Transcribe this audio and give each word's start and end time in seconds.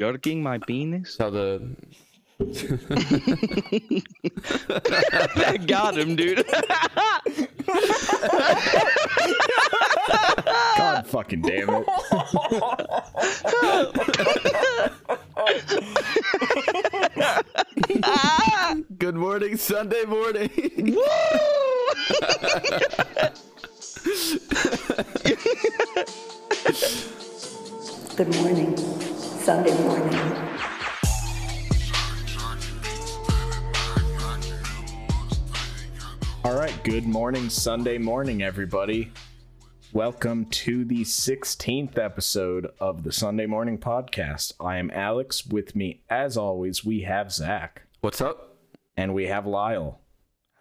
Jerking 0.00 0.42
my 0.42 0.56
penis? 0.56 1.18
How 1.18 1.28
the 1.28 1.76
that 5.18 5.64
got 5.68 5.98
him, 5.98 6.16
dude. 6.16 6.42
God 10.78 11.06
fucking 11.06 11.42
damn 11.42 11.68
it. 11.68 11.84
good 18.98 19.16
morning, 19.16 19.58
Sunday 19.58 20.06
morning. 20.06 20.48
Good 28.16 28.34
morning, 28.36 28.74
Sunday 29.42 29.74
morning. 29.82 30.18
All 36.44 36.54
right, 36.56 36.74
good 36.84 37.06
morning, 37.06 37.48
Sunday 37.50 37.98
morning, 37.98 38.42
everybody. 38.42 39.12
Welcome 39.92 40.46
to 40.46 40.84
the 40.84 41.02
16th 41.02 41.98
episode 41.98 42.68
of 42.80 43.02
the 43.02 43.12
Sunday 43.12 43.46
Morning 43.46 43.78
Podcast. 43.78 44.52
I 44.60 44.78
am 44.78 44.90
Alex. 44.92 45.46
With 45.46 45.74
me, 45.76 46.02
as 46.08 46.36
always, 46.36 46.84
we 46.84 47.02
have 47.02 47.32
Zach 47.32 47.82
What's 48.00 48.20
up? 48.20 48.56
and 48.96 49.14
we 49.14 49.26
have 49.26 49.46
Lyle. 49.46 50.00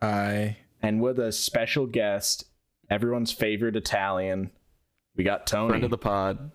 Hi. 0.01 0.57
And 0.81 1.01
with 1.01 1.19
a 1.19 1.31
special 1.31 1.85
guest, 1.85 2.45
everyone's 2.89 3.31
favorite 3.31 3.75
Italian, 3.75 4.51
we 5.15 5.23
got 5.23 5.47
Tony. 5.47 5.69
Friend 5.69 5.83
of 5.83 5.91
the 5.91 5.97
pod. 5.97 6.51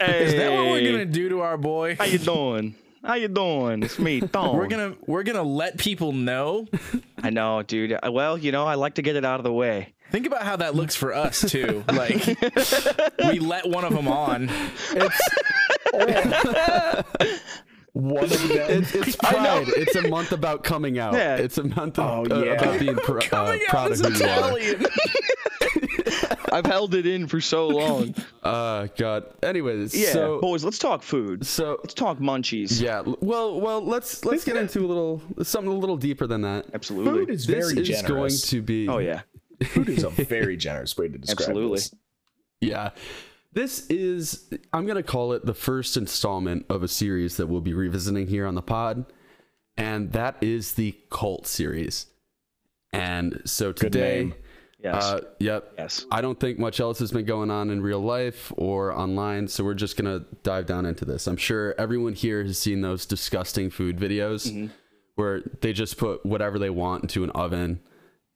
Hey, 0.00 0.24
Is 0.24 0.34
that 0.34 0.52
what 0.52 0.64
we're 0.70 0.90
gonna 0.92 1.04
do 1.06 1.28
to 1.30 1.40
our 1.40 1.56
boy? 1.56 1.96
How 1.96 2.04
you 2.04 2.18
doing? 2.18 2.74
How 3.04 3.14
you 3.14 3.28
doing? 3.28 3.82
It's 3.82 3.98
me, 3.98 4.20
Thong. 4.32 4.56
We're 4.56 4.66
gonna 4.68 4.94
we're 5.06 5.22
gonna 5.22 5.42
let 5.42 5.78
people 5.78 6.12
know. 6.12 6.66
I 7.22 7.30
know, 7.30 7.62
dude. 7.62 7.92
Uh, 7.92 8.10
Well, 8.12 8.36
you 8.38 8.52
know, 8.52 8.66
I 8.66 8.74
like 8.74 8.94
to 8.96 9.02
get 9.02 9.16
it 9.16 9.24
out 9.24 9.40
of 9.40 9.44
the 9.44 9.52
way. 9.52 9.94
Think 10.10 10.26
about 10.26 10.42
how 10.42 10.56
that 10.56 10.74
looks 10.74 10.96
for 10.96 11.14
us 11.14 11.40
too. 11.50 11.84
Like 11.92 12.26
we 13.28 13.38
let 13.38 13.66
one 13.68 13.84
of 13.84 13.92
them 13.94 14.08
on. 14.08 14.48
One 17.92 18.22
of 18.24 18.30
them. 18.48 18.50
It's, 18.52 18.94
it's 18.94 19.16
pride. 19.16 19.64
It's 19.68 19.96
a 19.96 20.08
month 20.08 20.30
about 20.32 20.62
coming 20.62 20.98
out. 20.98 21.14
Yeah. 21.14 21.36
It's 21.36 21.58
a 21.58 21.64
month 21.64 21.98
Oh, 21.98 22.24
of, 22.24 22.30
uh, 22.32 22.36
about 22.50 22.78
being 22.78 22.94
pr- 22.96 23.18
uh, 23.18 23.58
proud 23.68 23.90
of 23.92 23.98
who 23.98 24.12
you 24.12 24.24
are. 24.26 24.52
Italian. 26.30 26.46
I've 26.52 26.66
held 26.66 26.94
it 26.94 27.06
in 27.06 27.26
for 27.26 27.40
so 27.40 27.68
long. 27.68 28.14
Uh, 28.42 28.86
God. 28.96 29.24
Anyways, 29.42 29.94
Yeah, 29.94 30.12
so 30.12 30.40
boys, 30.40 30.64
let's 30.64 30.78
talk 30.78 31.02
food. 31.02 31.46
so 31.46 31.78
Let's 31.82 31.94
talk 31.94 32.18
munchies. 32.18 32.80
yeah. 32.80 33.02
Well, 33.20 33.60
well, 33.60 33.80
let's 33.84 34.24
let's 34.24 34.44
get 34.44 34.56
into 34.56 34.80
a 34.80 34.86
little 34.88 35.22
something 35.42 35.70
a 35.72 35.76
little 35.76 35.96
deeper 35.96 36.26
than 36.26 36.42
that. 36.42 36.66
Absolutely. 36.74 37.12
Food 37.26 37.30
is 37.30 37.46
This 37.46 37.72
very 37.72 37.82
is 37.82 37.88
generous. 37.88 38.08
going 38.08 38.32
to 38.50 38.62
be. 38.62 38.88
oh 38.88 38.98
yeah. 38.98 39.22
Food 39.64 39.88
is 39.90 40.04
a 40.04 40.10
very 40.10 40.56
generous 40.56 40.96
way 40.96 41.08
to 41.08 41.18
describe 41.18 41.48
Absolutely. 41.50 41.76
this. 41.76 41.94
Yeah. 42.60 42.90
This 43.52 43.86
is, 43.88 44.48
I'm 44.72 44.86
going 44.86 44.96
to 44.96 45.02
call 45.02 45.32
it 45.32 45.44
the 45.44 45.54
first 45.54 45.96
installment 45.96 46.66
of 46.70 46.82
a 46.84 46.88
series 46.88 47.36
that 47.36 47.48
we'll 47.48 47.60
be 47.60 47.74
revisiting 47.74 48.28
here 48.28 48.46
on 48.46 48.54
the 48.54 48.62
pod. 48.62 49.06
And 49.76 50.12
that 50.12 50.36
is 50.40 50.74
the 50.74 50.96
Cult 51.10 51.46
series. 51.48 52.06
And 52.92 53.42
so 53.44 53.72
Good 53.72 53.92
today, 53.92 54.18
name. 54.20 54.34
Yes. 54.82 55.04
uh, 55.04 55.20
yep. 55.38 55.72
yes. 55.78 56.06
I 56.10 56.20
don't 56.20 56.38
think 56.40 56.58
much 56.58 56.80
else 56.80 56.98
has 57.00 57.12
been 57.12 57.26
going 57.26 57.50
on 57.50 57.70
in 57.70 57.82
real 57.82 58.00
life 58.00 58.52
or 58.56 58.92
online. 58.92 59.46
So 59.48 59.62
we're 59.64 59.74
just 59.74 59.96
going 59.96 60.20
to 60.20 60.26
dive 60.42 60.66
down 60.66 60.86
into 60.86 61.04
this. 61.04 61.26
I'm 61.26 61.36
sure 61.36 61.74
everyone 61.78 62.14
here 62.14 62.42
has 62.44 62.58
seen 62.58 62.80
those 62.80 63.04
disgusting 63.06 63.68
food 63.70 63.98
videos 63.98 64.70
where 65.16 65.42
they 65.60 65.72
just 65.74 65.98
put 65.98 66.24
whatever 66.24 66.58
they 66.58 66.70
want 66.70 67.02
into 67.04 67.24
an 67.24 67.30
oven 67.30 67.80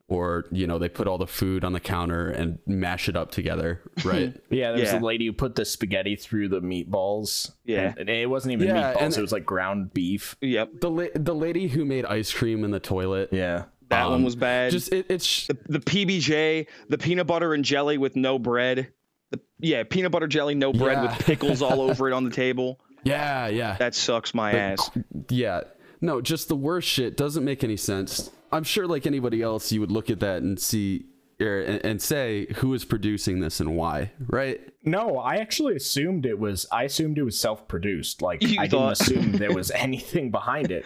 or, 0.06 0.44
you 0.52 0.66
know, 0.66 0.78
they 0.78 0.90
put 0.90 1.08
all 1.08 1.16
the 1.16 1.26
food 1.26 1.64
on 1.64 1.72
the 1.72 1.80
counter 1.80 2.28
and 2.28 2.58
mash 2.66 3.08
it 3.08 3.16
up 3.16 3.30
together, 3.30 3.80
right? 4.04 4.36
Yeah, 4.50 4.72
there's 4.72 4.92
Yeah. 4.92 4.98
a 4.98 5.00
lady 5.00 5.24
who 5.24 5.32
put 5.32 5.54
the 5.54 5.64
spaghetti 5.64 6.14
through 6.14 6.50
the 6.50 6.60
meatballs. 6.60 7.52
Yeah. 7.64 7.94
And 7.96 8.10
it 8.10 8.28
wasn't 8.28 8.52
even 8.52 8.68
Yeah, 8.68 8.92
meatballs, 8.92 9.00
and- 9.00 9.16
it 9.16 9.20
was 9.22 9.32
like 9.32 9.46
ground 9.46 9.94
beef. 9.94 10.36
Yep. 10.42 10.82
the 10.82 10.90
la- 10.90 11.06
the 11.14 11.34
lady 11.34 11.68
who 11.68 11.86
made 11.86 12.04
ice 12.04 12.34
cream 12.34 12.64
in 12.64 12.70
the 12.70 12.80
toilet. 12.80 13.30
Yeah. 13.32 13.64
That 13.94 14.04
one 14.10 14.14
um, 14.20 14.24
was 14.24 14.36
bad. 14.36 14.72
Just 14.72 14.92
it, 14.92 15.06
it's 15.08 15.24
sh- 15.24 15.48
the 15.68 15.78
PBJ, 15.80 16.66
the 16.88 16.98
peanut 16.98 17.26
butter 17.26 17.54
and 17.54 17.64
jelly 17.64 17.98
with 17.98 18.16
no 18.16 18.38
bread. 18.38 18.92
The, 19.30 19.40
yeah, 19.58 19.82
peanut 19.84 20.12
butter 20.12 20.26
jelly, 20.26 20.54
no 20.54 20.72
bread 20.72 20.98
Yeah. 20.98 21.16
with 21.16 21.18
pickles 21.26 21.62
all 21.62 21.80
over 21.80 22.08
it 22.08 22.12
on 22.12 22.24
the 22.24 22.30
table. 22.30 22.80
yeah, 23.04 23.46
yeah, 23.48 23.76
That 23.78 23.94
sucks 23.94 24.34
my 24.34 24.52
ass. 24.52 24.90
yeah. 25.28 25.62
No, 26.00 26.20
just 26.20 26.48
the 26.48 26.56
worst 26.56 26.86
shit 26.88 27.16
doesn't 27.16 27.44
make 27.44 27.64
any 27.64 27.76
sense. 27.78 28.30
I'm 28.52 28.64
sure, 28.64 28.86
like 28.86 29.06
anybody 29.06 29.40
else, 29.42 29.72
you 29.72 29.80
would 29.80 29.90
look 29.90 30.10
at 30.10 30.20
that 30.20 30.42
and 30.42 30.60
see 30.60 31.06
or, 31.40 31.60
and, 31.60 31.84
and 31.84 32.02
say 32.02 32.46
who 32.56 32.74
is 32.74 32.84
producing 32.84 33.40
this 33.40 33.60
and 33.60 33.76
why, 33.76 34.12
right? 34.28 34.60
No, 34.84 35.18
I 35.18 35.36
actually 35.36 35.74
assumed 35.76 36.26
it 36.26 36.38
was. 36.38 36.66
I 36.70 36.84
assumed 36.84 37.18
it 37.18 37.22
was 37.22 37.38
self-produced. 37.38 38.22
Like 38.22 38.42
You 38.42 38.60
I 38.60 38.68
thought- 38.68 38.98
didn't 38.98 39.18
assume 39.22 39.32
there 39.38 39.52
was 39.54 39.70
anything 39.72 40.30
behind 40.30 40.70
it. 40.70 40.84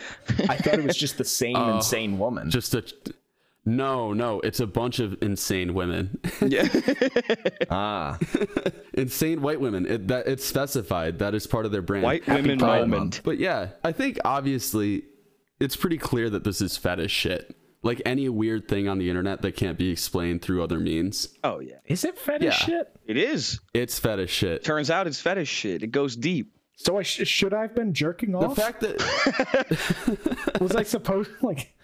I 0.49 0.57
thought 0.57 0.75
it 0.79 0.85
was 0.85 0.97
just 0.97 1.19
the 1.19 1.25
same 1.25 1.57
insane 1.57 2.19
woman. 2.19 2.51
Just 2.51 2.75
a 2.75 2.85
no, 3.65 4.15
no. 4.15 4.41
It's 4.41 4.61
a 4.61 4.67
bunch 4.67 4.99
of 4.99 5.21
insane 5.23 5.75
women, 5.75 6.19
Yeah. 6.41 6.67
ah, 7.71 8.19
insane 8.95 9.43
white 9.43 9.61
women. 9.61 9.85
It, 9.87 10.09
that 10.09 10.27
it's 10.27 10.45
specified. 10.45 11.19
That 11.19 11.35
is 11.35 11.47
part 11.47 11.67
of 11.67 11.73
their 11.73 11.83
brand. 11.83 12.05
White 12.05 12.25
Happy 12.25 12.43
women 12.43 12.59
moment. 12.61 13.21
But 13.25 13.39
yeah, 13.39 13.71
I 13.85 13.93
think 13.93 14.19
obviously 14.25 15.03
it's 15.61 15.77
pretty 15.77 15.99
clear 15.99 16.31
that 16.31 16.45
this 16.45 16.63
is 16.63 16.77
fetish 16.79 17.13
shit. 17.13 17.55
Like 17.83 18.03
any 18.05 18.29
weird 18.29 18.67
thing 18.69 18.89
on 18.89 18.99
the 18.99 19.09
internet 19.09 19.43
that 19.43 19.53
can't 19.57 19.79
be 19.79 19.91
explained 19.91 20.43
through 20.43 20.63
other 20.65 20.81
means. 20.81 21.29
Oh 21.45 21.61
yeah. 21.61 21.77
is 21.87 22.05
it 22.05 22.19
fetish 22.19 22.45
Yeah. 22.47 22.67
shit? 22.67 22.97
It 23.07 23.17
is. 23.17 23.61
It's 23.73 23.99
fetish 23.99 24.33
shit. 24.33 24.65
Turns 24.65 24.91
out 24.91 25.07
it's 25.07 25.21
fetish 25.21 25.49
shit. 25.49 25.83
It 25.83 25.93
goes 25.93 26.17
deep. 26.17 26.55
So 26.77 26.99
I 26.99 27.03
sh- 27.03 27.27
should 27.27 27.55
I 27.55 27.63
have 27.63 27.75
been 27.75 27.93
jerking 27.95 28.35
off? 28.35 28.55
The 28.55 28.61
fact 28.61 28.81
that 28.83 30.51
was 30.61 30.75
I 30.77 30.83
supposed 30.83 31.31
like 31.43 31.75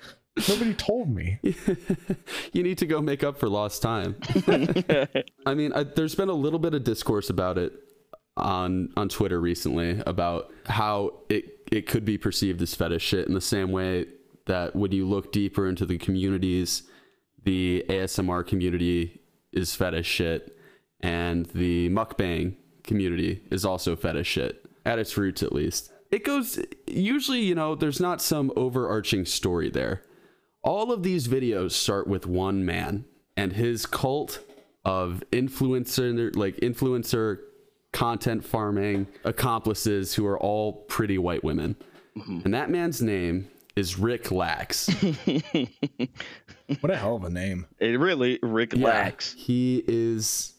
nobody 0.49 0.75
told 0.75 1.09
me? 1.09 1.39
you 2.53 2.63
need 2.63 2.79
to 2.79 2.87
go 2.87 3.01
make 3.01 3.23
up 3.25 3.39
for 3.39 3.49
lost 3.49 3.83
time. 3.83 4.17
I 5.47 5.55
mean, 5.55 5.73
I, 5.73 5.85
there's 5.85 6.15
been 6.15 6.29
a 6.29 6.33
little 6.35 6.59
bit 6.59 6.75
of 6.75 6.85
discourse 6.85 7.31
about 7.31 7.59
it 7.59 7.73
on 8.37 8.91
on 8.97 9.09
Twitter 9.09 9.41
recently 9.41 10.01
about 10.07 10.53
how 10.67 11.13
it 11.29 11.45
it 11.71 11.87
could 11.87 12.05
be 12.05 12.19
perceived 12.19 12.61
as 12.63 12.75
fetish 12.75 13.03
shit 13.03 13.27
in 13.29 13.35
the 13.35 13.41
same 13.41 13.71
way 13.71 14.07
that 14.47 14.77
when 14.77 14.93
you 14.93 15.07
look 15.07 15.33
deeper 15.33 15.69
into 15.69 15.87
the 15.87 15.99
communities, 15.99 16.83
the 17.45 17.85
ASMR 17.89 18.47
community 18.47 19.21
is 19.53 19.75
fetish 19.75 20.07
shit, 20.07 20.57
and 21.01 21.47
the 21.47 21.89
mukbang 21.91 22.57
community 22.83 23.43
is 23.51 23.65
also 23.65 23.97
fetish 23.97 24.27
shit 24.27 24.67
at 24.85 24.99
its 24.99 25.17
roots, 25.17 25.43
at 25.43 25.53
least. 25.53 25.91
It 26.11 26.25
goes 26.25 26.59
usually, 26.87 27.41
you 27.41 27.55
know, 27.55 27.75
there's 27.75 28.01
not 28.01 28.23
some 28.23 28.53
overarching 28.57 29.25
story 29.25 29.71
there. 29.71 30.03
All 30.63 30.93
of 30.93 31.03
these 31.03 31.29
videos 31.29 31.73
start 31.73 32.07
with 32.07 32.27
one 32.27 32.65
man 32.65 33.05
and 33.37 33.53
his 33.53 33.87
cult 33.87 34.41
of 34.85 35.23
influencer 35.33 36.35
like 36.37 36.57
influencer 36.57 37.39
content 37.93 38.45
farming 38.45 39.07
accomplices 39.25 40.15
who 40.15 40.27
are 40.27 40.39
all 40.39 40.73
pretty 40.73 41.17
white 41.19 41.43
women. 41.43 41.77
Mm-hmm. 42.17 42.41
And 42.45 42.55
that 42.55 42.71
man's 42.71 43.01
name 43.01 43.49
is 43.77 43.99
rick 43.99 44.31
lax 44.31 44.89
What 46.81 46.91
a 46.91 46.97
hell 46.97 47.17
of 47.17 47.25
a 47.25 47.31
name. 47.31 47.67
It 47.79 47.99
really 48.01 48.39
Rick 48.43 48.75
Lax. 48.75 49.35
he 49.37 49.85
is 49.87 50.51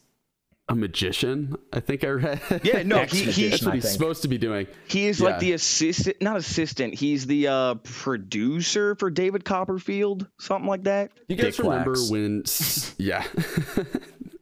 a 0.68 0.74
magician 0.74 1.54
i 1.72 1.78
think 1.78 2.02
i 2.02 2.08
read 2.08 2.40
Yeah, 2.64 2.82
no, 2.82 3.04
he, 3.04 3.22
he, 3.30 3.48
that's 3.48 3.64
what 3.64 3.74
he's 3.74 3.88
supposed 3.90 4.22
to 4.22 4.28
be 4.28 4.36
doing 4.38 4.66
he 4.88 5.06
is 5.06 5.20
Yeah. 5.20 5.26
like 5.30 5.38
the 5.38 5.52
assistant, 5.52 6.20
not 6.20 6.36
assistant. 6.36 6.94
He's 6.94 7.24
the 7.26 7.46
uh 7.48 7.74
producer 7.76 8.94
for 8.96 9.08
David 9.10 9.44
Copperfield, 9.44 10.26
something 10.40 10.68
like 10.68 10.84
that. 10.84 11.12
you 11.28 11.36
guys 11.36 11.56
Dick 11.56 11.64
remember 11.64 11.94
Lax. 11.96 12.10
when 12.10 12.94
yeah 13.04 13.24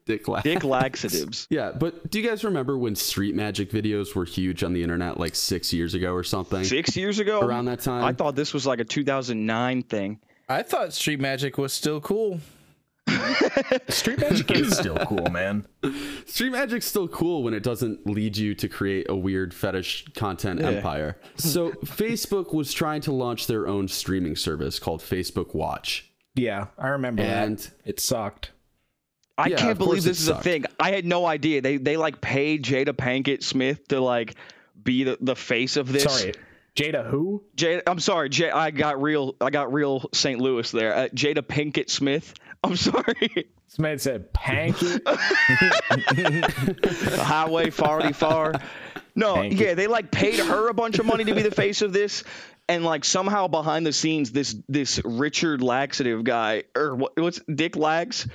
dick 0.06 0.28
lax 0.28 0.44
Dick 0.44 0.64
Laxatives. 0.64 1.46
Yeah, 1.50 1.72
but 1.72 2.10
do 2.10 2.20
you 2.20 2.28
guys 2.28 2.44
remember 2.44 2.76
when 2.78 2.94
street 2.94 3.34
magic 3.34 3.70
videos 3.70 4.14
were 4.14 4.24
huge 4.24 4.62
on 4.64 4.72
the 4.72 4.82
internet 4.82 5.18
like 5.18 5.34
six 5.34 5.72
years 5.72 5.94
ago 5.94 6.12
or 6.12 6.22
something? 6.24 6.64
Six 6.64 6.96
years 6.96 7.18
ago, 7.18 7.40
Around 7.40 7.66
that 7.66 7.80
time? 7.80 8.04
I 8.04 8.12
thought 8.12 8.34
this 8.36 8.52
was 8.52 8.66
like 8.66 8.80
a 8.80 8.84
2009 8.84 9.82
thing. 9.84 10.20
I 10.48 10.62
thought 10.62 10.92
street 10.92 11.20
magic 11.20 11.56
was 11.58 11.72
still 11.72 12.00
cool. 12.00 12.40
Street 13.88 14.18
magic 14.18 14.50
is 14.52 14.76
still 14.76 14.96
cool, 14.96 15.30
man. 15.30 15.66
Street 16.26 16.50
magic's 16.50 16.86
still 16.86 17.08
cool 17.08 17.42
when 17.42 17.54
it 17.54 17.62
doesn't 17.62 18.06
lead 18.06 18.36
you 18.36 18.54
to 18.54 18.68
create 18.68 19.06
a 19.08 19.14
weird 19.16 19.52
fetish 19.54 20.06
content 20.14 20.60
empire. 20.62 21.18
So 21.36 21.70
Facebook 21.84 22.52
was 22.54 22.72
trying 22.72 23.00
to 23.02 23.12
launch 23.12 23.46
their 23.46 23.66
own 23.66 23.88
streaming 23.88 24.36
service 24.36 24.78
called 24.78 25.00
Facebook 25.00 25.54
Watch. 25.54 26.10
Yeah, 26.34 26.66
I 26.78 26.88
remember 26.88 27.22
And- 27.22 27.58
that. 27.58 27.70
It 27.84 28.00
sucked. 28.00 28.50
I 29.36 29.48
Yeah, 29.48 29.56
can't 29.56 29.78
believe 29.78 30.04
this 30.04 30.20
is 30.20 30.28
a 30.28 30.40
thing. 30.40 30.64
I 30.78 30.92
had 30.92 31.04
no 31.04 31.26
idea. 31.26 31.60
They 31.60 31.76
they 31.76 31.96
like 31.96 32.20
paid 32.20 32.64
Jada 32.64 32.90
Pankett 32.90 33.42
Smith 33.42 33.88
to 33.88 34.00
like 34.00 34.34
be 34.82 35.04
the, 35.04 35.18
the 35.20 35.36
face 35.36 35.76
of 35.76 35.90
this. 35.92 36.04
Sorry, 36.04 36.34
Jada 36.76 37.08
who? 37.08 37.42
Jada, 37.56 37.82
I'm 37.86 38.00
sorry, 38.00 38.28
J- 38.28 38.50
I 38.50 38.70
got 38.70 39.00
real, 39.02 39.34
I 39.40 39.50
got 39.50 39.72
real 39.72 40.08
St. 40.12 40.40
Louis 40.40 40.70
there. 40.70 40.94
Uh, 40.94 41.08
Jada 41.08 41.38
Pinkett 41.42 41.90
Smith. 41.90 42.34
I'm 42.64 42.76
sorry. 42.76 43.48
This 43.68 43.78
man 43.78 43.98
said 43.98 44.32
Panky. 44.32 44.86
the 44.86 45.02
highway 47.22 47.66
farty 47.70 48.14
far. 48.14 48.54
No, 49.14 49.34
Thank 49.36 49.60
yeah, 49.60 49.74
they 49.74 49.86
like 49.86 50.10
paid 50.10 50.38
her 50.40 50.68
a 50.68 50.74
bunch 50.74 50.98
of 50.98 51.06
money 51.06 51.24
to 51.24 51.34
be 51.34 51.42
the 51.42 51.50
face 51.50 51.82
of 51.82 51.92
this, 51.92 52.24
and 52.68 52.84
like 52.84 53.04
somehow 53.04 53.48
behind 53.48 53.86
the 53.86 53.92
scenes, 53.92 54.32
this 54.32 54.56
this 54.68 55.00
Richard 55.04 55.62
Laxative 55.62 56.24
guy 56.24 56.64
or 56.76 56.94
what, 56.96 57.12
what's 57.20 57.40
Dick 57.52 57.76
Lax? 57.76 58.26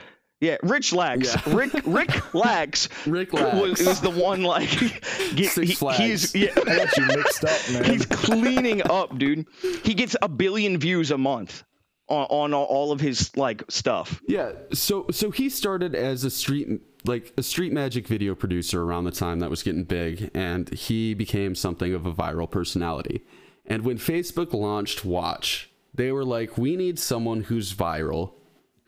Yeah, 0.41 0.57
Rich 0.63 0.93
Lax. 0.93 1.35
Yeah. 1.35 1.53
Rick 1.55 1.81
Rick 1.85 2.33
Lax. 2.33 2.87
Rick 3.05 3.33
Lax. 3.33 3.57
was 3.83 3.99
the 4.01 4.09
one 4.09 4.41
like 4.43 4.69
get, 5.35 5.51
Six 5.51 5.69
he- 5.69 5.75
Flags. 5.75 6.31
he's 6.31 6.35
yeah. 6.35 6.51
I 6.55 6.77
got 6.85 6.97
you 6.97 7.05
mixed 7.07 7.43
up, 7.45 7.59
man. 7.73 7.83
He's 7.85 8.05
cleaning 8.05 8.81
up, 8.89 9.17
dude. 9.17 9.45
He 9.83 9.93
gets 9.93 10.15
a 10.21 10.29
billion 10.29 10.77
views 10.77 11.11
a 11.11 11.17
month 11.17 11.63
on, 12.07 12.25
on 12.29 12.53
all- 12.53 12.65
all 12.65 12.91
of 12.93 13.01
his 13.01 13.35
like 13.35 13.63
stuff. 13.69 14.21
Yeah, 14.27 14.53
so 14.71 15.07
so 15.11 15.29
he 15.31 15.49
started 15.49 15.93
as 15.93 16.23
a 16.23 16.29
street 16.29 16.69
like 17.05 17.33
a 17.37 17.43
street 17.43 17.71
magic 17.73 18.07
video 18.07 18.33
producer 18.35 18.81
around 18.83 19.05
the 19.05 19.11
time 19.11 19.39
that 19.39 19.49
was 19.49 19.61
getting 19.63 19.83
big 19.83 20.31
and 20.33 20.69
he 20.73 21.13
became 21.13 21.53
something 21.55 21.93
of 21.93 22.05
a 22.05 22.13
viral 22.13 22.49
personality. 22.49 23.23
And 23.65 23.83
when 23.83 23.97
Facebook 23.97 24.53
launched 24.53 25.03
Watch, 25.05 25.69
they 25.93 26.11
were 26.11 26.25
like 26.25 26.57
we 26.57 26.75
need 26.77 26.97
someone 26.99 27.41
who's 27.43 27.73
viral 27.73 28.33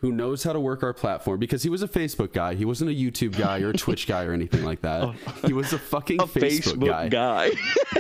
who 0.02 0.12
knows 0.12 0.44
how 0.44 0.52
to 0.52 0.60
work 0.60 0.82
our 0.84 0.94
platform 0.94 1.40
because 1.40 1.62
he 1.62 1.70
was 1.70 1.84
a 1.84 1.88
Facebook 1.88 2.34
guy. 2.34 2.56
He 2.56 2.66
wasn't 2.66 2.90
a 2.90 2.94
YouTube 2.94 3.38
guy 3.38 3.62
or 3.62 3.70
a 3.70 3.74
Twitch 3.74 4.08
guy 4.08 4.26
or 4.26 4.34
anything 4.34 4.66
like 4.66 4.82
that. 4.82 4.92
Oh. 5.02 5.16
He 5.48 5.54
was 5.54 5.74
a 5.74 5.80
fucking 5.80 6.22
A 6.22 6.26
Facebook, 6.26 6.76
Facebook, 6.76 7.10
guy. 7.10 7.52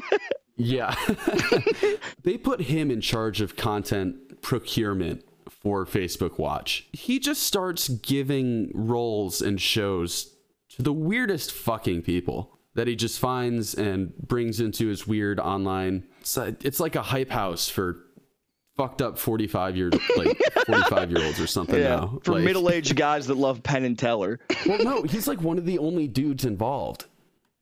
yeah. 0.55 0.95
they 2.23 2.37
put 2.37 2.61
him 2.61 2.91
in 2.91 3.01
charge 3.01 3.41
of 3.41 3.55
content 3.55 4.41
procurement 4.41 5.23
for 5.49 5.85
Facebook 5.85 6.37
Watch. 6.37 6.87
He 6.93 7.19
just 7.19 7.43
starts 7.43 7.89
giving 7.89 8.71
roles 8.73 9.41
and 9.41 9.59
shows 9.59 10.35
to 10.69 10.81
the 10.81 10.93
weirdest 10.93 11.51
fucking 11.51 12.03
people 12.03 12.57
that 12.75 12.87
he 12.87 12.95
just 12.95 13.19
finds 13.19 13.73
and 13.73 14.15
brings 14.17 14.59
into 14.59 14.87
his 14.87 15.07
weird 15.07 15.39
online. 15.39 16.07
It's, 16.21 16.37
it's 16.37 16.79
like 16.79 16.95
a 16.95 17.03
hype 17.03 17.31
house 17.31 17.67
for 17.69 17.97
fucked 18.81 19.01
up 19.01 19.17
45 19.17 19.77
year 19.77 19.89
like 20.17 20.37
45 20.65 21.11
year 21.11 21.23
olds 21.25 21.39
or 21.39 21.47
something 21.47 21.79
yeah, 21.79 21.89
now. 21.97 22.19
for 22.23 22.33
Like- 22.33 22.43
middle-aged 22.43 22.95
guys 23.07 23.27
that 23.27 23.37
love 23.37 23.61
Penn 23.61 23.85
and 23.85 23.97
Teller. 23.97 24.39
Well, 24.65 24.83
no, 24.83 25.03
he's 25.03 25.27
like 25.27 25.41
one 25.41 25.57
of 25.57 25.65
the 25.65 25.77
only 25.77 26.07
dudes 26.07 26.45
involved. 26.45 27.05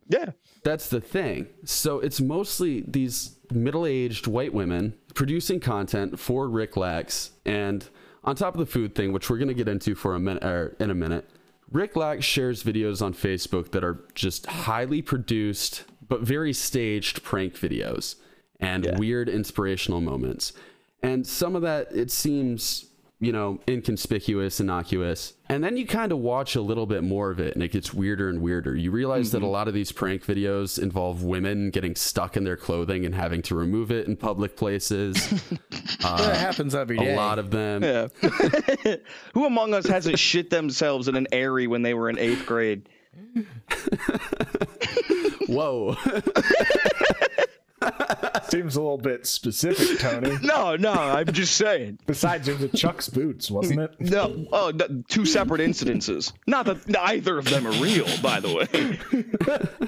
Yeah. 0.08 0.32
That's 0.64 0.88
the 0.90 1.02
thing. 1.02 1.48
So 1.66 2.00
it's 2.00 2.20
mostly 2.22 2.84
these 2.88 3.36
middle-aged 3.52 4.28
white 4.28 4.54
women 4.54 4.94
producing 5.14 5.60
content 5.60 6.20
for 6.20 6.48
Rick 6.48 6.78
Lax, 6.78 7.32
and 7.46 7.88
on 8.24 8.36
top 8.36 8.54
of 8.54 8.60
the 8.60 8.66
food 8.66 8.96
thing, 8.96 9.12
which 9.12 9.30
we're 9.30 9.38
gonna 9.38 9.54
get 9.54 9.68
into 9.68 9.96
for 9.96 10.16
a 10.16 10.20
minute 10.20 10.44
or 10.44 10.76
in 10.80 10.90
a 10.90 10.96
minute, 10.96 11.30
Rick 11.72 11.96
Lax 11.96 12.26
shares 12.26 12.64
videos 12.64 13.02
on 13.02 13.14
Facebook 13.14 13.72
that 13.72 13.84
are 13.84 14.06
just 14.16 14.46
highly 14.48 15.02
produced 15.02 15.84
but 16.08 16.22
very 16.22 16.54
staged 16.54 17.24
prank 17.24 17.54
videos 17.54 18.16
and 18.60 18.98
weird 18.98 19.30
inspirational 19.30 20.02
moments. 20.02 20.54
And 21.02 21.26
some 21.26 21.56
of 21.56 21.62
that 21.64 21.92
it 21.92 22.12
seems 22.12 22.90
you 23.22 23.34
know, 23.34 23.60
inconspicuous, 23.68 24.62
innocuous. 24.62 25.34
And 25.50 25.62
then 25.62 25.76
you 25.76 25.86
kind 25.86 26.14
of 26.14 26.20
watch 26.20 26.56
a 26.56 26.62
little 26.62 26.86
bit 26.86 27.04
more 27.04 27.32
of 27.32 27.40
it 27.40 27.54
and 27.54 27.62
it 27.62 27.70
gets 27.70 27.94
weirder 27.94 28.30
and 28.30 28.42
weirder. 28.42 28.76
You 28.76 28.92
realize 28.92 29.32
that 29.32 29.40
a 29.40 29.42
mm-hmm. 29.42 29.52
lot 29.52 29.68
of 29.68 29.74
these 29.74 29.92
prank 29.92 30.26
videos 30.26 30.82
involve 30.82 31.24
women 31.24 31.70
getting 31.70 31.96
stuck 31.96 32.38
in 32.38 32.46
their 32.46 32.56
clothing 32.56 33.06
and 33.06 33.14
having 33.14 33.42
to 33.44 33.56
remove 33.56 33.92
it 33.92 34.08
in 34.08 34.16
public 34.16 34.56
places. 34.56 35.34
Uh, 36.02 36.18
that 36.18 36.38
happens 36.38 36.76
every 36.76 36.98
day. 36.98 37.14
a 37.14 37.16
lot 37.16 37.40
of 37.40 37.52
them. 37.52 37.84
Yeah. 37.84 38.08
Who 39.34 39.46
among 39.46 39.74
us 39.74 39.86
hasn't 39.86 40.18
shit 40.18 40.50
themselves 40.50 41.10
in 41.10 41.16
an 41.16 41.28
Aerie 41.34 41.68
when 41.68 41.82
they 41.82 41.94
were 41.94 42.10
in 42.10 42.18
eighth 42.18 42.46
grade? 42.46 42.88
Whoa. 45.48 45.98
Seems 48.50 48.76
a 48.76 48.82
little 48.82 48.98
bit 48.98 49.26
specific, 49.28 50.00
Tony. 50.00 50.38
No, 50.42 50.76
no, 50.76 50.92
I'm 50.92 51.32
just 51.32 51.56
saying. 51.56 52.00
Besides, 52.08 52.48
it 52.48 52.60
was 52.60 52.72
Chuck's 52.80 53.08
boots, 53.10 53.50
wasn't 53.52 53.80
it? 53.82 54.00
No, 54.00 54.46
oh, 54.52 54.72
no, 54.74 55.04
two 55.08 55.26
separate 55.26 55.62
incidences. 55.62 56.34
Not 56.48 56.66
that 56.66 56.88
neither 56.88 57.38
of 57.38 57.46
them 57.46 57.68
are 57.68 57.72
real, 57.74 58.08
by 58.22 58.40
the 58.40 58.54
way. 58.54 59.88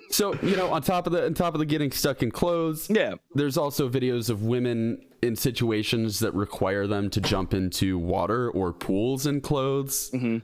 so, 0.10 0.34
you 0.42 0.56
know, 0.56 0.72
on 0.72 0.82
top 0.82 1.06
of 1.06 1.12
the 1.12 1.26
on 1.26 1.34
top 1.34 1.54
of 1.54 1.58
the 1.60 1.66
getting 1.66 1.90
stuck 1.90 2.22
in 2.22 2.30
clothes, 2.30 2.88
Yeah. 2.90 3.14
there's 3.34 3.56
also 3.56 3.88
videos 3.88 4.30
of 4.30 4.42
women 4.42 5.02
in 5.22 5.36
situations 5.36 6.20
that 6.20 6.32
require 6.34 6.86
them 6.86 7.10
to 7.10 7.20
jump 7.20 7.52
into 7.54 7.98
water 7.98 8.50
or 8.50 8.72
pools 8.72 9.26
in 9.26 9.40
clothes. 9.40 10.10
Mm-hmm. 10.12 10.38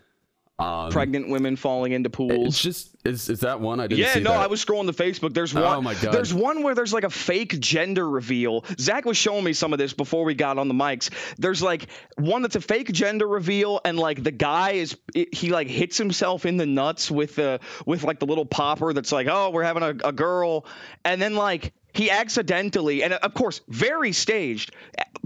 Um, 0.58 0.90
Pregnant 0.90 1.28
women 1.28 1.56
falling 1.56 1.92
into 1.92 2.08
pools. 2.08 2.54
It's 2.54 2.62
just 2.62 2.96
is 3.04 3.28
is 3.28 3.40
that 3.40 3.60
one? 3.60 3.78
I 3.78 3.88
didn't 3.88 4.00
Yeah, 4.00 4.14
no, 4.20 4.30
that. 4.30 4.40
I 4.40 4.46
was 4.46 4.64
scrolling 4.64 4.86
the 4.86 4.94
Facebook. 4.94 5.34
There's 5.34 5.54
oh 5.54 5.62
one. 5.62 5.76
Oh 5.76 5.82
my 5.82 5.92
God. 5.94 6.14
There's 6.14 6.32
one 6.32 6.62
where 6.62 6.74
there's 6.74 6.94
like 6.94 7.04
a 7.04 7.10
fake 7.10 7.60
gender 7.60 8.08
reveal. 8.08 8.64
Zach 8.80 9.04
was 9.04 9.18
showing 9.18 9.44
me 9.44 9.52
some 9.52 9.74
of 9.74 9.78
this 9.78 9.92
before 9.92 10.24
we 10.24 10.34
got 10.34 10.56
on 10.56 10.68
the 10.68 10.74
mics. 10.74 11.10
There's 11.36 11.60
like 11.62 11.88
one 12.16 12.40
that's 12.40 12.56
a 12.56 12.62
fake 12.62 12.90
gender 12.90 13.28
reveal, 13.28 13.82
and 13.84 13.98
like 13.98 14.22
the 14.22 14.30
guy 14.30 14.72
is 14.72 14.96
he 15.12 15.50
like 15.50 15.68
hits 15.68 15.98
himself 15.98 16.46
in 16.46 16.56
the 16.56 16.66
nuts 16.66 17.10
with 17.10 17.36
the 17.36 17.60
with 17.84 18.02
like 18.02 18.18
the 18.18 18.26
little 18.26 18.46
popper 18.46 18.94
that's 18.94 19.12
like, 19.12 19.26
oh, 19.26 19.50
we're 19.50 19.62
having 19.62 19.82
a, 19.82 20.08
a 20.08 20.12
girl, 20.12 20.64
and 21.04 21.20
then 21.20 21.34
like 21.34 21.74
he 21.96 22.10
accidentally 22.10 23.02
and 23.02 23.12
of 23.14 23.34
course 23.34 23.60
very 23.68 24.12
staged 24.12 24.72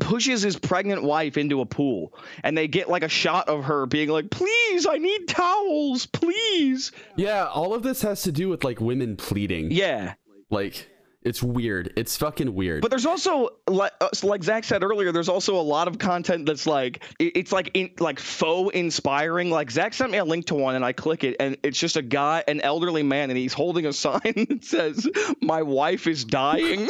pushes 0.01 0.41
his 0.43 0.59
pregnant 0.59 1.03
wife 1.03 1.37
into 1.37 1.61
a 1.61 1.67
pool. 1.67 2.15
And 2.43 2.57
they 2.57 2.69
get 2.69 2.89
like 2.89 3.03
a 3.03 3.09
shot 3.09 3.49
of 3.49 3.65
her 3.65 3.87
being 3.87 4.09
like 4.09 4.31
please 4.31 4.87
i 4.87 4.99
need 4.99 5.29
towels 5.29 6.07
please. 6.07 6.93
Yeah, 7.17 7.47
all 7.47 7.75
of 7.75 7.83
this 7.83 8.03
has 8.03 8.23
to 8.23 8.33
do 8.33 8.49
with 8.49 8.65
like 8.65 8.81
women 8.81 9.17
pleading. 9.17 9.71
yeah. 9.71 10.15
Like 10.49 10.90
it's 11.23 11.43
weird. 11.43 11.93
It's 11.97 12.17
fucking 12.17 12.55
weird. 12.55 12.81
But 12.81 12.91
there's 12.91 13.05
also 13.05 13.51
like, 13.67 13.93
uh, 14.01 14.09
like 14.23 14.43
Zach 14.43 14.65
said 14.65 14.83
earlier, 14.83 15.13
there's 15.13 15.29
also 15.29 15.57
a 15.57 15.61
lot 15.61 15.87
of 15.87 15.99
content 15.99 16.47
that's 16.47 16.67
like 16.67 17.05
it's 17.19 17.53
like 17.53 17.71
in, 17.75 17.91
like 17.99 18.19
faux 18.19 18.75
inspiring. 18.75 19.51
Like 19.51 19.71
Zach 19.71 19.93
sent 19.93 20.13
me 20.13 20.19
a 20.19 20.25
link 20.25 20.47
to 20.47 20.55
one, 20.55 20.77
and 20.77 20.85
I 20.85 20.93
click 20.93 21.23
it, 21.23 21.37
and 21.39 21.59
it's 21.63 21.79
just 21.79 21.97
a 21.99 22.03
guy, 22.03 22.43
an 22.49 22.63
elderly 22.63 23.03
man, 23.03 23.29
and 23.29 23.39
he's 23.39 23.53
holding 23.53 23.85
a 23.85 23.93
sign 24.01 24.21
that 24.25 24.65
says, 24.65 25.07
"My 25.43 25.61
wife 25.61 26.07
is 26.07 26.25
dying," 26.25 26.89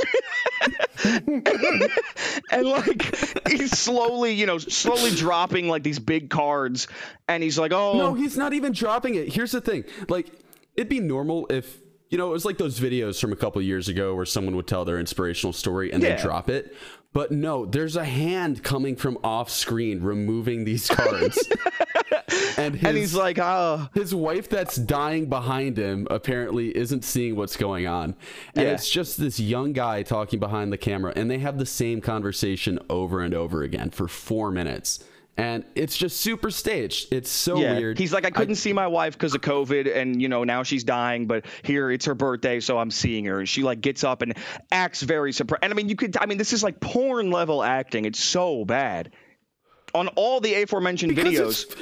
and 1.05 2.65
like 2.65 3.49
he's 3.49 3.77
slowly, 3.77 4.35
you 4.35 4.47
know, 4.47 4.59
slowly 4.59 5.11
dropping 5.11 5.69
like 5.69 5.83
these 5.83 5.99
big 5.99 6.31
cards, 6.31 6.87
and 7.27 7.43
he's 7.43 7.59
like, 7.59 7.73
"Oh, 7.73 7.99
no, 7.99 8.15
he's 8.15 8.37
not 8.37 8.53
even 8.53 8.73
dropping 8.75 9.17
it. 9.17 9.33
Here's 9.33 9.51
the 9.51 9.61
thing. 9.61 9.83
Like 10.09 10.31
it'd 10.77 10.89
be 10.89 11.01
normal 11.01 11.49
if 11.51 11.81
you 12.11 12.19
know, 12.19 12.29
it 12.29 12.33
was 12.33 12.45
like 12.45 12.59
those 12.59 12.79
videos 12.79 13.21
from 13.21 13.33
a 13.33 13.37
couple 13.37 13.63
years 13.63 13.89
ago 13.89 14.15
where 14.15 14.27
someone 14.27 14.55
would 14.57 14.67
tell 14.67 14.85
their 14.85 14.99
inspirational 14.99 15.53
story 15.53 15.93
and 15.93 16.03
Yeah. 16.03 16.17
then 16.17 16.21
drop 16.27 16.51
it. 16.51 16.75
But 17.13 17.33
no, 17.33 17.67
there's 17.67 17.97
a 17.97 18.05
hand 18.05 18.63
coming 18.63 18.95
from 18.97 19.19
off 19.25 19.51
screen 19.51 20.01
removing 20.03 20.65
these 20.65 20.89
cards. 20.91 21.39
and, 22.57 22.75
his, 22.75 22.85
and 22.85 22.97
he's 22.97 23.15
like, 23.15 23.39
oh." 23.39 23.89
his 23.95 24.15
wife 24.15 24.49
that's 24.49 24.77
dying 24.77 25.27
behind 25.29 25.77
him 25.77 26.07
apparently 26.11 26.77
isn't 26.77 27.05
seeing 27.05 27.35
what's 27.37 27.57
going 27.57 27.87
on. 27.87 28.15
And 28.55 28.67
Yeah. 28.67 28.75
it's 28.75 28.89
just 28.89 29.19
this 29.19 29.41
young 29.41 29.73
guy 29.73 30.03
talking 30.03 30.39
behind 30.39 30.73
the 30.73 30.79
camera 30.79 31.13
and 31.17 31.31
they 31.31 31.39
have 31.39 31.59
the 31.59 31.67
same 31.67 32.01
conversation 32.01 32.79
over 32.89 33.21
and 33.23 33.35
over 33.35 33.63
again 33.63 33.91
for 33.91 34.07
4 34.09 34.51
minutes. 34.53 35.03
And 35.37 35.65
it's 35.75 35.97
just 35.97 36.21
super 36.21 36.51
staged. 36.51 37.13
It's 37.15 37.31
so 37.31 37.59
Yeah, 37.59 37.79
weird. 37.79 37.99
he's 37.99 38.13
like, 38.13 38.27
I 38.27 38.31
couldn't 38.31 38.57
see 38.57 38.73
my 38.75 38.89
wife 38.89 39.15
because 39.15 39.35
of 39.35 39.41
COVID, 39.41 39.97
and 39.97 40.21
you 40.21 40.29
know 40.29 40.45
now 40.45 40.65
she's 40.65 40.85
dying, 40.85 41.27
but 41.27 41.47
here 41.63 41.91
it's 41.91 42.05
her 42.05 42.15
birthday, 42.15 42.61
so 42.61 42.77
I'm 42.79 42.91
seeing 42.91 43.25
her, 43.25 43.39
and 43.39 43.49
she 43.49 43.63
like 43.63 43.81
gets 43.81 44.05
up 44.05 44.21
and 44.21 44.37
acts 44.71 45.01
very 45.03 45.33
surprised. 45.33 45.65
And 45.65 45.73
I 45.73 45.77
mean, 45.77 45.89
you 45.89 45.97
could, 45.97 46.17
I 46.19 46.27
mean, 46.27 46.37
this 46.37 46.53
is 46.53 46.63
like 46.63 46.79
porn 46.79 47.31
level 47.31 47.63
acting. 47.63 48.05
It's 48.05 48.23
so 48.23 48.65
bad 48.67 49.13
on 49.95 50.09
all 50.09 50.41
the 50.41 50.55
aforementioned 50.63 51.15
Because 51.17 51.65
videos. 51.65 51.77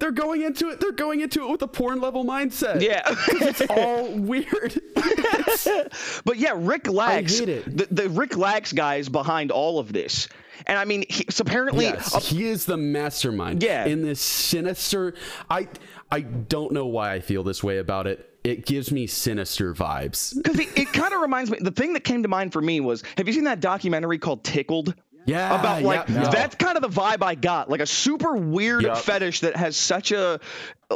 They're 0.00 0.12
going 0.12 0.42
into 0.42 0.68
it. 0.68 0.78
They're 0.80 0.92
going 0.92 1.20
into 1.22 1.42
it 1.44 1.50
with 1.50 1.62
a 1.62 1.66
porn 1.66 2.00
level 2.00 2.24
mindset. 2.24 2.80
Yeah, 2.82 3.02
it's 3.06 3.62
all 3.70 4.08
weird. 4.16 4.80
but 6.24 6.36
yeah, 6.36 6.52
Rick 6.56 6.88
Lax. 6.88 7.38
The, 7.40 7.88
the 7.90 8.08
Rick 8.08 8.36
Lax 8.36 8.72
guy 8.72 8.96
is 8.96 9.08
behind 9.08 9.50
all 9.50 9.78
of 9.78 9.92
this, 9.92 10.28
and 10.66 10.78
I 10.78 10.84
mean, 10.84 11.04
he, 11.08 11.24
so 11.30 11.42
apparently, 11.42 11.86
yes, 11.86 12.14
uh, 12.14 12.20
he 12.20 12.46
is 12.46 12.64
the 12.64 12.76
mastermind. 12.76 13.62
Yeah. 13.62 13.86
in 13.86 14.02
this 14.02 14.20
sinister. 14.20 15.14
I 15.48 15.68
I 16.10 16.20
don't 16.20 16.72
know 16.72 16.86
why 16.86 17.12
I 17.12 17.20
feel 17.20 17.42
this 17.42 17.62
way 17.62 17.78
about 17.78 18.06
it. 18.06 18.24
It 18.44 18.66
gives 18.66 18.92
me 18.92 19.06
sinister 19.06 19.74
vibes. 19.74 20.34
because 20.34 20.58
it, 20.58 20.78
it 20.78 20.92
kind 20.92 21.12
of 21.12 21.20
reminds 21.20 21.50
me. 21.50 21.58
The 21.60 21.70
thing 21.70 21.94
that 21.94 22.04
came 22.04 22.22
to 22.22 22.28
mind 22.28 22.52
for 22.52 22.62
me 22.62 22.80
was, 22.80 23.02
have 23.16 23.26
you 23.26 23.32
seen 23.32 23.44
that 23.44 23.60
documentary 23.60 24.18
called 24.18 24.44
Tickled? 24.44 24.94
Yeah, 25.26 25.60
about 25.60 25.82
like 25.82 26.08
yeah, 26.08 26.22
no. 26.22 26.30
that's 26.30 26.54
kind 26.54 26.76
of 26.76 26.82
the 26.82 26.88
vibe 26.88 27.22
I 27.22 27.34
got, 27.34 27.68
like 27.68 27.80
a 27.80 27.86
super 27.86 28.34
weird 28.34 28.84
Yup. 28.84 28.96
fetish 28.96 29.40
that 29.40 29.56
has 29.56 29.76
such 29.76 30.10
a 30.10 30.40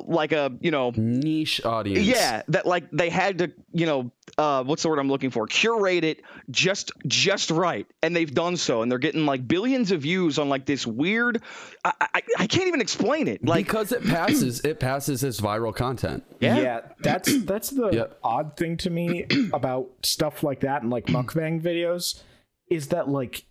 like 0.06 0.32
a 0.32 0.50
you 0.60 0.70
know 0.70 0.90
Niche 0.96 1.62
audience. 1.66 2.06
yeah 2.06 2.42
that 2.48 2.64
like 2.64 2.90
they 2.92 3.10
had 3.10 3.38
to 3.38 3.52
you 3.74 3.84
know 3.84 4.10
uh 4.38 4.64
what's 4.64 4.82
the 4.82 4.88
word 4.88 4.98
i'm 4.98 5.08
looking 5.10 5.30
for 5.30 5.46
curate 5.46 6.02
it 6.02 6.22
just 6.50 6.92
just 7.06 7.50
right 7.50 7.86
and 8.02 8.16
they've 8.16 8.32
done 8.32 8.56
so 8.56 8.80
and 8.80 8.90
they're 8.90 8.98
getting 8.98 9.26
like 9.26 9.46
billions 9.46 9.92
of 9.92 10.00
views 10.00 10.38
on 10.38 10.48
like 10.48 10.64
this 10.64 10.86
weird 10.86 11.42
i 11.84 11.92
i, 12.00 12.22
I 12.38 12.46
can't 12.46 12.68
even 12.68 12.80
explain 12.80 13.28
it 13.28 13.44
like 13.44 13.66
because 13.66 13.92
it 13.92 14.02
passes. 14.06 14.60
It 14.60 14.80
passes 14.80 15.22
as 15.24 15.40
viral 15.40 15.74
content. 15.74 16.24
Yeah. 16.40 16.58
yeah 16.58 16.80
that's 17.00 17.42
that's 17.44 17.68
the 17.68 17.90
Yep. 17.90 18.18
odd 18.24 18.56
thing 18.56 18.78
to 18.78 18.90
me 18.90 19.26
about 19.52 19.90
stuff 20.02 20.42
like 20.42 20.60
that 20.60 20.80
and 20.82 20.90
like 20.90 21.06
mukbang 21.06 21.60
videos 21.60 22.22
is 22.70 22.88
that 22.88 23.08
like 23.10 23.44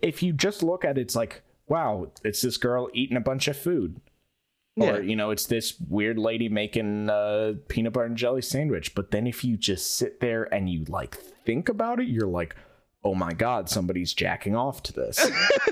if 0.00 0.22
you 0.22 0.32
just 0.32 0.62
look 0.62 0.84
at 0.84 0.96
it, 0.96 1.00
it's 1.00 1.16
like 1.16 1.42
wow, 1.66 2.08
it's 2.24 2.42
this 2.42 2.56
girl 2.56 2.88
eating 2.94 3.16
a 3.16 3.20
bunch 3.20 3.46
of 3.46 3.56
food. 3.56 4.00
Yeah. 4.80 4.92
Or 4.92 5.02
you 5.02 5.16
know, 5.16 5.30
it's 5.30 5.46
this 5.46 5.74
weird 5.88 6.18
lady 6.18 6.48
making 6.48 7.08
a 7.10 7.54
peanut 7.68 7.92
butter 7.92 8.06
and 8.06 8.16
jelly 8.16 8.42
sandwich. 8.42 8.94
But 8.94 9.10
then 9.10 9.26
if 9.26 9.44
you 9.44 9.56
just 9.56 9.94
sit 9.94 10.20
there 10.20 10.52
and 10.52 10.68
you 10.68 10.84
like 10.88 11.16
think 11.16 11.68
about 11.68 12.00
it, 12.00 12.08
you're 12.08 12.26
like, 12.26 12.56
oh 13.04 13.14
my 13.14 13.32
god, 13.32 13.68
somebody's 13.68 14.12
jacking 14.12 14.56
off 14.56 14.82
to 14.84 14.92
this. 14.92 15.30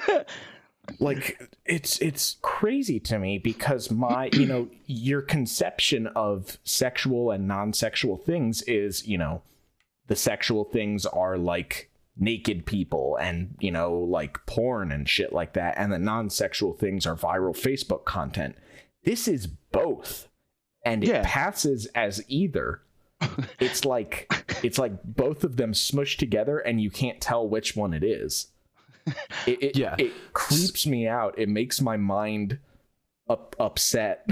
like 0.98 1.40
it's 1.64 1.98
it's 2.00 2.36
crazy 2.42 2.98
to 2.98 3.18
me 3.18 3.38
because 3.38 3.90
my 3.90 4.30
you 4.32 4.46
know 4.46 4.68
your 4.86 5.20
conception 5.20 6.06
of 6.08 6.58
sexual 6.64 7.30
and 7.30 7.46
non-sexual 7.46 8.16
things 8.16 8.62
is 8.62 9.06
you 9.06 9.18
know 9.18 9.42
the 10.06 10.16
sexual 10.16 10.64
things 10.64 11.04
are 11.06 11.36
like 11.36 11.90
naked 12.16 12.66
people 12.66 13.16
and 13.20 13.54
you 13.60 13.70
know 13.70 13.92
like 13.94 14.44
porn 14.46 14.90
and 14.90 15.08
shit 15.08 15.32
like 15.32 15.52
that 15.52 15.74
and 15.76 15.92
the 15.92 15.98
non-sexual 15.98 16.72
things 16.72 17.06
are 17.06 17.14
viral 17.14 17.56
facebook 17.56 18.04
content 18.04 18.56
this 19.04 19.28
is 19.28 19.46
both 19.46 20.28
and 20.84 21.02
it 21.04 21.08
Yeah. 21.10 21.22
passes 21.24 21.86
as 21.94 22.22
either 22.28 22.82
it's 23.60 23.84
like 23.84 24.32
it's 24.62 24.78
like 24.78 24.92
both 25.04 25.42
of 25.44 25.56
them 25.56 25.72
smushed 25.72 26.18
together 26.18 26.58
and 26.58 26.80
you 26.80 26.90
can't 26.90 27.20
tell 27.20 27.48
which 27.48 27.74
one 27.76 27.92
it 27.92 28.04
is 28.04 28.48
it, 29.46 29.62
it, 29.62 29.76
Yeah. 29.76 29.96
it 29.98 30.12
creeps 30.32 30.86
me 30.86 31.08
out 31.08 31.38
it 31.38 31.48
makes 31.48 31.80
my 31.80 31.96
mind 31.96 32.58
up, 33.28 33.56
upset 33.58 34.26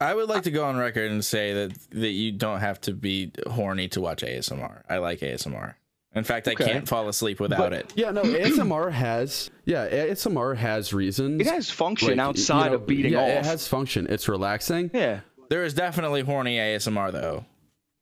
I 0.00 0.14
would 0.14 0.28
like 0.30 0.44
to 0.44 0.50
go 0.50 0.64
on 0.64 0.76
record 0.78 1.10
and 1.10 1.22
say 1.24 1.52
that 1.52 1.78
that 1.90 2.10
you 2.10 2.32
don't 2.32 2.60
have 2.60 2.80
to 2.82 2.92
be 2.94 3.32
horny 3.46 3.86
to 3.88 4.00
watch 4.00 4.22
ASMR. 4.22 4.82
I 4.88 4.96
like 4.96 5.20
ASMR. 5.20 5.74
In 6.14 6.22
fact, 6.24 6.46
I 6.48 6.54
can't 6.54 6.86
fall 6.88 7.08
asleep 7.08 7.40
without 7.40 7.72
it. 7.72 7.92
Yeah, 7.96 8.10
no, 8.12 8.22
ASMR 8.22 8.92
has 8.92 9.50
yeah, 9.64 9.88
ASMR 9.88 10.56
has 10.56 10.92
reasons. 10.94 11.40
it 11.40 11.46
has 11.48 11.70
function 11.70 12.10
Like, 12.10 12.18
outside 12.18 12.64
you 12.64 12.70
know, 12.70 12.74
of 12.76 12.86
beating 12.86 13.12
yeah, 13.14 13.20
off 13.22 13.28
It 13.28 13.44
has 13.46 13.66
function. 13.68 14.06
It's 14.08 14.28
relaxing. 14.28 14.90
yeah 14.94 15.20
There 15.48 15.64
is 15.64 15.74
definitely 15.74 16.22
horny 16.22 16.56
ASMR 16.58 17.10
though. 17.12 17.44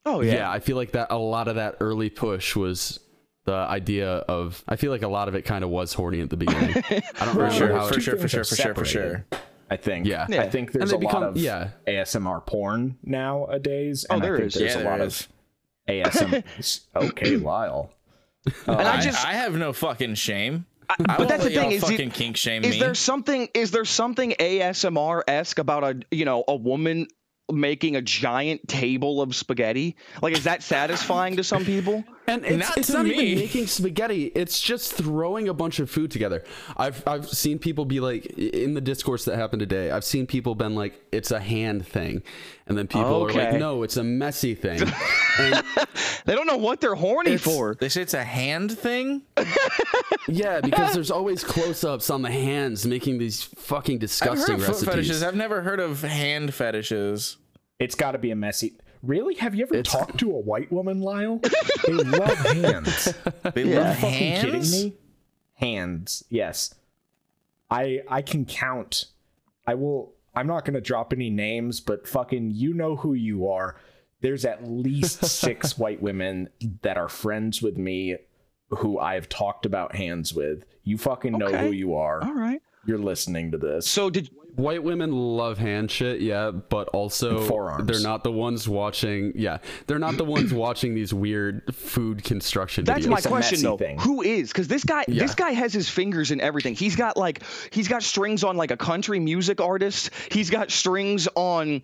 oh 0.04 0.20
Yeah. 0.20 0.34
yeah, 0.34 0.50
I 0.50 0.60
feel 0.60 0.76
like 0.76 0.92
that 0.92 1.08
a 1.10 1.16
lot 1.18 1.48
of 1.48 1.56
that 1.56 1.76
early 1.80 2.10
push 2.10 2.54
was 2.54 3.00
the 3.44 3.54
idea 3.54 4.08
of 4.08 4.62
I 4.68 4.76
feel 4.76 4.90
like 4.92 5.02
a 5.02 5.08
lot 5.08 5.28
of 5.28 5.34
it 5.34 5.42
kind 5.42 5.64
of 5.64 5.70
was 5.70 5.94
horny 5.94 6.20
at 6.20 6.30
the 6.30 6.36
beginning. 6.36 6.76
I 6.90 7.00
don't 7.00 7.02
For 7.18 7.24
remember 7.40 7.50
sure, 7.50 7.72
how 7.72 7.86
for 7.88 7.96
it, 7.96 8.00
sure, 8.02 8.16
for 8.16 8.28
sure, 8.28 8.44
for 8.44 8.54
sure, 8.56 8.74
for 8.74 8.84
sure. 8.84 9.24
I 9.70 9.76
think. 9.78 10.06
Yeah. 10.06 10.26
I 10.28 10.50
think 10.50 10.72
there's 10.72 10.90
they 10.90 10.96
a 10.96 11.00
lot 11.00 11.08
become- 11.08 11.22
of 11.24 11.36
yeah. 11.38 11.70
ASMR 11.86 12.44
porn 12.44 12.98
nowadays. 13.02 14.04
Oh, 14.10 14.16
and 14.16 14.22
there 14.24 14.34
I 14.34 14.38
think 14.40 14.46
is. 14.48 14.54
There's 14.54 14.74
Yeah, 14.74 14.80
a 14.80 14.82
there 14.84 14.98
lot 14.98 15.00
is. 15.06 15.20
of 15.22 15.28
ASMR. 15.88 16.80
okay, 16.94 17.36
Lyle. 17.36 17.90
Oh, 18.66 18.72
and 18.72 18.88
I 18.88 18.98
I, 18.98 19.00
just 19.00 19.24
I 19.26 19.32
have 19.34 19.54
no 19.54 19.72
fucking 19.72 20.14
shame. 20.16 20.66
I, 20.90 20.96
but 21.16 21.28
that's 21.28 21.44
the 21.44 21.50
thing, 21.50 21.72
is 21.72 21.82
it- 21.82 21.86
fucking 21.86 22.10
kink 22.10 22.36
shame 22.36 22.64
is 22.64 22.72
me. 22.72 22.80
there 22.80 22.94
something 22.94 23.48
is 23.54 23.70
there 23.70 23.84
something 23.84 24.32
ASMR 24.38 25.22
esque 25.28 25.58
about 25.58 25.84
a 25.84 26.00
you 26.10 26.24
know 26.24 26.44
a 26.48 26.56
woman 26.56 27.06
making 27.50 27.96
a 27.96 28.02
giant 28.02 28.66
table 28.68 29.20
of 29.22 29.34
spaghetti? 29.34 29.96
Like, 30.20 30.36
is 30.36 30.44
that 30.44 30.62
satisfying 30.62 31.36
to 31.36 31.44
some 31.44 31.64
people? 31.64 32.04
And 32.26 32.44
it's 32.44 32.68
Not 32.68 32.78
it's 32.78 32.86
to 32.88 32.92
not 32.94 33.06
me. 33.06 33.14
even 33.14 33.38
making 33.42 33.66
spaghetti. 33.66 34.26
It's 34.34 34.60
just 34.60 34.92
throwing 34.92 35.48
a 35.48 35.54
bunch 35.54 35.78
of 35.80 35.90
food 35.90 36.10
together. 36.10 36.44
I've 36.76 37.06
I've 37.06 37.28
seen 37.28 37.58
people 37.58 37.84
be 37.84 38.00
like 38.00 38.26
in 38.26 38.74
the 38.74 38.80
discourse 38.80 39.24
that 39.26 39.36
happened 39.36 39.60
today. 39.60 39.90
I've 39.90 40.04
seen 40.04 40.26
people 40.26 40.54
been 40.54 40.74
like 40.74 41.00
it's 41.12 41.30
a 41.30 41.40
hand 41.40 41.86
thing, 41.86 42.22
and 42.66 42.78
then 42.78 42.86
people 42.86 43.24
are 43.26 43.32
like 43.32 43.54
no, 43.58 43.82
it's 43.82 43.96
a 43.96 44.04
messy 44.04 44.54
thing. 44.54 44.80
and 45.38 45.62
They 46.24 46.34
don't 46.34 46.46
know 46.46 46.56
what 46.56 46.80
they're 46.80 46.94
horny 46.94 47.36
for. 47.36 47.74
They 47.74 47.88
say 47.88 48.02
it's 48.02 48.14
a 48.14 48.22
hand 48.24 48.78
thing. 48.78 49.22
yeah, 50.28 50.60
because 50.60 50.94
there's 50.94 51.10
always 51.10 51.42
close-ups 51.42 52.10
on 52.10 52.22
the 52.22 52.30
hands 52.30 52.86
making 52.86 53.18
these 53.18 53.42
fucking 53.42 53.96
I've 53.96 54.00
disgusting 54.00 54.60
heard 54.60 54.68
of 54.68 54.76
foot 54.78 54.84
fetishes. 54.86 55.22
I've 55.22 55.34
never 55.34 55.62
heard 55.62 55.80
of 55.80 56.02
hand 56.02 56.54
fetishes. 56.54 57.38
It's 57.80 57.96
got 57.96 58.12
to 58.12 58.18
be 58.18 58.30
a 58.30 58.36
messy. 58.36 58.74
Really? 59.02 59.34
Have 59.34 59.54
you 59.54 59.64
ever 59.64 59.74
It's- 59.74 59.92
talked 59.92 60.18
to 60.18 60.30
a 60.30 60.38
white 60.38 60.70
woman, 60.72 61.00
Lyle? 61.00 61.40
They 61.86 61.92
love 61.94 62.38
hands. 62.38 63.12
They 63.54 63.64
Yeah. 63.64 63.80
love 63.80 63.98
fucking 63.98 64.36
kidding 64.36 64.52
hands. 64.52 64.84
me? 64.84 64.92
Hands, 65.54 66.24
yes. 66.30 66.74
I 67.70 68.02
I 68.08 68.22
can 68.22 68.44
count. 68.44 69.06
I 69.66 69.74
will. 69.74 70.12
I'm 70.34 70.46
not 70.46 70.64
gonna 70.64 70.80
drop 70.80 71.12
any 71.12 71.28
names, 71.30 71.80
but 71.80 72.06
fucking, 72.08 72.52
you 72.52 72.72
know 72.74 72.96
who 72.96 73.14
you 73.14 73.48
are. 73.48 73.76
There's 74.20 74.44
at 74.44 74.68
least 74.68 75.24
six 75.24 75.76
white 75.78 76.00
women 76.00 76.48
that 76.82 76.96
are 76.96 77.08
friends 77.08 77.60
with 77.60 77.76
me, 77.76 78.16
who 78.70 78.98
I've 78.98 79.28
talked 79.28 79.66
about 79.66 79.94
hands 79.96 80.32
with. 80.32 80.64
You 80.84 80.96
fucking 80.98 81.32
know 81.32 81.46
Okay. 81.46 81.66
who 81.66 81.72
you 81.72 81.94
are. 81.96 82.22
All 82.24 82.34
right. 82.34 82.60
You're 82.86 82.98
listening 82.98 83.50
to 83.52 83.58
this. 83.58 83.86
So 83.86 84.10
did 84.10 84.30
White 84.56 84.82
women 84.82 85.12
love 85.12 85.56
hand 85.58 85.90
shit, 85.90 86.20
yeah, 86.20 86.50
but 86.50 86.88
also 86.88 87.40
Forearms. 87.46 87.86
they're 87.86 88.00
not 88.06 88.22
the 88.22 88.30
ones 88.32 88.68
watching. 88.68 89.32
Yeah, 89.34 89.58
they're 89.86 89.98
not 89.98 90.16
the 90.18 90.24
ones 90.24 90.52
watching 90.54 90.94
these 90.94 91.14
weird 91.14 91.74
food 91.74 92.22
construction 92.22 92.84
That's 92.84 93.06
videos. 93.06 93.10
my 93.10 93.16
It's 93.18 93.26
question 93.26 93.62
though. 93.62 93.76
thing. 93.78 93.98
Who 94.00 94.20
is? 94.22 94.48
Because 94.48 94.68
this 94.68 94.84
guy, 94.84 95.04
Yeah. 95.08 95.22
this 95.22 95.34
guy 95.34 95.52
has 95.52 95.72
his 95.72 95.88
fingers 95.88 96.30
in 96.30 96.40
everything. 96.40 96.74
He's 96.74 96.96
got 96.96 97.16
like, 97.16 97.42
he's 97.70 97.88
got 97.88 98.02
strings 98.02 98.44
on 98.44 98.56
like 98.56 98.70
a 98.70 98.76
country 98.76 99.18
music 99.20 99.60
artist. 99.60 100.10
He's 100.30 100.50
got 100.50 100.70
strings 100.70 101.28
on, 101.34 101.82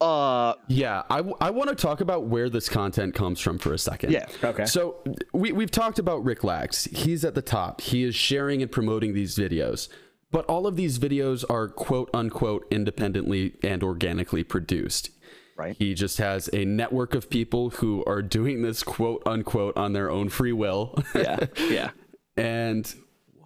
uh, 0.00 0.54
Yeah, 0.68 1.02
I, 1.10 1.16
w- 1.18 1.36
I 1.40 1.50
want 1.50 1.68
to 1.70 1.74
talk 1.74 2.00
about 2.00 2.24
where 2.26 2.48
this 2.50 2.68
content 2.68 3.14
comes 3.14 3.40
from 3.40 3.58
for 3.58 3.72
a 3.74 3.78
second. 3.78 4.12
Yeah. 4.12 4.26
Okay. 4.44 4.64
So 4.66 4.96
we, 5.32 5.52
we've 5.52 5.70
talked 5.70 5.98
about 5.98 6.24
Rick 6.24 6.44
Lax. 6.44 6.84
He's 6.84 7.24
at 7.24 7.34
the 7.34 7.42
top. 7.42 7.80
He 7.80 8.04
is 8.04 8.14
sharing 8.14 8.62
and 8.62 8.70
promoting 8.70 9.12
these 9.14 9.36
videos. 9.36 9.88
But 10.30 10.44
all 10.46 10.66
of 10.66 10.76
these 10.76 10.98
videos 10.98 11.44
are 11.48 11.68
quote 11.68 12.10
unquote 12.12 12.66
independently 12.70 13.54
and 13.62 13.82
organically 13.82 14.44
produced. 14.44 15.10
Right. 15.56 15.76
He 15.78 15.94
just 15.94 16.18
has 16.18 16.50
a 16.52 16.64
network 16.64 17.14
of 17.14 17.30
people 17.30 17.70
who 17.70 18.04
are 18.06 18.20
doing 18.22 18.62
this 18.62 18.82
quote 18.82 19.22
unquote 19.26 19.76
on 19.76 19.92
their 19.92 20.10
own 20.10 20.28
free 20.28 20.52
will. 20.52 20.98
yeah, 21.14 21.46
yeah. 21.58 21.90
and 22.36 22.94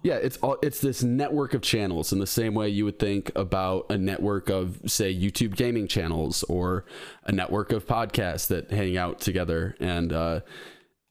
yeah 0.03 0.15
it's 0.15 0.37
all 0.37 0.57
it's 0.61 0.81
this 0.81 1.03
network 1.03 1.53
of 1.53 1.61
channels 1.61 2.11
in 2.11 2.19
the 2.19 2.27
same 2.27 2.53
way 2.53 2.67
you 2.67 2.85
would 2.85 2.99
think 2.99 3.31
about 3.35 3.85
a 3.89 3.97
network 3.97 4.49
of 4.49 4.79
say 4.85 5.13
youtube 5.13 5.55
gaming 5.55 5.87
channels 5.87 6.43
or 6.43 6.85
a 7.25 7.31
network 7.31 7.71
of 7.71 7.85
podcasts 7.85 8.47
that 8.47 8.69
hang 8.71 8.97
out 8.97 9.19
together 9.19 9.75
and 9.79 10.11
uh 10.11 10.39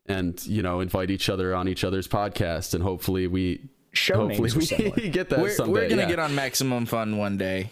and 0.06 0.44
you 0.46 0.62
know 0.62 0.80
invite 0.80 1.10
each 1.10 1.28
other 1.28 1.54
on 1.54 1.68
each 1.68 1.84
other's 1.84 2.08
podcast 2.08 2.74
and 2.74 2.82
hopefully 2.82 3.26
we 3.26 3.60
Show 3.92 4.16
hopefully 4.28 4.50
names 4.50 4.54
are 4.54 4.58
we 4.58 4.64
similar. 4.64 4.96
get 5.10 5.28
that 5.30 5.40
We're, 5.40 5.50
someday 5.50 5.72
we're 5.72 5.88
gonna 5.88 6.02
yeah. 6.02 6.08
get 6.08 6.18
on 6.18 6.34
maximum 6.34 6.86
fun 6.86 7.16
one 7.16 7.36
day. 7.36 7.70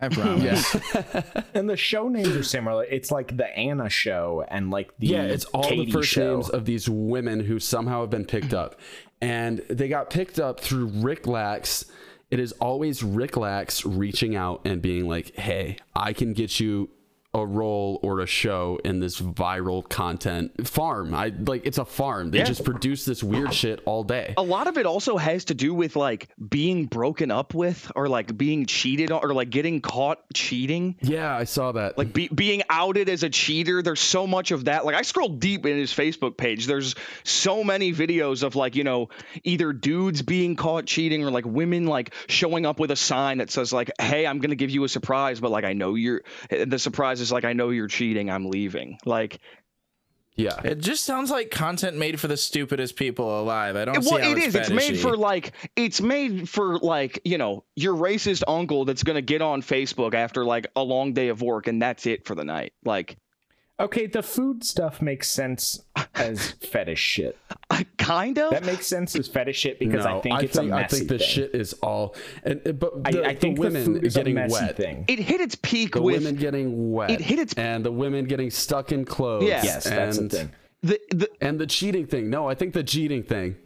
I 0.00 0.08
promise. 0.14 0.74
and 1.54 1.70
the 1.70 1.76
show 1.76 2.08
names 2.08 2.34
are 2.34 2.42
similar. 2.42 2.84
It's 2.84 3.10
like 3.10 3.36
the 3.36 3.46
Anna 3.56 3.88
show 3.88 4.44
and 4.48 4.70
like 4.70 4.96
the 4.98 5.06
Yeah, 5.06 5.22
it's 5.22 5.44
all 5.46 5.62
Katie 5.62 5.86
the 5.86 5.92
first 5.92 6.08
show. 6.10 6.34
names 6.34 6.50
of 6.50 6.64
these 6.64 6.88
women 6.88 7.40
who 7.40 7.60
somehow 7.60 8.00
have 8.00 8.10
been 8.10 8.24
picked 8.24 8.52
up. 8.52 8.78
And 9.20 9.58
they 9.70 9.88
got 9.88 10.10
picked 10.10 10.38
up 10.40 10.60
through 10.60 10.86
Rick 10.86 11.26
Lax. 11.26 11.84
It 12.30 12.40
is 12.40 12.52
always 12.52 13.02
Rick 13.04 13.36
Lax 13.36 13.86
reaching 13.86 14.34
out 14.34 14.60
and 14.64 14.82
being 14.82 15.08
like, 15.08 15.36
hey, 15.36 15.78
I 15.94 16.12
can 16.12 16.32
get 16.32 16.58
you 16.58 16.90
a 17.34 17.44
role 17.44 17.98
or 18.02 18.20
a 18.20 18.26
show 18.26 18.78
in 18.84 19.00
this 19.00 19.20
viral 19.20 19.86
content 19.88 20.66
farm. 20.68 21.14
I 21.14 21.32
like 21.46 21.66
it's 21.66 21.78
a 21.78 21.84
farm. 21.84 22.30
They 22.30 22.38
Yeah. 22.38 22.44
just 22.44 22.64
produce 22.64 23.04
this 23.04 23.22
weird 23.22 23.52
shit 23.52 23.80
all 23.86 24.04
day. 24.04 24.34
A 24.36 24.42
lot 24.42 24.66
of 24.68 24.78
it 24.78 24.86
also 24.86 25.16
has 25.16 25.46
to 25.46 25.54
do 25.54 25.74
with 25.74 25.96
like 25.96 26.28
being 26.48 26.86
broken 26.86 27.30
up 27.30 27.52
with 27.54 27.90
or 27.96 28.08
like 28.08 28.36
being 28.38 28.66
cheated 28.66 29.10
on 29.10 29.20
or 29.22 29.34
like 29.34 29.50
getting 29.50 29.80
caught 29.80 30.20
cheating. 30.32 30.96
Yeah, 31.02 31.34
I 31.36 31.44
saw 31.44 31.72
that. 31.72 31.98
like 31.98 32.12
be, 32.12 32.28
being 32.28 32.62
outed 32.70 33.08
as 33.08 33.22
a 33.24 33.30
cheater 33.30 33.82
there's 33.82 34.00
so 34.00 34.26
much 34.26 34.50
of 34.52 34.66
that 34.66 34.84
like 34.84 34.94
i 34.94 35.02
scrolled 35.02 35.40
deep 35.40 35.66
in 35.66 35.76
his 35.76 35.92
facebook 35.92 36.36
page 36.36 36.66
there's 36.66 36.94
so 37.24 37.64
many 37.64 37.92
videos 37.92 38.42
of 38.42 38.54
like 38.56 38.76
you 38.76 38.84
know 38.84 39.08
either 39.42 39.72
dudes 39.72 40.22
being 40.22 40.54
caught 40.56 40.86
cheating 40.86 41.24
or 41.24 41.30
like 41.30 41.44
women 41.44 41.86
like 41.86 42.14
showing 42.28 42.66
up 42.66 42.78
with 42.78 42.90
a 42.90 42.96
sign 42.96 43.38
that 43.38 43.50
says 43.50 43.72
like 43.72 43.90
hey 44.00 44.26
i'm 44.26 44.38
gonna 44.38 44.54
give 44.54 44.70
you 44.70 44.84
a 44.84 44.88
surprise 44.88 45.40
but 45.40 45.50
like 45.50 45.64
i 45.64 45.72
know 45.72 45.94
you're 45.94 46.22
the 46.66 46.78
surprise 46.78 47.20
is 47.24 47.32
like 47.32 47.44
i 47.44 47.52
know 47.52 47.70
you're 47.70 47.88
cheating 47.88 48.30
i'm 48.30 48.46
leaving 48.46 48.98
like 49.04 49.40
Yeah. 50.36 50.60
It 50.64 50.78
just 50.78 51.04
sounds 51.04 51.30
like 51.30 51.50
content 51.52 51.96
made 51.96 52.18
for 52.18 52.26
the 52.26 52.36
stupidest 52.36 52.96
people 52.96 53.40
alive. 53.40 53.76
I 53.76 53.84
don't 53.84 54.02
see 54.02 54.10
well, 54.12 54.20
how 54.20 54.30
it 54.32 54.38
it's 54.38 54.46
is. 54.48 54.54
It's 54.56 54.70
made 54.70 54.98
for 54.98 55.16
like 55.16 55.52
it's 55.76 56.00
made 56.00 56.48
for 56.48 56.78
like 56.78 57.20
you 57.24 57.38
know 57.38 57.62
your 57.76 57.94
racist 57.94 58.42
uncle 58.48 58.84
that's 58.84 59.04
gonna 59.04 59.22
get 59.22 59.42
on 59.42 59.62
Facebook 59.62 60.12
after 60.12 60.44
like 60.44 60.66
a 60.74 60.82
long 60.82 61.12
day 61.12 61.28
of 61.28 61.40
work 61.40 61.68
and 61.68 61.80
that's 61.80 62.06
it 62.06 62.26
for 62.26 62.34
the 62.34 62.44
night. 62.44 62.72
Like 62.84 63.16
Okay, 63.80 64.06
the 64.06 64.22
food 64.22 64.62
stuff 64.62 65.02
makes 65.02 65.28
sense 65.28 65.82
as 66.14 66.50
fetish 66.70 67.00
shit. 67.00 67.36
I 67.70 67.84
kind 67.98 68.38
of. 68.38 68.52
That 68.52 68.64
makes 68.64 68.86
sense 68.86 69.16
as 69.16 69.26
fetish 69.26 69.58
shit 69.58 69.80
because 69.80 70.06
I 70.06 70.20
think 70.20 70.42
it's 70.44 70.56
think, 70.56 70.70
a 70.70 70.74
I 70.74 70.80
messy 70.82 70.96
think 70.98 71.08
the 71.08 71.18
thing. 71.18 71.26
shit 71.26 71.54
is 71.56 71.72
all, 71.82 72.14
and 72.44 72.60
and- 72.64 72.78
but 72.78 72.92
I, 73.04 73.10
the, 73.10 73.24
I 73.26 73.34
think 73.34 73.56
the 73.56 73.62
the 73.62 73.68
women 73.68 73.84
food 73.84 74.04
is 74.06 74.14
a 74.14 74.20
getting 74.20 74.34
messy 74.36 74.52
wet, 74.52 74.76
thing. 74.76 75.04
it 75.08 75.18
hit 75.18 75.40
its 75.40 75.56
peak 75.56 75.94
the 75.94 76.02
with 76.02 76.22
women 76.22 76.36
getting 76.36 76.92
wet, 76.92 77.10
it 77.10 77.20
hit 77.20 77.40
its- 77.40 77.54
and 77.54 77.84
the 77.84 77.90
women 77.90 78.26
getting 78.26 78.50
stuck 78.50 78.92
in 78.92 79.04
clothes. 79.04 79.42
Yeah. 79.42 79.62
yes, 79.64 79.84
that's 79.84 80.18
the 80.18 80.28
thing. 80.28 80.52
the 80.82 81.00
the 81.10 81.28
And 81.40 81.58
the 81.58 81.66
cheating 81.66 82.06
thing. 82.06 82.30
No, 82.30 82.48
I 82.48 82.54
think 82.54 82.74
the 82.74 82.84
cheating 82.84 83.24
thing. 83.24 83.56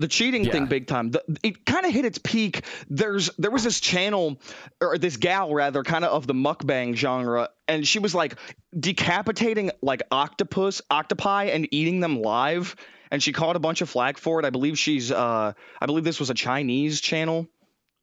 The 0.00 0.08
cheating 0.08 0.50
thing 0.50 0.66
big 0.66 0.86
time. 0.86 1.10
The, 1.10 1.22
it 1.42 1.64
kind 1.64 1.84
of 1.84 1.92
hit 1.92 2.04
its 2.06 2.18
peak. 2.18 2.64
There's 2.88 3.30
there 3.38 3.50
was 3.50 3.62
this 3.62 3.80
channel 3.80 4.40
or 4.80 4.98
this 4.98 5.18
gal 5.18 5.52
rather 5.52 5.84
kind 5.84 6.04
of 6.04 6.10
of 6.10 6.26
the 6.26 6.34
mukbang 6.34 6.96
genre 6.96 7.50
and 7.68 7.86
she 7.86 7.98
was 7.98 8.14
like 8.14 8.34
decapitating 8.78 9.70
like 9.82 10.02
octopus 10.10 10.82
octopi 10.90 11.44
and 11.44 11.68
eating 11.70 12.00
them 12.00 12.20
live 12.22 12.74
and 13.10 13.22
she 13.22 13.32
caught 13.32 13.56
a 13.56 13.60
bunch 13.60 13.82
of 13.82 13.90
flack 13.90 14.16
for 14.16 14.40
it. 14.40 14.46
I 14.46 14.50
believe 14.50 14.78
she's 14.78 15.12
uh 15.12 15.52
i 15.80 15.86
believe 15.86 16.04
this 16.04 16.18
was 16.18 16.30
a 16.30 16.34
chinese 16.34 17.00
channel 17.00 17.46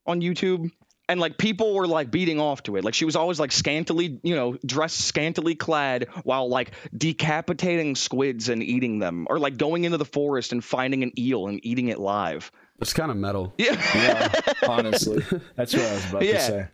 on 0.06 0.20
youtube 0.20 0.70
and 1.08 1.18
like 1.20 1.38
people 1.38 1.74
were 1.74 1.86
like 1.86 2.10
beating 2.10 2.38
off 2.40 2.62
to 2.64 2.76
it 2.76 2.84
like 2.84 2.94
she 2.94 3.04
was 3.04 3.16
always 3.16 3.40
like 3.40 3.50
scantily 3.52 4.20
you 4.22 4.34
know 4.34 4.56
dressed 4.66 5.00
scantily 5.00 5.54
clad 5.54 6.06
while 6.24 6.48
like 6.48 6.72
decapitating 6.96 7.96
squids 7.96 8.48
and 8.48 8.62
eating 8.62 8.98
them 8.98 9.26
or 9.30 9.38
like 9.38 9.56
going 9.56 9.84
into 9.84 9.96
the 9.96 10.04
forest 10.04 10.52
and 10.52 10.62
finding 10.62 11.02
an 11.02 11.12
eel 11.18 11.46
and 11.48 11.60
eating 11.64 11.88
it 11.88 11.98
live 11.98 12.50
It's 12.80 12.92
kind 12.92 13.10
of 13.10 13.16
metal. 13.16 13.54
yeah 13.58 13.80
Yeah, 13.94 14.32
honestly, 14.68 15.24
that's 15.56 15.72
what 15.74 15.82
I 15.82 15.94
was 15.94 16.10
about 16.10 16.22
Yeah. 16.24 16.32
to 16.34 16.40
say. 16.40 16.68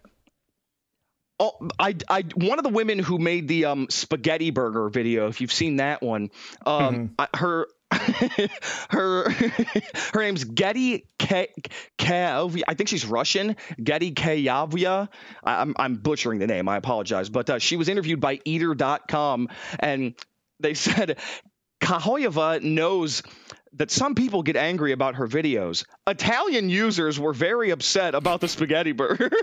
oh 1.41 1.69
i 1.79 1.95
i 2.09 2.23
one 2.37 2.59
of 2.59 2.63
the 2.65 2.71
women 2.71 2.99
who 3.01 3.19
made 3.19 3.49
the 3.49 3.65
um 3.65 3.87
spaghetti 3.91 4.51
burger 4.51 4.89
video 4.89 5.27
if 5.29 5.41
you've 5.41 5.53
seen 5.53 5.77
that 5.77 6.01
one 6.03 6.31
um 6.67 7.15
I, 7.19 7.27
her 7.35 7.67
her 8.91 9.31
her 10.13 10.23
name's 10.23 10.45
Getty 10.45 11.07
K 11.19 11.49
I 11.99 12.75
think 12.75 12.89
she's 12.89 13.07
Russian. 13.07 13.57
Getty 13.83 14.13
Kayavia. 14.13 15.09
I- 15.43 15.61
I'm 15.61 15.75
I'm 15.79 15.95
butchering 15.97 16.39
the 16.39 16.47
name. 16.47 16.69
I 16.69 16.77
apologize, 16.77 17.29
but 17.29 17.51
uh, 17.51 17.59
she 17.59 17.77
was 17.77 17.89
interviewed 17.89 18.21
by 18.21 18.41
Eater.com, 18.45 19.49
and 19.79 20.15
they 20.61 20.75
said 20.75 21.19
Kahoyeva 21.81 22.63
knows 22.63 23.23
that 23.75 23.91
some 23.91 24.15
people 24.15 24.43
get 24.43 24.57
angry 24.57 24.93
about 24.93 25.17
her 25.17 25.27
videos. 25.27 25.85
Italian 26.07 26.69
users 26.69 27.19
were 27.19 27.33
very 27.33 27.71
upset 27.71 28.15
about 28.15 28.41
the 28.41 28.49
spaghetti 28.49 28.93
burger. 28.93 29.31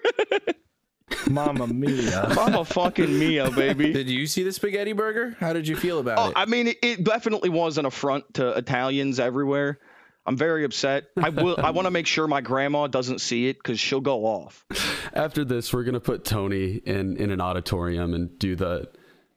Mamma 1.29 1.67
mia. 1.67 2.31
Mama 2.35 2.65
fucking 2.65 3.17
mia, 3.19 3.49
baby. 3.51 3.93
Did 3.93 4.09
you 4.09 4.27
see 4.27 4.43
the 4.43 4.51
spaghetti 4.51 4.93
burger? 4.93 5.35
How 5.39 5.53
did 5.53 5.67
you 5.67 5.75
feel 5.75 5.99
about 5.99 6.17
Oh, 6.19 6.27
it? 6.29 6.33
I 6.35 6.45
mean, 6.45 6.67
it, 6.67 6.77
it 6.81 7.03
definitely 7.03 7.49
was 7.49 7.77
an 7.77 7.85
affront 7.85 8.33
to 8.35 8.49
Italians 8.57 9.19
everywhere. 9.19 9.79
I'm 10.25 10.37
very 10.37 10.63
upset. 10.65 11.05
I 11.17 11.29
will. 11.29 11.55
I 11.57 11.71
want 11.71 11.87
to 11.87 11.91
make 11.91 12.05
sure 12.05 12.27
my 12.27 12.41
grandma 12.41 12.85
doesn't 12.87 13.21
see 13.21 13.47
it 13.47 13.57
because 13.57 13.79
she'll 13.79 14.01
go 14.01 14.25
off. 14.25 14.65
After 15.13 15.43
this, 15.43 15.73
we're 15.73 15.83
gonna 15.83 15.99
put 15.99 16.23
Tony 16.25 16.75
in 16.75 17.17
in 17.17 17.31
an 17.31 17.41
auditorium 17.41 18.13
and 18.13 18.37
do 18.37 18.55
the 18.55 18.87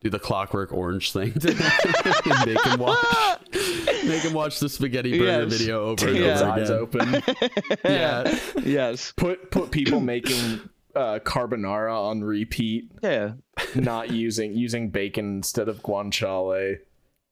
do 0.02 0.10
the 0.10 0.18
Clockwork 0.18 0.72
Orange 0.74 1.10
thing 1.12 1.32
to 1.32 1.48
and 1.50 2.46
make 2.54 2.62
him 2.66 2.78
watch 2.80 2.98
make 4.04 4.22
him 4.22 4.34
watch 4.34 4.60
the 4.60 4.68
spaghetti 4.68 5.12
burger 5.18 5.44
Yes. 5.48 5.52
video 5.58 5.84
over 5.86 6.06
and 6.06 6.16
Yeah. 6.18 6.32
His 6.32 6.42
over 6.42 6.50
eyes 6.50 6.68
again. 6.68 6.82
open. 6.82 7.22
Yeah, 7.84 8.38
Yes. 8.62 9.14
Put 9.16 9.50
put 9.50 9.70
people 9.70 10.00
making 10.00 10.60
uh, 10.94 11.18
carbonara 11.20 11.92
on 12.10 12.22
repeat, 12.24 12.90
Yeah. 13.02 13.32
not 13.74 14.10
using 14.10 14.54
using 14.56 14.90
bacon 14.90 15.36
instead 15.36 15.68
of 15.68 15.82
guanciale. 15.82 16.78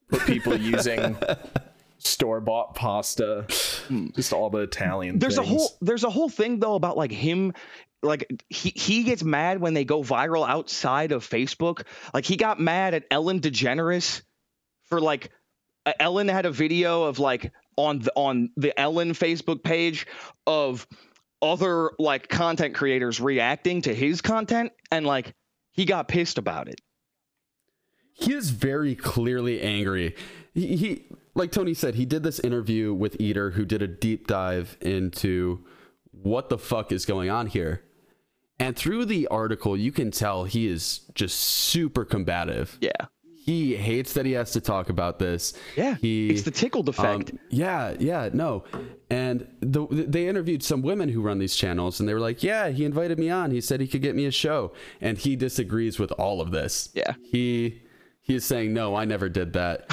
Put 0.08 0.26
people 0.26 0.56
using 0.56 1.16
store 1.98 2.40
bought 2.40 2.74
pasta. 2.74 3.46
Just 4.14 4.32
all 4.32 4.50
the 4.50 4.58
Italian. 4.58 5.18
There's 5.18 5.38
a 5.38 5.42
whole. 5.42 5.70
There's 5.80 6.04
a 6.04 6.10
whole 6.10 6.28
thing 6.28 6.58
though 6.60 6.74
about 6.74 6.96
like 6.96 7.12
him. 7.12 7.52
Like 8.02 8.42
he 8.48 8.70
he 8.70 9.04
gets 9.04 9.22
mad 9.22 9.60
when 9.60 9.74
they 9.74 9.84
go 9.84 10.02
viral 10.02 10.46
outside 10.48 11.12
of 11.12 11.26
Facebook. 11.28 11.84
Like 12.12 12.24
he 12.24 12.36
got 12.36 12.58
mad 12.60 12.94
at 12.94 13.04
Ellen 13.10 13.40
DeGeneres 13.40 14.22
for 14.88 15.00
like 15.00 15.30
uh, 15.86 15.92
Ellen 16.00 16.28
had 16.28 16.44
a 16.44 16.50
video 16.50 17.04
of 17.04 17.18
like 17.20 17.52
on 17.76 18.00
the 18.00 18.12
on 18.16 18.50
the 18.56 18.78
Ellen 18.78 19.12
Facebook 19.12 19.62
page 19.62 20.06
of 20.46 20.86
other 21.42 21.90
like 21.98 22.28
content 22.28 22.74
creators 22.74 23.20
reacting 23.20 23.82
to 23.82 23.94
his 23.94 24.20
content 24.22 24.72
and 24.90 25.04
like 25.04 25.34
he 25.72 25.84
got 25.84 26.08
pissed 26.08 26.38
about 26.38 26.68
it. 26.68 26.80
he 28.12 28.32
is 28.32 28.50
very 28.50 28.94
clearly 28.94 29.60
angry. 29.60 30.14
He, 30.54 30.76
he 30.76 31.04
like 31.34 31.50
Tony 31.50 31.74
said, 31.74 31.94
he 31.94 32.04
did 32.04 32.22
this 32.22 32.38
interview 32.40 32.92
with 32.94 33.20
Eater, 33.20 33.50
who 33.50 33.64
did 33.64 33.82
a 33.82 33.88
deep 33.88 34.26
dive 34.26 34.76
into 34.80 35.64
what 36.10 36.48
the 36.50 36.58
fuck 36.58 36.92
is 36.92 37.06
going 37.06 37.30
on 37.30 37.46
here. 37.46 37.82
And 38.58 38.76
through 38.76 39.06
the 39.06 39.26
article, 39.28 39.76
you 39.76 39.90
can 39.92 40.10
tell 40.10 40.44
he 40.44 40.68
is 40.68 41.00
just 41.14 41.40
super 41.40 42.04
combative. 42.04 42.78
Yeah. 42.80 43.06
He 43.44 43.74
hates 43.74 44.12
that 44.12 44.24
he 44.24 44.32
has 44.32 44.52
to 44.52 44.60
talk 44.60 44.88
about 44.88 45.18
this. 45.18 45.54
Yeah. 45.76 45.96
he, 45.96 46.30
it's 46.30 46.42
the 46.42 46.50
tickled 46.52 46.88
effect. 46.88 47.30
um, 47.32 47.38
yeah, 47.50 47.94
yeah, 47.98 48.30
no. 48.32 48.62
And 49.10 49.46
the, 49.60 49.86
they 49.90 50.28
interviewed 50.28 50.62
some 50.62 50.80
women 50.82 51.08
who 51.08 51.20
run 51.22 51.38
these 51.38 51.56
channels, 51.56 51.98
and 51.98 52.08
they 52.08 52.14
were 52.14 52.20
like, 52.20 52.42
"Yeah, 52.42 52.68
he 52.68 52.84
invited 52.84 53.18
me 53.18 53.30
on. 53.30 53.50
He 53.50 53.60
said 53.60 53.80
he 53.80 53.88
could 53.88 54.00
get 54.02 54.14
me 54.14 54.26
a 54.26 54.30
show." 54.30 54.72
And 55.00 55.18
he 55.18 55.34
disagrees 55.34 55.98
with 55.98 56.12
all 56.12 56.40
of 56.40 56.52
this. 56.52 56.90
Yeah. 56.94 57.14
he 57.22 57.82
he 58.22 58.36
is 58.36 58.44
saying, 58.44 58.72
"No, 58.72 58.94
I 58.94 59.04
never 59.04 59.28
did 59.28 59.52
that." 59.54 59.90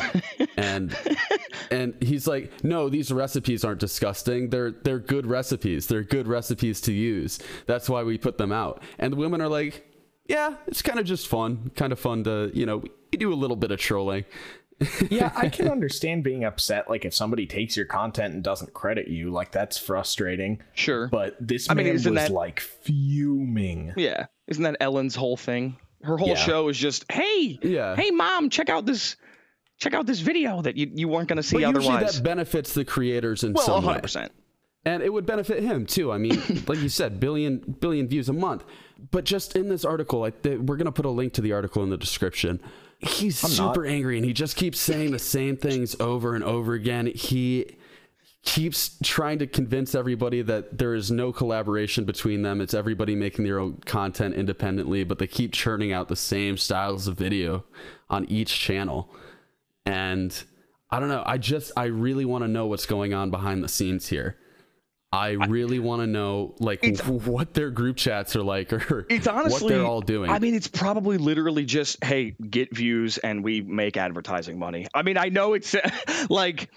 and 0.57 0.95
and 1.71 1.95
he's 2.01 2.27
like, 2.27 2.63
"No, 2.63 2.87
these 2.87 3.11
recipes 3.11 3.65
aren't 3.65 3.79
disgusting. 3.79 4.51
They're 4.51 4.71
they're 4.71 4.99
good 4.99 5.25
recipes. 5.25 5.87
They're 5.87 6.03
good 6.03 6.27
recipes 6.27 6.79
to 6.81 6.93
use. 6.93 7.39
That's 7.65 7.89
why 7.89 8.03
we 8.03 8.19
put 8.19 8.37
them 8.37 8.51
out." 8.51 8.83
And 8.99 9.13
the 9.13 9.17
women 9.17 9.41
are 9.41 9.49
like, 9.49 9.87
"Yeah, 10.29 10.55
it's 10.67 10.81
kind 10.81 10.99
of 10.99 11.05
just 11.05 11.27
fun. 11.27 11.71
Kind 11.75 11.91
of 11.91 11.99
fun 11.99 12.23
to 12.23 12.49
you 12.53 12.65
know." 12.65 12.77
We 13.11 13.17
do 13.17 13.33
a 13.33 13.35
little 13.35 13.57
bit 13.57 13.71
of 13.71 13.79
trolling. 13.79 14.23
yeah, 15.09 15.31
I 15.35 15.49
can 15.57 15.67
understand 15.67 16.23
being 16.23 16.45
upset. 16.45 16.89
Like 16.89 17.03
if 17.03 17.13
somebody 17.13 17.45
takes 17.47 17.75
your 17.75 17.87
content 17.87 18.33
and 18.35 18.43
doesn't 18.43 18.73
credit 18.73 19.07
you, 19.07 19.31
like 19.31 19.51
that's 19.51 19.77
frustrating. 19.77 20.61
Sure. 20.75 21.07
But 21.09 21.35
this 21.39 21.69
I 21.69 21.73
man 21.73 21.85
mean, 21.85 21.93
was 21.93 22.01
isn't 22.03 22.13
that- 22.13 22.31
like 22.31 22.59
fuming. 22.59 23.93
Yeah. 23.97 24.27
Isn't 24.47 24.63
that 24.63 24.77
Ellen's 24.79 25.15
whole 25.15 25.37
thing? 25.37 25.77
Her 26.03 26.17
whole 26.17 26.29
Yeah. 26.29 26.35
show 26.35 26.69
is 26.69 26.77
just, 26.77 27.11
hey, 27.11 27.59
Yeah. 27.61 27.95
hey, 27.95 28.09
mom, 28.11 28.49
check 28.49 28.69
out 28.69 28.85
this, 28.85 29.15
check 29.79 29.93
out 29.93 30.05
this 30.05 30.19
video 30.21 30.61
that 30.61 30.77
you, 30.77 30.89
you 30.93 31.07
weren't 31.07 31.27
going 31.27 31.37
to 31.37 31.43
see 31.43 31.57
But 31.57 31.75
usually 31.75 31.95
otherwise. 31.95 32.15
that 32.17 32.23
benefits 32.23 32.73
the 32.73 32.85
creators 32.85 33.43
in 33.43 33.53
well, 33.53 33.65
some 33.65 33.85
way. 33.85 33.95
100%. 33.95 34.29
and 34.85 35.03
it 35.03 35.11
would 35.11 35.25
benefit 35.25 35.61
him 35.61 35.85
too. 35.85 36.11
I 36.11 36.17
mean, 36.17 36.41
like 36.67 36.79
you 36.79 36.89
said, 36.89 37.19
billion 37.19 37.59
billion 37.81 38.07
views 38.07 38.29
a 38.29 38.33
month. 38.33 38.63
But 39.11 39.25
just 39.25 39.55
in 39.55 39.69
this 39.69 39.85
article, 39.85 40.23
I 40.23 40.31
th- 40.31 40.59
we're 40.59 40.77
gonna 40.77 40.91
put 40.91 41.05
a 41.05 41.09
link 41.09 41.33
to 41.33 41.41
the 41.41 41.53
article 41.53 41.83
in 41.83 41.89
the 41.89 41.97
description. 41.97 42.59
He's 42.99 43.41
not. 43.41 43.51
super 43.51 43.85
angry, 43.85 44.17
and 44.17 44.25
he 44.25 44.33
just 44.33 44.57
keeps 44.57 44.79
saying 44.79 45.11
the 45.11 45.19
same 45.19 45.55
things 45.55 45.95
over 45.99 46.35
and 46.35 46.43
over 46.43 46.73
again. 46.73 47.07
He 47.07 47.77
keeps 48.43 48.97
trying 49.03 49.39
to 49.39 49.47
convince 49.47 49.95
everybody 49.95 50.41
that 50.41 50.77
there 50.77 50.95
is 50.95 51.11
no 51.11 51.31
collaboration 51.31 52.05
between 52.05 52.41
them. 52.41 52.61
It's 52.61 52.73
everybody 52.73 53.15
making 53.15 53.45
their 53.45 53.59
own 53.59 53.77
content 53.85 54.35
independently, 54.35 55.03
but 55.03 55.19
they 55.19 55.27
keep 55.27 55.53
churning 55.53 55.91
out 55.91 56.07
the 56.07 56.15
same 56.15 56.57
styles 56.57 57.07
of 57.07 57.17
video 57.17 57.65
on 58.09 58.25
each 58.25 58.59
channel. 58.59 59.09
And 59.85 60.41
I 60.89 60.99
don't 60.99 61.09
know. 61.09 61.23
I 61.25 61.37
just 61.37 61.71
I 61.77 61.85
really 61.85 62.25
want 62.25 62.43
to 62.43 62.47
know 62.47 62.65
what's 62.67 62.85
going 62.85 63.13
on 63.13 63.29
behind 63.29 63.63
the 63.63 63.69
scenes 63.69 64.07
here. 64.07 64.37
I 65.11 65.31
really 65.31 65.79
want 65.79 66.01
to 66.01 66.07
know 66.07 66.55
like 66.59 66.85
what 67.05 67.53
their 67.53 67.71
group 67.71 67.97
chats 67.97 68.35
are 68.35 68.43
like 68.43 68.71
or 68.71 69.05
It's 69.09 69.25
honestly, 69.25 69.63
what 69.63 69.69
they're 69.69 69.85
all 69.85 70.01
doing. 70.01 70.29
I 70.29 70.37
mean, 70.37 70.53
it's 70.53 70.67
probably 70.67 71.17
literally 71.17 71.65
just, 71.65 72.03
hey, 72.03 72.35
get 72.47 72.75
views 72.75 73.17
and 73.17 73.43
we 73.43 73.61
make 73.61 73.97
advertising 73.97 74.59
money. 74.59 74.87
I 74.93 75.01
mean, 75.01 75.17
I 75.17 75.29
know 75.29 75.53
it's 75.53 75.75
like, 76.29 76.69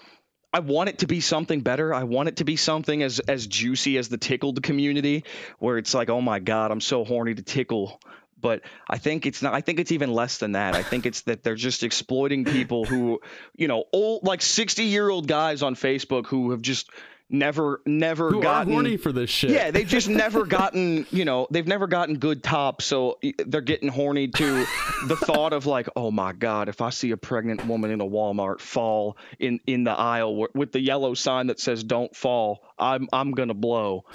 I 0.51 0.59
want 0.59 0.89
it 0.89 0.99
to 0.99 1.07
be 1.07 1.19
something 1.21 1.61
better. 1.61 1.93
I 1.93 2.03
want 2.03 2.29
it 2.29 2.37
to 2.37 2.43
be 2.43 2.55
something 2.55 3.01
as 3.03 3.19
as 3.19 3.47
juicy 3.47 3.97
as 3.97 4.09
the 4.09 4.17
tickled 4.17 4.61
community, 4.61 5.25
where 5.57 5.77
it's 5.77 5.93
like, 5.93 6.09
oh 6.09 6.21
my 6.21 6.39
god, 6.39 6.71
I'm 6.71 6.81
so 6.81 7.03
horny 7.03 7.33
to 7.33 7.41
tickle. 7.41 7.99
But 8.39 8.61
I 8.87 8.97
think 8.97 9.25
it's 9.25 9.41
not. 9.41 9.53
I 9.53 9.61
think 9.61 9.79
it's 9.79 9.91
even 9.91 10.11
less 10.11 10.37
than 10.37 10.51
that. 10.51 10.75
I 10.75 10.83
think 10.83 11.05
it's 11.05 11.21
that 11.21 11.43
they're 11.43 11.55
just 11.55 11.81
exploiting 11.81 12.45
people 12.45 12.83
who, 12.83 13.21
you 13.55 13.67
know, 13.67 13.85
old 13.93 14.25
like 14.25 14.41
60 14.41 14.83
year 14.83 15.09
old 15.09 15.27
guys 15.27 15.63
on 15.63 15.75
Facebook 15.75 16.27
who 16.27 16.51
have 16.51 16.61
just 16.61 16.89
never 17.33 17.81
never 17.85 18.29
Who 18.31 18.41
gotten 18.41 18.71
horny 18.71 18.95
for 18.95 19.11
this 19.11 19.29
shit? 19.29 19.49
yeah, 19.49 19.71
they've 19.71 19.87
just 19.87 20.07
never 20.07 20.45
gotten, 20.45 21.05
you 21.11 21.25
know, 21.25 21.47
they've 21.51 21.67
never 21.67 21.87
gotten 21.87 22.19
good 22.19 22.43
top, 22.43 22.81
so 22.81 23.19
they're 23.45 23.61
getting 23.61 23.89
horny 23.89 24.27
to 24.29 24.65
the 25.07 25.17
thought 25.17 25.51
of 25.51 25.65
like, 25.65 25.89
oh 25.95 26.11
my 26.11 26.31
god, 26.31 26.69
if 26.69 26.79
I 26.79 26.91
see 26.91 27.11
a 27.11 27.17
pregnant 27.17 27.65
woman 27.65 27.91
in 27.91 27.99
a 27.99 28.05
Walmart 28.05 28.61
fall 28.61 29.17
in 29.39 29.59
in 29.67 29.83
the 29.83 29.91
aisle 29.91 30.47
with 30.53 30.71
the 30.71 30.79
yellow 30.79 31.13
sign 31.15 31.47
that 31.47 31.59
says 31.59 31.83
"Don't 31.83 32.15
fall," 32.15 32.63
I'm 32.77 33.09
I'm 33.11 33.31
gonna 33.31 33.53
blow, 33.55 34.05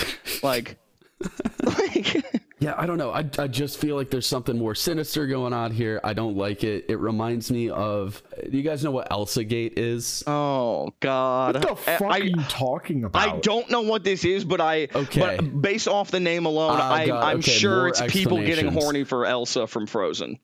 like, 0.43 0.79
like 1.63 2.25
Yeah, 2.61 2.75
I 2.77 2.87
don't 2.87 2.99
know. 2.99 3.13
I, 3.13 3.25
I 3.39 3.47
just 3.47 3.79
feel 3.79 3.95
like 3.95 4.11
there's 4.11 4.27
something 4.27 4.59
more 4.59 4.75
sinister 4.75 5.29
going 5.29 5.53
on 5.53 5.71
here. 5.71 6.01
I 6.03 6.13
don't 6.13 6.37
like 6.37 6.65
it. 6.65 6.87
It 6.89 6.99
reminds 6.99 7.53
me 7.53 7.71
of. 7.71 8.21
Do 8.51 8.57
you 8.57 8.65
guys 8.65 8.83
know 8.83 8.91
what 8.91 9.13
Elsa 9.13 9.45
Gate 9.45 9.79
is? 9.79 10.25
oh 10.27 10.93
god, 10.99 11.55
What 11.55 11.69
the 11.69 11.77
fuck 11.77 12.03
I, 12.03 12.19
are 12.19 12.25
you 12.25 12.43
talking 12.49 13.05
about? 13.05 13.29
I 13.29 13.39
don't 13.39 13.71
know 13.71 13.83
what 13.83 14.03
this 14.03 14.25
is, 14.25 14.45
but 14.45 14.61
I 14.61 14.89
Okay. 14.93 15.21
but 15.21 15.63
based 15.63 15.87
off 15.87 16.11
the 16.11 16.19
name 16.19 16.47
alone, 16.47 16.79
Ah, 16.81 16.93
I, 16.95 17.07
God, 17.07 17.23
I'm 17.25 17.39
okay, 17.39 17.53
sure 17.53 17.87
it's 17.89 18.03
people 18.09 18.39
getting 18.39 18.67
horny 18.73 19.05
for 19.05 19.25
Elsa 19.25 19.69
from 19.69 19.87
Frozen. 19.87 20.41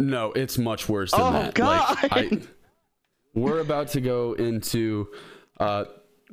No, 0.00 0.32
it's 0.32 0.58
much 0.58 0.88
worse 0.88 1.12
than 1.12 1.20
Oh, 1.20 1.32
that. 1.32 1.54
God. 1.54 1.98
Like, 2.02 2.12
I, 2.32 2.38
we're 3.34 3.60
about 3.60 3.88
to 3.90 4.00
go 4.00 4.32
into. 4.32 5.06
Uh, 5.60 5.84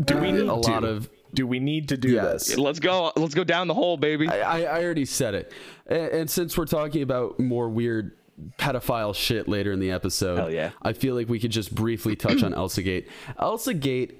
Do 0.03 0.17
we 0.17 0.31
need 0.31 0.47
a 0.47 0.53
lot 0.55 0.79
to? 0.81 0.87
of 0.87 1.09
Do 1.33 1.45
we 1.47 1.59
need 1.59 1.89
to 1.89 1.97
do 1.97 2.09
Yes. 2.09 2.47
this? 2.47 2.57
Let's 2.57 2.79
go. 2.79 3.11
Let's 3.15 3.35
go 3.35 3.43
down 3.43 3.67
the 3.67 3.73
hole, 3.73 3.97
baby. 3.97 4.27
I, 4.27 4.63
I 4.63 4.83
already 4.83 5.05
said 5.05 5.33
it. 5.35 5.51
And, 5.87 6.01
and 6.11 6.29
since 6.29 6.57
we're 6.57 6.65
talking 6.65 7.01
about 7.01 7.39
more 7.39 7.69
weird 7.69 8.17
pedophile 8.57 9.13
shit 9.13 9.47
later 9.47 9.71
in 9.71 9.79
the 9.79 9.91
episode, 9.91 10.37
Hell 10.37 10.51
yeah. 10.51 10.71
I 10.81 10.93
feel 10.93 11.13
like 11.15 11.27
we 11.29 11.39
could 11.39 11.51
just 11.51 11.73
briefly 11.75 12.15
touch 12.15 12.41
on 12.43 12.53
Elsa 12.53 12.81
Gate. 12.81 13.07
Elsa 13.39 13.73
Gate 13.73 14.15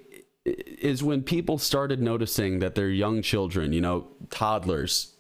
is 0.46 1.04
when 1.04 1.22
people 1.24 1.58
started 1.58 2.02
noticing 2.02 2.60
that 2.60 2.76
their 2.76 2.90
young 2.90 3.22
children, 3.22 3.72
you 3.74 3.82
know, 3.82 4.08
toddlers, 4.30 5.16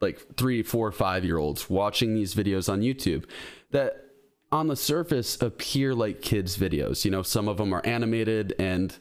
like 0.00 0.20
three, 0.36 0.62
four, 0.62 0.90
five 0.92 1.24
year 1.24 1.38
olds, 1.38 1.70
watching 1.70 2.14
these 2.14 2.34
videos 2.34 2.70
on 2.72 2.80
YouTube 2.80 3.24
that 3.70 4.06
on 4.50 4.66
the 4.66 4.76
surface 4.76 5.40
appear 5.40 5.94
like 5.94 6.20
kids' 6.20 6.56
videos. 6.58 7.04
You 7.04 7.10
know, 7.10 7.22
some 7.22 7.48
of 7.48 7.56
them 7.56 7.72
are 7.72 7.84
animated 7.86 8.54
and 8.58 8.96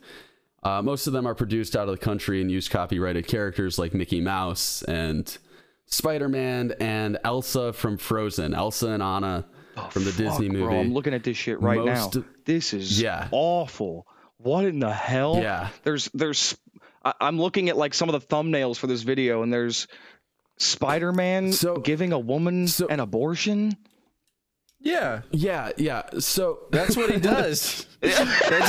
uh, 0.64 0.82
most 0.82 1.08
of 1.08 1.14
them 1.14 1.26
are 1.28 1.36
produced 1.36 1.76
out 1.76 1.88
of 1.90 1.98
the 2.00 2.04
country 2.06 2.42
and 2.42 2.52
use 2.52 2.68
copyrighted 2.70 3.28
characters 3.28 3.80
like 3.80 3.94
Mickey 3.94 4.22
Mouse 4.22 4.84
and 4.84 5.38
Spider 5.88 6.30
Man 6.30 6.74
and 6.80 7.18
Elsa 7.24 7.74
from 7.74 7.98
Frozen, 7.98 8.54
Elsa 8.54 8.90
and 8.90 9.04
Anna 9.04 9.46
from 9.90 10.04
the 10.06 10.12
Disney 10.12 10.50
movie. 10.50 10.66
Bro, 10.66 10.80
I'm 10.80 10.94
looking 10.94 11.14
at 11.14 11.24
this 11.24 11.38
shit 11.38 11.60
right 11.62 11.84
Most- 11.84 12.16
now. 12.16 12.24
This 12.46 12.74
is 12.74 13.02
Yeah. 13.02 13.28
awful. 13.32 14.06
What 14.38 14.66
in 14.66 14.80
the 14.80 14.92
hell? 14.94 15.38
Yeah. 15.42 15.70
There's 15.84 16.10
there's 16.14 16.58
I, 17.04 17.14
I'm 17.20 17.40
looking 17.40 17.70
at 17.70 17.78
like 17.78 17.94
some 17.94 18.10
of 18.10 18.14
the 18.20 18.26
thumbnails 18.36 18.78
for 18.78 18.88
this 18.88 19.02
video, 19.02 19.42
and 19.44 19.52
there's 19.52 19.88
Spider-Man 20.58 21.52
So- 21.54 21.78
giving 21.78 22.14
a 22.14 22.20
woman 22.20 22.68
so- 22.68 22.88
an 22.88 23.00
abortion. 23.00 23.76
Yeah, 24.84 25.22
yeah, 25.32 25.72
yeah. 25.78 26.02
So 26.20 26.60
that's 26.72 26.98
what 26.98 27.12
he 27.12 27.20
does. 27.20 27.86
that's 28.02 28.20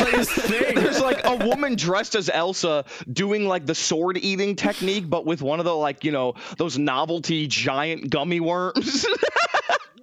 like 0.02 0.14
his 0.14 0.30
thing. 0.30 0.74
There's 0.74 1.00
like 1.00 1.24
a 1.24 1.36
woman 1.46 1.74
dressed 1.74 2.14
as 2.14 2.28
Elsa 2.28 2.84
doing 3.10 3.46
like 3.48 3.64
the 3.64 3.74
sword 3.74 4.18
eating 4.18 4.54
technique, 4.54 5.08
but 5.08 5.24
with 5.24 5.40
one 5.40 5.58
of 5.58 5.64
the 5.64 5.74
like 5.74 6.04
you 6.04 6.12
know 6.12 6.34
those 6.58 6.76
novelty 6.78 7.46
giant 7.46 8.10
gummy 8.10 8.40
worms. 8.40 9.06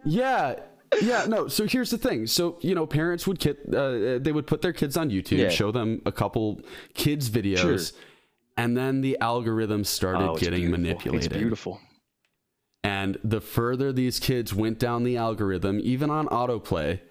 Yeah. 0.06 0.56
Yeah, 1.02 1.26
no. 1.28 1.48
So 1.50 1.68
here's 1.68 1.92
the 1.92 1.98
thing. 1.98 2.26
So 2.26 2.58
you 2.62 2.74
know, 2.74 2.88
parents 2.88 3.28
would 3.28 3.40
kid, 3.40 3.58
uh, 3.76 4.18
they 4.20 4.32
would 4.32 4.48
put 4.48 4.62
their 4.62 4.74
kids 4.74 4.98
on 4.98 5.10
YouTube, 5.12 5.38
Yeah. 5.38 5.50
show 5.50 5.72
them 5.72 6.02
a 6.06 6.12
couple 6.12 6.62
kids 6.94 7.30
videos, 7.30 7.94
and 8.58 8.76
then 8.76 9.02
the 9.02 9.18
algorithm 9.20 9.84
started 9.84 10.24
Oh, 10.24 10.36
getting 10.38 10.62
beautiful. 10.62 10.80
manipulated. 10.80 11.32
It's 11.32 11.38
beautiful. 11.38 11.82
And 12.84 13.18
the 13.24 13.42
further 13.42 13.92
these 13.92 14.20
kids 14.20 14.54
went 14.54 14.80
down 14.80 15.04
the 15.04 15.18
algorithm, 15.18 15.80
even 15.84 16.10
on 16.10 16.28
autoplay, 16.28 17.02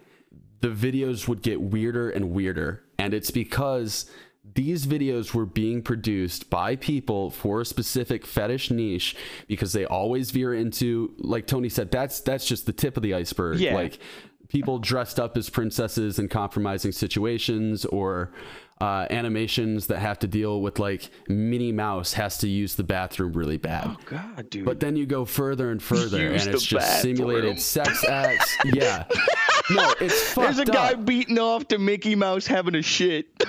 the 0.61 0.69
videos 0.69 1.29
would 1.29 1.43
get 1.43 1.61
weirder 1.61 2.11
and 2.11 2.31
weirder. 2.31 2.83
And 2.99 3.13
it's 3.15 3.31
because 3.31 4.11
these 4.55 4.87
videos 4.87 5.35
were 5.35 5.45
being 5.47 5.83
produced 5.83 6.49
by 6.49 6.75
people 6.75 7.31
for 7.31 7.61
a 7.61 7.65
specific 7.67 8.25
fetish 8.27 8.71
niche 8.71 9.15
because 9.47 9.73
they 9.75 9.85
always 9.85 10.31
veer 10.31 10.55
into 10.55 11.13
like 11.19 11.47
Tony 11.47 11.69
said 11.69 11.91
that's 11.91 12.21
that's 12.21 12.47
just 12.47 12.65
the 12.65 12.73
tip 12.73 12.97
of 12.97 13.03
the 13.03 13.13
iceberg 13.13 13.61
Yeah. 13.61 13.75
like 13.75 13.99
people 14.49 14.79
dressed 14.79 15.21
up 15.21 15.37
as 15.37 15.51
princesses 15.51 16.19
in 16.19 16.29
compromising 16.29 16.93
situations 16.93 17.85
or 17.85 18.33
uh, 18.81 19.07
animations 19.11 19.89
that 19.89 19.99
have 19.99 20.19
to 20.21 20.27
deal 20.29 20.61
with 20.61 20.79
like 20.79 21.11
Minnie 21.29 21.73
Mouse 21.73 22.13
has 22.15 22.39
to 22.39 22.49
use 22.49 22.75
the 22.77 22.85
bathroom 22.85 23.33
really 23.33 23.57
bad. 23.57 23.87
Oh 23.89 23.97
god, 24.07 24.51
dude. 24.51 24.65
But 24.65 24.81
then 24.81 24.95
you 24.97 25.05
go 25.07 25.25
further 25.25 25.71
and 25.71 25.83
further, 25.83 26.19
Use 26.33 26.47
and 26.47 26.55
it's 26.55 26.65
just 26.65 26.87
bathroom. 26.87 27.17
simulated 27.17 27.61
sex 27.61 28.05
acts. 28.05 28.57
yeah. 28.67 29.05
No, 29.71 29.93
it's 30.01 30.23
fucked 30.33 30.35
there's 30.57 30.59
a 30.61 30.65
guy 30.65 30.93
up. 30.93 31.05
beating 31.05 31.39
off 31.39 31.67
to 31.69 31.79
Mickey 31.79 32.15
Mouse 32.15 32.47
having 32.47 32.75
a 32.75 32.83
shit. 32.83 33.27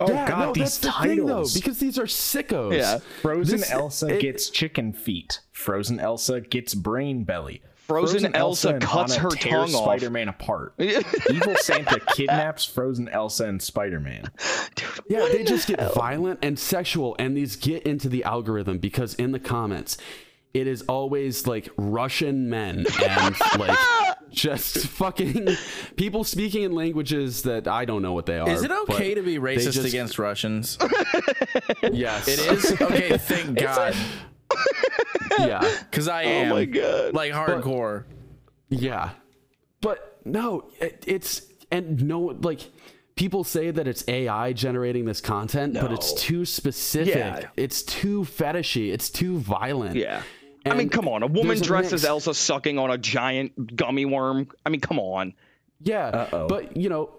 Oh 0.00 0.08
yeah, 0.12 0.28
god, 0.28 0.38
no, 0.46 0.52
these 0.52 0.78
that's 0.78 0.78
the 0.78 0.92
thing, 1.08 1.18
though, 1.26 1.32
titles. 1.32 1.54
because 1.54 1.78
these 1.80 1.98
are 1.98 2.04
sickos. 2.04 2.76
Yeah. 2.76 2.98
Frozen 3.20 3.58
This- 3.58 3.70
Elsa 3.72 4.06
it- 4.06 4.20
gets 4.20 4.48
chicken 4.48 4.92
feet. 4.92 5.40
Frozen 5.50 5.98
Elsa 5.98 6.40
gets 6.40 6.72
brain 6.72 7.24
belly. 7.24 7.62
Frozen 7.88 8.34
Elsa 8.36 8.68
and 8.74 8.82
cuts 8.82 9.14
Anna 9.14 9.22
her 9.22 9.30
tear 9.30 9.52
tongue 9.52 9.74
off. 9.74 9.82
Spider-Man 9.84 10.28
apart. 10.28 10.74
Evil 10.78 11.56
Santa 11.56 11.98
kidnaps 12.14 12.64
Frozen 12.64 13.08
Elsa 13.08 13.46
and 13.46 13.62
Spider-Man. 13.62 14.24
Yeah, 15.08 15.26
they 15.32 15.42
just 15.42 15.66
get 15.66 15.94
violent 15.94 16.38
and 16.42 16.58
sexual, 16.58 17.16
and 17.18 17.34
these 17.36 17.56
get 17.56 17.84
into 17.84 18.08
the 18.10 18.24
algorithm 18.24 18.78
because 18.78 19.14
in 19.14 19.32
the 19.32 19.40
comments, 19.40 19.96
it 20.52 20.66
is 20.66 20.82
always 20.82 21.46
like 21.46 21.68
Russian 21.78 22.50
men 22.50 22.84
and 23.02 23.36
like 23.58 23.78
just 24.30 24.78
fucking 24.86 25.48
people 25.96 26.24
speaking 26.24 26.62
in 26.64 26.72
languages 26.72 27.42
that 27.42 27.66
I 27.68 27.84
don't 27.86 28.02
know 28.02 28.12
what 28.12 28.26
they 28.26 28.38
are. 28.38 28.48
Is 28.50 28.62
it 28.62 28.70
okay 28.70 29.14
to 29.14 29.22
be 29.22 29.38
racist 29.38 29.72
just- 29.72 29.86
against 29.88 30.18
Russians? 30.18 30.76
Yes, 31.92 32.28
It 32.28 32.38
is. 32.40 32.80
Okay, 32.82 33.16
thank 33.18 33.58
God, 33.58 33.94
Yeah, 35.38 35.60
because 35.90 36.08
I 36.08 36.22
am. 36.22 36.52
Oh 36.52 36.54
my 36.56 36.64
God. 36.64 37.14
Like 37.14 37.32
hardcore. 37.32 38.04
yeah, 38.68 39.10
but 39.80 40.20
no, 40.24 40.70
it, 40.80 41.04
it's 41.06 41.42
and 41.70 42.02
no 42.04 42.20
like. 42.20 42.60
People 43.14 43.42
say 43.42 43.72
that 43.72 43.88
it's 43.88 44.04
AI 44.06 44.52
generating 44.52 45.04
this 45.04 45.20
content, 45.20 45.74
but 45.74 45.90
it's 45.90 46.12
too 46.12 46.44
specific. 46.44 47.16
Yeah. 47.16 47.48
It's 47.56 47.82
too 47.82 48.20
fetishy. 48.22 48.92
It's 48.92 49.10
too 49.10 49.38
violent. 49.38 49.96
Yeah. 49.96 50.22
I 50.64 50.74
mean, 50.74 50.88
come 50.88 51.08
on. 51.08 51.24
A 51.24 51.26
woman 51.26 51.48
there's 51.48 51.60
a 51.62 51.64
dressed 51.64 51.92
as. 51.92 52.04
Elsa 52.04 52.32
sucking 52.32 52.78
on 52.78 52.92
a 52.92 52.96
giant 52.98 53.74
gummy 53.74 54.04
worm. 54.04 54.48
I 54.64 54.68
mean, 54.68 54.80
come 54.80 55.00
on. 55.00 55.34
Yeah, 55.80 56.06
Uh-oh. 56.06 56.46
but 56.46 56.76
you 56.76 56.88
know, 56.88 57.10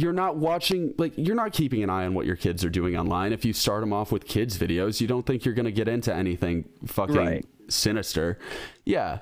you're 0.00 0.12
not 0.12 0.36
watching 0.36 0.94
like 0.98 1.12
you're 1.16 1.34
not 1.36 1.52
keeping 1.52 1.82
an 1.82 1.90
eye 1.90 2.04
on 2.06 2.14
what 2.14 2.26
your 2.26 2.36
kids 2.36 2.64
are 2.64 2.70
doing 2.70 2.96
online. 2.96 3.32
If 3.32 3.44
you 3.44 3.52
start 3.52 3.80
them 3.80 3.92
off 3.92 4.12
with 4.12 4.26
kids 4.26 4.56
videos, 4.58 5.00
you 5.00 5.06
don't 5.06 5.26
think 5.26 5.44
you're 5.44 5.54
going 5.54 5.66
to 5.66 5.72
get 5.72 5.88
into 5.88 6.14
anything 6.14 6.68
fucking 6.86 7.16
Right. 7.16 7.46
sinister. 7.68 8.38
Yeah. 8.84 9.18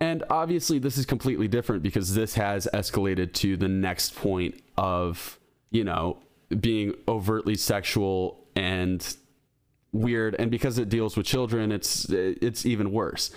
And 0.00 0.24
obviously 0.30 0.78
this 0.78 0.96
is 0.98 1.06
completely 1.06 1.48
different 1.48 1.82
because 1.82 2.14
this 2.14 2.34
has 2.34 2.68
escalated 2.72 3.32
to 3.34 3.56
the 3.56 3.68
next 3.68 4.16
point 4.16 4.60
of, 4.76 5.38
you 5.70 5.84
know, 5.84 6.18
being 6.60 6.94
overtly 7.06 7.54
sexual 7.56 8.46
and 8.56 9.16
weird 9.92 10.34
and 10.38 10.50
because 10.50 10.78
it 10.78 10.88
deals 10.88 11.16
with 11.16 11.26
children, 11.26 11.70
it's 11.70 12.06
it's 12.10 12.64
even 12.66 12.92
worse. 12.92 13.30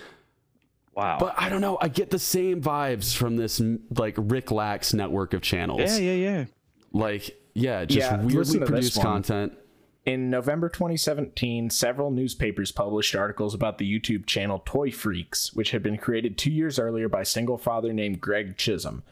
Wow. 0.94 1.18
But 1.20 1.34
I 1.38 1.48
don't 1.48 1.60
know. 1.60 1.78
I 1.80 1.88
get 1.88 2.10
the 2.10 2.18
same 2.18 2.60
vibes 2.60 3.14
from 3.16 3.36
this 3.36 3.60
like 3.96 4.14
Rick 4.16 4.50
Lax 4.50 4.92
network 4.94 5.32
of 5.34 5.42
channels. 5.42 5.80
yeah, 5.98 6.12
yeah, 6.12 6.30
yeah. 6.30 6.44
Like, 6.92 7.38
yeah, 7.54 7.84
just 7.84 8.10
Yeah, 8.10 8.16
weirdly 8.18 8.36
listen 8.36 8.60
to 8.60 8.66
this 8.66 8.70
produced 8.70 9.02
content. 9.02 9.52
In 10.04 10.30
November 10.30 10.70
2017, 10.70 11.68
several 11.68 12.10
newspapers 12.10 12.72
published 12.72 13.14
articles 13.14 13.52
about 13.54 13.76
the 13.76 13.84
YouTube 14.00 14.24
channel 14.24 14.62
Toy 14.64 14.90
Freaks, 14.90 15.52
which 15.52 15.72
had 15.72 15.82
been 15.82 15.98
created 15.98 16.38
two 16.38 16.50
years 16.50 16.78
earlier 16.78 17.08
by 17.10 17.20
a 17.22 17.26
single 17.26 17.58
father 17.58 17.92
named 17.92 18.20
Greg 18.20 18.56
Chisholm. 18.56 19.02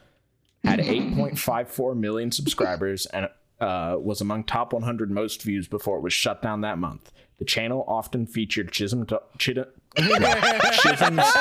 Had 0.63 0.79
8.54 1.31 1.95
million 1.97 2.31
subscribers 2.31 3.05
and 3.07 3.29
uh, 3.59 3.97
was 3.99 4.21
among 4.21 4.43
top 4.45 4.73
100 4.73 5.11
most 5.11 5.43
views 5.43 5.67
before 5.67 5.97
it 5.97 6.01
was 6.01 6.13
shut 6.13 6.41
down 6.41 6.61
that 6.61 6.77
month. 6.79 7.11
The 7.37 7.45
channel 7.45 7.85
often 7.87 8.25
featured 8.25 8.71
Chisholm, 8.71 9.05
da- 9.05 9.19
Chid- 9.37 9.65
Chisholm's. 9.97 11.33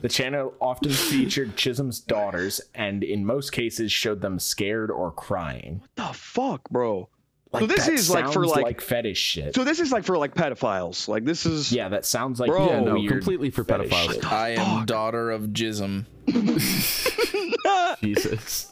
the 0.00 0.08
channel 0.08 0.54
often 0.60 0.90
featured 0.90 1.56
Chisholm's 1.56 2.00
daughters, 2.00 2.60
and 2.74 3.04
in 3.04 3.24
most 3.24 3.52
cases 3.52 3.92
showed 3.92 4.20
them 4.20 4.38
scared 4.38 4.90
or 4.90 5.10
crying. 5.10 5.80
What 5.80 5.90
the 5.96 6.14
fuck, 6.14 6.70
bro. 6.70 7.08
Like, 7.52 7.62
so 7.62 7.66
this 7.66 7.84
that 7.84 7.92
is 7.92 8.10
like 8.10 8.24
for 8.32 8.46
sounds 8.46 8.56
like, 8.56 8.80
fetish 8.80 9.18
shit. 9.18 9.54
so 9.54 9.62
this 9.62 9.78
is 9.78 9.92
like 9.92 10.04
for 10.04 10.16
like 10.16 10.34
pedophiles. 10.34 11.06
Like 11.06 11.26
this 11.26 11.44
is 11.44 11.70
yeah, 11.70 11.90
that 11.90 12.06
sounds 12.06 12.40
like 12.40 12.48
Bro. 12.48 12.66
Yeah, 12.66 12.80
no, 12.80 12.94
weird 12.94 13.10
completely 13.10 13.50
for 13.50 13.62
fetish 13.62 13.90
pedophiles. 13.90 14.24
I 14.24 14.50
am 14.50 14.86
daughter 14.86 15.30
of 15.30 15.48
Jism. 15.48 16.06
Jesus. 18.00 18.71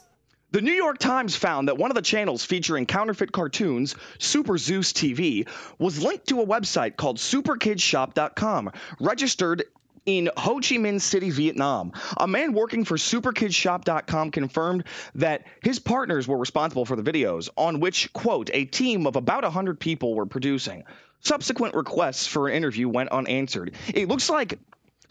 The 0.51 0.61
New 0.61 0.73
York 0.73 0.97
Times 0.97 1.33
found 1.37 1.69
that 1.69 1.77
one 1.77 1.91
of 1.91 1.95
the 1.95 2.01
channels 2.01 2.43
featuring 2.43 2.85
counterfeit 2.85 3.31
cartoons, 3.31 3.95
Super 4.19 4.57
Zeus 4.57 4.91
TV, 4.91 5.47
was 5.79 6.03
linked 6.03 6.27
to 6.27 6.41
a 6.41 6.45
website 6.45 6.97
called 6.97 7.19
superkidshop.com, 7.19 8.71
registered 8.99 9.63
in 10.05 10.29
Ho 10.35 10.55
Chi 10.55 10.75
Minh 10.75 10.99
City, 10.99 11.29
Vietnam. 11.29 11.93
A 12.17 12.27
man 12.27 12.51
working 12.51 12.83
for 12.83 12.97
superkidshop.com 12.97 14.31
confirmed 14.31 14.83
that 15.15 15.45
his 15.63 15.79
partners 15.79 16.27
were 16.27 16.37
responsible 16.37 16.83
for 16.83 16.97
the 16.97 17.09
videos, 17.09 17.47
on 17.55 17.79
which, 17.79 18.11
quote, 18.11 18.49
a 18.51 18.65
team 18.65 19.07
of 19.07 19.15
about 19.15 19.43
100 19.43 19.79
people 19.79 20.15
were 20.15 20.25
producing. 20.25 20.83
Subsequent 21.21 21.75
requests 21.75 22.27
for 22.27 22.49
an 22.49 22.55
interview 22.55 22.89
went 22.89 23.09
unanswered. 23.09 23.73
It 23.93 24.09
looks 24.09 24.29
like 24.29 24.59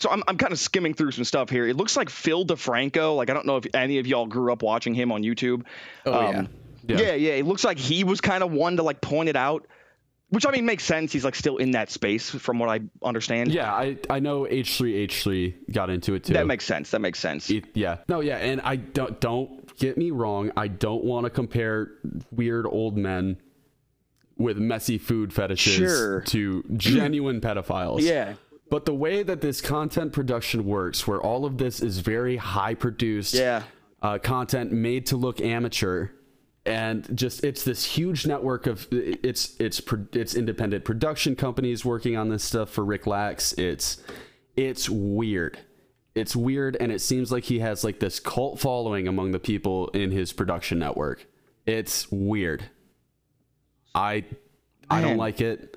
so 0.01 0.11
I'm, 0.11 0.23
I'm 0.27 0.37
kind 0.37 0.53
of 0.53 0.59
skimming 0.59 0.95
through 0.95 1.13
some 1.13 1.25
stuff 1.25 1.49
here. 1.51 1.69
It 1.69 1.77
looks 1.77 1.97
like 1.97 2.11
Phil 2.11 2.45
DeFranco. 2.45 3.17
Like 3.17 3.31
I 3.31 3.35
don't 3.35 3.47
know 3.47 3.57
if 3.59 3.67
any 3.75 3.99
of 3.99 4.07
y'all 4.09 4.27
grew 4.27 4.53
up 4.53 4.63
watching 4.63 4.95
him 4.95 5.13
on 5.13 5.23
YouTube. 5.23 5.65
Oh, 6.07 6.13
Um, 6.13 6.49
yeah. 6.89 6.99
yeah, 6.99 7.15
yeah. 7.15 7.33
It 7.35 7.47
looks 7.47 7.63
like 7.63 7.79
he 7.79 8.03
was 8.03 8.21
kind 8.21 8.43
of 8.43 8.51
one 8.51 8.77
to 8.79 8.83
like 8.83 9.01
point 9.01 9.29
it 9.29 9.37
out, 9.37 9.67
which 10.31 10.47
I 10.47 10.51
mean 10.51 10.65
makes 10.65 10.85
sense. 10.85 11.13
He's 11.13 11.25
like 11.25 11.35
still 11.35 11.59
in 11.59 11.73
that 11.73 11.91
space 11.91 12.31
from 12.31 12.59
what 12.59 12.69
I 12.69 12.81
understand. 13.03 13.53
Yeah, 13.53 13.73
I 13.73 13.99
I 14.09 14.19
know 14.21 14.45
H3H3 14.45 15.73
got 15.73 15.91
into 15.91 16.15
it 16.15 16.25
too. 16.25 16.33
that 16.33 16.47
makes 16.47 16.65
sense. 16.65 16.91
That 16.93 17.01
makes 17.01 17.19
sense. 17.21 17.51
It- 17.51 17.67
yeah. 17.75 17.99
No, 18.09 18.21
yeah, 18.21 18.39
and 18.39 18.61
I 18.63 18.77
don't 18.77 19.21
don't 19.21 19.77
get 19.77 19.97
me 19.99 20.11
wrong. 20.11 20.51
I 20.57 20.69
don't 20.69 21.05
want 21.05 21.25
to 21.25 21.31
compare 21.31 21.93
weird 22.31 22.67
old 22.67 22.97
men 22.97 23.37
with 24.37 24.57
messy 24.57 24.97
food 24.97 25.33
fetishes 25.35 25.75
Sure. 25.75 26.21
to 26.23 26.65
genuine 26.77 27.41
pedophiles. 27.43 28.01
Yeah. 28.01 28.35
But 28.71 28.87
the 28.87 28.95
way 28.95 29.23
that 29.25 29.41
this 29.41 29.61
content 29.61 30.13
production 30.13 30.65
works, 30.65 31.07
where 31.07 31.21
all 31.21 31.45
of 31.45 31.59
this 31.59 31.81
is 31.81 31.99
very 31.99 32.37
high 32.37 32.75
produced, 32.75 33.35
Yeah. 33.35 33.65
uh, 34.01 34.19
content 34.19 34.71
made 34.73 35.07
to 35.07 35.17
look 35.17 35.41
amateur, 35.41 36.09
and 36.65 37.09
just 37.17 37.43
it's 37.43 37.65
this 37.65 37.85
huge 37.85 38.27
network 38.27 38.67
of 38.67 38.87
it's 38.93 39.57
it's 39.59 39.83
it's 40.13 40.35
independent 40.35 40.85
production 40.85 41.35
companies 41.35 41.85
working 41.85 42.17
on 42.17 42.29
this 42.29 42.45
stuff 42.45 42.71
for 42.71 42.85
Rick 42.85 43.07
Lax. 43.07 43.53
It's 43.55 44.03
it's 44.57 44.89
weird. 44.89 45.59
It's 46.15 46.37
weird, 46.37 46.77
and 46.81 46.93
it 46.93 47.01
seems 47.01 47.33
like 47.33 47.45
he 47.45 47.61
has 47.61 47.83
like 47.83 47.99
this 48.01 48.21
cult 48.21 48.61
following 48.61 49.09
among 49.09 49.31
the 49.33 49.39
people 49.41 49.89
in 49.89 50.11
his 50.11 50.33
production 50.33 50.79
network. 50.79 51.27
It's 51.67 52.11
weird. 52.13 52.65
I 53.95 54.25
I 54.89 55.01
don't 55.01 55.17
like 55.17 55.41
it. 55.41 55.77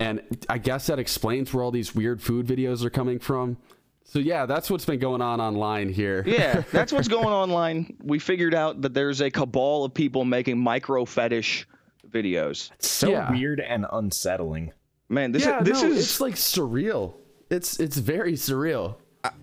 And 0.00 0.22
I 0.48 0.58
guess 0.58 0.86
that 0.86 0.98
explains 0.98 1.52
where 1.52 1.62
all 1.62 1.70
these 1.70 1.94
weird 1.94 2.20
food 2.22 2.46
videos 2.46 2.82
are 2.84 2.90
coming 2.90 3.18
from. 3.18 3.58
So 4.04 4.18
yeah, 4.18 4.46
that's 4.46 4.70
what's 4.70 4.84
been 4.86 4.98
going 4.98 5.20
on 5.22 5.40
online 5.40 5.88
here. 5.90 6.24
Yeah, 6.26 6.62
that's 6.72 6.90
what's 6.92 7.06
going 7.06 7.28
online. 7.28 7.96
We 8.02 8.18
figured 8.18 8.54
out 8.54 8.80
that 8.82 8.94
there's 8.94 9.20
a 9.20 9.30
cabal 9.30 9.84
of 9.84 9.94
people 9.94 10.24
making 10.24 10.58
micro 10.58 11.04
fetish 11.04 11.68
videos. 12.10 12.72
It's 12.72 12.88
So 12.88 13.10
Yeah. 13.10 13.30
weird 13.30 13.60
and 13.60 13.86
unsettling. 13.92 14.72
Man, 15.10 15.32
this 15.32 15.44
yeah, 15.44 15.60
is 15.60 15.64
this 15.66 15.82
no, 15.82 15.88
is 15.90 15.98
it's 15.98 16.20
like 16.20 16.34
surreal. 16.34 17.14
It's 17.50 17.78
it's 17.78 17.98
very 17.98 18.32
surreal. 18.32 18.96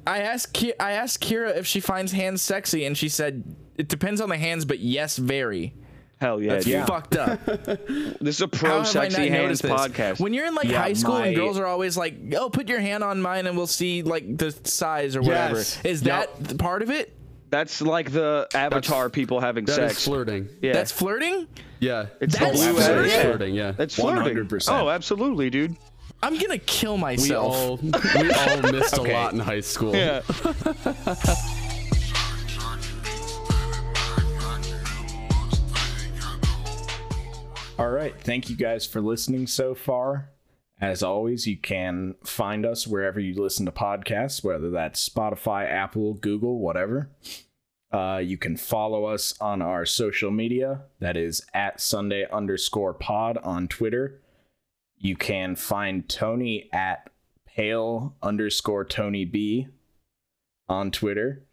I 0.07 0.21
asked 0.21 0.53
Ki- 0.53 0.73
I 0.79 0.93
asked 0.93 1.21
Kira 1.23 1.55
if 1.55 1.67
she 1.67 1.79
finds 1.79 2.11
hands 2.11 2.41
sexy, 2.41 2.83
and 2.85 2.97
she 2.97 3.09
said 3.09 3.43
it 3.77 3.87
depends 3.89 4.21
on 4.21 4.29
the 4.29 4.37
hands, 4.37 4.65
but 4.65 4.79
yes, 4.79 5.17
very. 5.17 5.75
Hell 6.19 6.41
yeah. 6.41 6.53
That's 6.53 6.65
dude. 6.65 6.87
fucked 6.87 7.15
up. 7.17 7.39
This 8.19 8.35
is 8.35 8.41
a 8.41 8.47
pro 8.47 8.69
have 8.69 8.79
I 8.81 8.83
sexy 9.09 9.29
hands 9.29 9.61
podcast. 9.61 10.19
When 10.19 10.33
you're 10.33 10.45
in 10.47 10.55
like 10.55 10.67
Yeah, 10.67 10.81
high 10.81 10.93
school 10.93 11.15
my- 11.19 11.27
and 11.27 11.35
girls 11.35 11.57
are 11.59 11.65
always 11.65 11.95
like, 11.97 12.15
"Oh, 12.37 12.49
put 12.49 12.67
your 12.69 12.79
hand 12.79 13.03
on 13.03 13.21
mine 13.21 13.45
and 13.47 13.55
we'll 13.55 13.67
see 13.67 14.01
like 14.03 14.37
the 14.37 14.51
size 14.63 15.15
or 15.15 15.21
whatever." 15.21 15.57
Yes. 15.57 15.79
Is 15.85 16.01
that 16.03 16.29
th- 16.43 16.57
part 16.57 16.81
of 16.81 16.89
it? 16.89 17.13
That's 17.49 17.81
like 17.81 18.11
the 18.11 18.47
avatar 18.53 19.09
people 19.09 19.39
having 19.39 19.65
That 19.65 19.79
is 19.79 19.91
sex. 19.93 20.05
flirting. 20.05 20.49
yeah, 20.61 20.73
That's 20.73 20.91
flirting. 20.91 21.47
Yeah, 21.79 22.07
it's 22.19 22.37
that's 22.37 22.59
the 22.59 22.73
blue 22.73 22.81
flirting? 22.81 23.05
ad- 23.05 23.17
yeah. 23.17 23.21
flirting. 23.21 23.55
Yeah, 23.55 23.71
That's 23.71 23.95
flirting. 23.95 24.37
100%. 24.47 24.67
Oh, 24.69 24.89
absolutely, 24.89 25.49
dude. 25.49 25.77
I'm 26.23 26.37
gonna 26.39 26.57
kill 26.57 26.95
we 26.95 27.01
myself. 27.01 27.55
all 27.55 27.77
we 27.77 28.31
all 28.31 28.61
missed 28.71 28.93
Okay. 28.99 29.11
a 29.11 29.13
lot 29.13 29.33
in 29.33 29.39
high 29.39 29.59
school. 29.61 29.95
Yeah. 29.95 30.21
All 37.79 37.91
right. 37.91 38.19
Thank 38.19 38.49
you 38.49 38.55
guys 38.55 38.87
for 38.87 39.01
listening 39.01 39.45
so 39.45 39.75
far. 39.75 40.31
As 40.81 41.03
always, 41.03 41.45
you 41.45 41.57
can 41.57 42.15
find 42.23 42.65
us 42.65 42.87
wherever 42.87 43.19
you 43.19 43.39
listen 43.39 43.67
to 43.67 43.71
podcasts, 43.71 44.43
whether 44.43 44.71
that's 44.71 45.07
Spotify, 45.07 45.69
Apple, 45.71 46.15
Google, 46.15 46.57
whatever. 46.57 47.11
Uh, 47.91 48.19
you 48.23 48.35
can 48.35 48.57
follow 48.57 49.05
us 49.05 49.35
on 49.39 49.61
our 49.61 49.85
social 49.85 50.31
media. 50.31 50.85
That 50.99 51.17
is 51.17 51.45
at 51.53 51.79
Sunday 51.79 52.25
underscore 52.31 52.95
pod 52.95 53.37
on 53.43 53.67
Twitter. 53.67 54.21
You 54.97 55.15
can 55.15 55.55
find 55.55 56.09
Tony 56.09 56.69
at 56.73 57.11
pale 57.45 58.15
underscore 58.23 58.85
Tony 58.85 59.23
B 59.23 59.67
on 60.67 60.89
Twitter. 60.89 61.45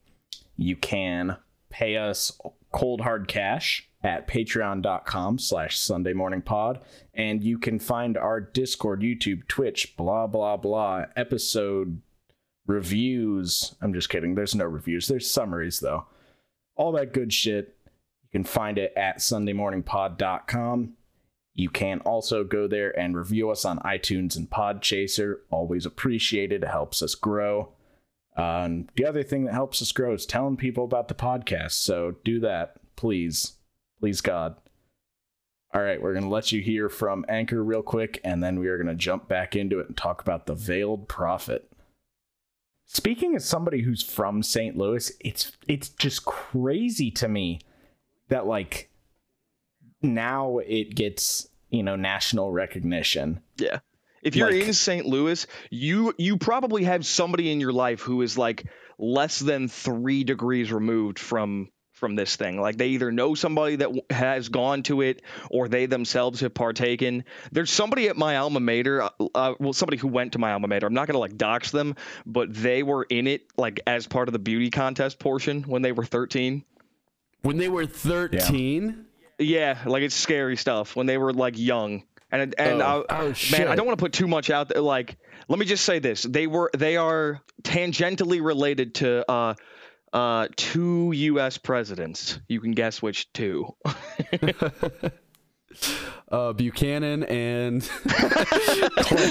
You 0.57 0.77
can 0.77 1.37
pay 1.69 1.99
us 1.99 2.41
cold 2.73 3.03
hard 3.03 3.29
cash 3.29 3.91
at 4.05 4.29
patreon.com 4.29 5.39
slash 5.39 5.77
sunday 5.77 6.13
morning 6.13 6.43
pod. 6.43 6.81
And 7.13 7.43
you 7.43 7.59
can 7.59 7.81
find 7.81 8.17
our 8.17 8.41
discord 8.41 9.01
youtube 9.01 9.49
twitch 9.49 9.97
blah 9.97 10.29
blah 10.29 10.57
blah 10.57 11.07
episode 11.17 12.01
reviews. 12.67 13.75
I'm 13.83 13.93
just 13.93 14.09
kidding. 14.09 14.37
There's 14.37 14.55
no 14.55 14.65
reviews. 14.67 15.09
There's 15.09 15.29
summaries 15.29 15.81
though. 15.81 16.07
All 16.77 16.93
that 16.93 17.13
good 17.13 17.33
shit. 17.33 17.77
You 18.23 18.41
can 18.41 18.45
find 18.45 18.79
it 18.79 18.93
at 18.97 19.19
sundaymorningpod.com 19.19 20.95
you 21.55 21.71
can 21.71 22.01
also 22.01 22.43
go 22.43 22.67
there 22.67 22.99
and 22.99 23.17
review 23.17 23.51
us 23.51 23.65
on 23.65 23.79
itunes 23.81 24.37
and 24.37 24.51
podchaser. 24.51 25.37
Always 25.51 25.87
appreciated. 25.87 26.65
It 26.65 26.69
helps 26.69 27.01
us 27.01 27.15
grow. 27.15 27.73
And 28.37 28.91
the 28.97 29.07
other 29.07 29.23
thing 29.23 29.45
that 29.45 29.55
helps 29.55 29.81
us 29.81 29.93
grow 29.93 30.13
is 30.13 30.27
telling 30.27 30.57
people 30.57 30.85
about 30.85 31.07
the 31.07 31.15
podcast. 31.15 31.73
So 31.73 32.17
do 32.25 32.41
that, 32.41 32.75
please. 32.97 33.53
Please, 34.05 34.21
God. 34.21 34.57
All 35.73 35.81
right, 35.81 35.99
we're 35.99 36.13
going 36.13 36.25
to 36.25 36.29
let 36.31 36.53
you 36.53 36.61
hear 36.61 36.91
from 36.91 37.25
Anchor 37.27 37.65
real 37.65 37.81
quick, 37.83 38.21
and 38.23 38.43
then 38.43 38.61
we 38.61 38.69
are 38.69 38.77
going 38.77 38.87
to 38.87 38.95
jump 38.95 39.29
back 39.29 39.57
into 39.57 39.79
it 39.81 39.89
and 39.89 39.97
talk 39.97 40.21
about 40.21 40.45
the 40.45 40.55
Veiled 40.55 41.09
Prophet. 41.09 41.73
Speaking 42.85 43.35
as 43.35 43.47
somebody 43.47 43.81
who's 43.81 44.03
from 44.03 44.43
St. 44.43 44.77
Louis, 44.77 45.11
it's 45.21 45.53
it's 45.67 45.89
just 45.89 46.27
crazy 46.27 47.11
to 47.13 47.29
me 47.29 47.61
that 48.29 48.45
like 48.45 48.91
now 50.03 50.59
it 50.59 50.95
gets 50.95 51.49
you 51.71 51.83
know 51.83 51.97
national 51.97 52.53
recognition. 52.53 53.41
Yeah. 53.57 53.79
If 54.23 54.37
you're 54.37 54.53
Like- 54.53 54.67
in 54.67 54.75
St. 54.75 55.07
Louis, 55.07 55.47
you 55.71 56.13
you 56.19 56.37
probably 56.37 56.85
have 56.85 57.07
somebody 57.07 57.51
in 57.51 57.59
your 57.59 57.73
life 57.73 58.03
who 58.03 58.21
is 58.21 58.37
like 58.37 58.67
less 58.99 59.39
than 59.39 59.69
three 59.69 60.25
degrees 60.25 60.71
removed 60.71 61.19
from 61.19 61.71
from 61.95 62.15
this 62.17 62.37
thing. 62.37 62.61
Like 62.61 62.77
they 62.77 62.89
either 62.89 63.11
know 63.11 63.35
somebody 63.35 63.77
that 63.77 63.91
has 64.11 64.49
gone 64.49 64.83
to 64.85 65.01
it, 65.01 65.23
or 65.51 65.69
they 65.69 65.87
themselves 65.87 66.41
have 66.41 66.53
partaken. 66.53 67.25
There's 67.53 67.71
somebody 67.71 68.09
at 68.09 68.17
my 68.17 68.37
alma 68.37 68.61
mater, 68.61 69.03
uh, 69.03 69.09
uh, 69.35 69.55
well, 69.59 69.73
somebody 69.73 69.97
who 69.97 70.09
went 70.09 70.33
to 70.33 70.39
my 70.39 70.53
alma 70.53 70.69
mater. 70.69 70.87
I'm 70.87 70.95
not 70.95 71.07
gonna 71.07 71.19
like 71.19 71.37
dox 71.37 71.71
them, 71.71 71.95
but 72.27 72.53
they 72.53 72.83
were 72.83 73.05
in 73.05 73.27
it 73.27 73.47
like 73.57 73.81
as 73.87 74.07
part 74.07 74.29
of 74.29 74.33
the 74.33 74.39
beauty 74.39 74.71
contest 74.71 75.19
portion 75.19 75.63
when 75.63 75.83
they 75.83 75.93
were 75.93 76.05
13. 76.05 76.65
When 77.43 77.57
they 77.59 77.69
were 77.69 77.87
thirteen. 77.87 79.07
Yeah, 79.39 79.79
like 79.85 80.03
it's 80.03 80.15
scary 80.15 80.57
stuff 80.57 80.97
when 80.97 81.07
they 81.07 81.19
were 81.19 81.33
like 81.33 81.59
young. 81.59 82.05
And 82.33 82.55
and 82.59 82.83
Oh. 82.83 83.05
I, 83.09 83.21
Oh, 83.21 83.35
man, 83.53 83.69
I 83.69 83.77
don't 83.77 83.87
want 83.87 83.99
to 83.99 84.03
put 84.03 84.13
too 84.13 84.27
much 84.27 84.49
out 84.51 84.69
there. 84.69 84.81
Like, 84.81 85.17
let 85.49 85.59
me 85.59 85.67
just 85.67 85.85
say 85.85 85.99
this: 85.99 86.23
they 86.23 86.47
were 86.47 86.71
they 86.77 86.97
are 86.97 87.41
tangentially 87.63 88.43
related 88.43 88.95
to 88.97 89.31
uh 89.31 89.55
uh 90.15 90.49
two 90.57 91.13
U.S. 91.13 91.59
presidents. 91.59 92.39
You 92.49 92.61
can 92.61 92.73
guess 92.73 93.03
which 93.03 93.31
two. 93.35 93.75
Uh, 96.31 96.53
Buchanan 96.53 97.25
and 97.25 97.83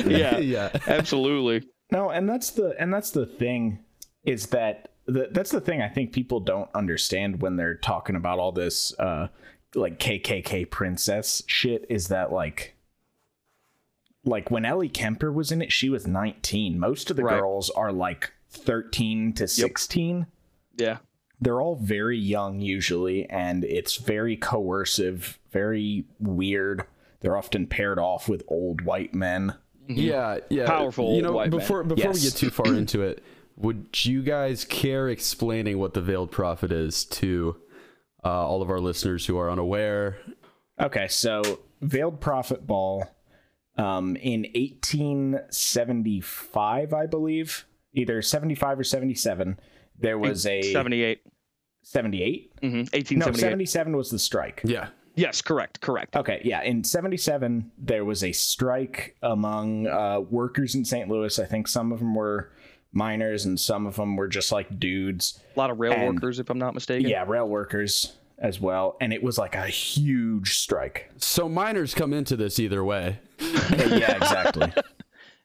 yeah, 0.05 0.37
yeah. 0.39 0.69
absolutely. 0.87 1.65
No, 1.91 2.09
and 2.09 2.27
that's 2.27 2.51
the 2.51 2.75
and 2.77 2.93
that's 2.93 3.11
the 3.11 3.25
thing 3.25 3.79
is 4.25 4.47
that 4.47 4.89
the, 5.05 5.29
that's 5.31 5.51
the 5.51 5.61
thing 5.61 5.81
I 5.81 5.87
think 5.87 6.11
people 6.11 6.41
don't 6.41 6.69
understand 6.75 7.41
when 7.41 7.55
they're 7.55 7.75
talking 7.75 8.15
about 8.17 8.39
all 8.39 8.51
this 8.51 8.93
uh 8.99 9.29
like 9.73 9.99
KKK 9.99 10.69
princess 10.69 11.43
shit 11.47 11.85
is 11.89 12.09
that 12.09 12.31
like 12.33 12.75
like 14.25 14.51
when 14.51 14.65
Ellie 14.65 14.89
Kemper 14.89 15.31
was 15.31 15.49
in 15.51 15.61
it 15.61 15.71
she 15.71 15.89
was 15.89 16.05
19. 16.05 16.77
Most 16.77 17.09
of 17.09 17.15
the 17.15 17.23
Right. 17.23 17.39
girls 17.39 17.69
are 17.69 17.93
like 17.93 18.31
13 18.49 19.31
to 19.33 19.47
16. 19.47 20.27
Yeah, 20.77 20.97
They're 21.39 21.61
all 21.61 21.75
very 21.75 22.17
young 22.17 22.59
usually 22.59 23.29
and 23.29 23.63
it's 23.63 23.97
very 23.97 24.35
coercive, 24.37 25.39
very 25.51 26.05
weird. 26.19 26.85
They're 27.21 27.37
often 27.37 27.67
paired 27.67 27.99
off 27.99 28.27
with 28.27 28.43
old 28.47 28.81
white 28.81 29.13
men. 29.13 29.55
Yeah, 29.87 30.39
yeah. 30.49 30.65
Powerful 30.65 31.15
You 31.15 31.21
know, 31.21 31.33
white 31.33 31.51
man. 31.51 31.59
before 31.59 31.83
before 31.83 32.11
we 32.11 32.19
get 32.19 32.33
too 32.33 32.49
far 32.49 32.67
into 32.75 33.01
it, 33.01 33.23
would 33.57 34.05
you 34.05 34.23
guys 34.23 34.65
care 34.65 35.09
explaining 35.09 35.77
what 35.77 35.93
the 35.93 36.01
veiled 36.01 36.31
prophet 36.31 36.71
is 36.71 37.05
to 37.05 37.57
uh, 38.23 38.47
all 38.47 38.61
of 38.61 38.69
our 38.69 38.79
listeners 38.79 39.25
who 39.25 39.37
are 39.37 39.51
unaware. 39.51 40.17
Okay, 40.79 41.07
so 41.09 41.41
Veiled 41.81 42.21
Prophet 42.21 42.65
Ball 42.65 43.05
um, 43.77 44.15
in 44.17 44.43
1875, 44.55 46.93
I 46.93 47.05
believe, 47.05 47.65
either 47.93 48.21
75 48.21 48.79
or 48.79 48.83
77, 48.83 49.59
there 50.03 50.17
was 50.19 50.45
a 50.45 50.61
78. 50.71 51.21
78? 51.81 52.51
hmm 52.61 52.83
No, 53.17 53.31
77 53.31 53.97
was 53.97 54.09
the 54.11 54.19
strike. 54.19 54.61
Yeah. 54.63 54.89
Yes, 55.15 55.41
correct, 55.41 55.79
correct. 55.81 56.15
Okay, 56.15 56.41
yeah. 56.43 56.63
In 56.63 56.83
77, 56.83 57.71
there 57.77 58.03
was 58.05 58.23
a 58.23 58.31
strike 58.31 59.15
among 59.21 59.85
uh, 59.87 60.19
workers 60.21 60.73
in 60.75 60.85
St. 60.85 61.07
Louis. 61.09 61.37
I 61.39 61.45
think 61.45 61.67
some 61.67 61.91
of 61.91 61.99
them 61.99 62.15
were 62.15 62.51
miners 62.93 63.45
and 63.45 63.59
some 63.59 63.85
of 63.85 63.95
them 63.95 64.15
were 64.15 64.27
just 64.27 64.51
like 64.51 64.79
dudes. 64.79 65.39
A 65.55 65.59
lot 65.59 65.69
of 65.69 65.79
rail 65.79 65.93
And- 65.93 66.15
workers, 66.15 66.39
if 66.39 66.49
I'm 66.49 66.57
not 66.59 66.73
mistaken. 66.73 67.09
Yeah, 67.09 67.25
rail 67.27 67.47
workers 67.47 68.13
as 68.39 68.59
well. 68.59 68.97
And 69.01 69.13
it 69.13 69.21
was 69.21 69.37
like 69.37 69.55
a 69.55 69.67
huge 69.67 70.55
strike. 70.57 71.11
So 71.17 71.47
miners 71.47 71.93
come 71.93 72.11
into 72.13 72.35
this 72.35 72.59
either 72.59 72.83
way. 72.83 73.19
yeah, 73.39 74.15
exactly. 74.15 74.73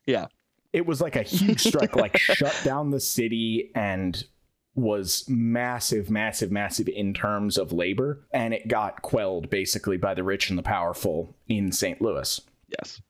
Yeah. 0.07 0.27
it 0.73 0.87
was 0.87 1.03
like 1.03 1.17
a 1.17 1.23
huge 1.23 1.61
strike 1.61 1.95
like 1.95 2.17
shut 2.17 2.59
down 2.65 2.91
the 2.91 3.01
city 3.01 3.71
and 3.75 4.25
was 4.79 5.25
massive 5.29 6.09
massive 6.09 6.51
massive 6.53 6.89
in 6.89 7.13
terms 7.13 7.59
of 7.59 7.73
labor 7.73 8.21
and 8.33 8.55
it 8.55 8.69
got 8.69 9.03
quelled 9.03 9.51
basically 9.51 9.97
by 9.97 10.15
the 10.15 10.23
rich 10.23 10.49
and 10.51 10.59
the 10.59 10.63
powerful 10.63 11.35
in 11.49 11.73
St. 11.73 12.01
Louis 12.01 12.41
Yes. 12.69 13.01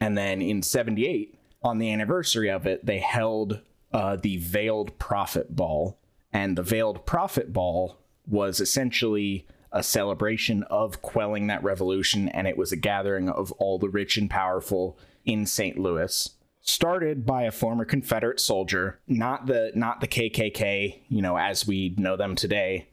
and 0.00 0.16
then 0.16 0.40
in 0.40 0.62
78 0.62 1.34
on 1.62 1.78
the 1.78 1.92
anniversary 1.92 2.48
of 2.50 2.66
it 2.66 2.86
they 2.86 2.98
held 2.98 3.60
uh, 3.92 4.16
the 4.16 4.36
veiled 4.36 4.98
prophet 4.98 5.56
ball 5.56 5.98
and 6.32 6.56
the 6.56 6.62
veiled 6.62 7.04
prophet 7.06 7.52
ball 7.52 7.98
was 8.26 8.60
essentially 8.60 9.46
a 9.72 9.82
celebration 9.82 10.62
of 10.64 11.02
quelling 11.02 11.48
that 11.48 11.62
revolution 11.64 12.28
and 12.28 12.46
it 12.46 12.56
was 12.56 12.70
a 12.72 12.76
gathering 12.76 13.28
of 13.28 13.50
all 13.52 13.78
the 13.78 13.88
rich 13.88 14.16
and 14.16 14.30
powerful 14.30 14.96
in 15.24 15.44
st 15.46 15.76
louis 15.78 16.30
started 16.60 17.24
by 17.24 17.42
a 17.42 17.50
former 17.50 17.84
confederate 17.84 18.40
soldier 18.40 19.00
not 19.06 19.46
the 19.46 19.72
not 19.74 20.00
the 20.00 20.08
kkk 20.08 21.02
you 21.08 21.22
know 21.22 21.36
as 21.36 21.66
we 21.66 21.94
know 21.96 22.16
them 22.16 22.34
today 22.34 22.88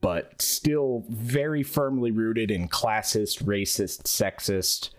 but 0.00 0.40
still 0.40 1.04
very 1.10 1.62
firmly 1.62 2.10
rooted 2.10 2.50
in 2.50 2.68
classist 2.68 3.44
racist 3.44 4.04
sexist 4.04 4.90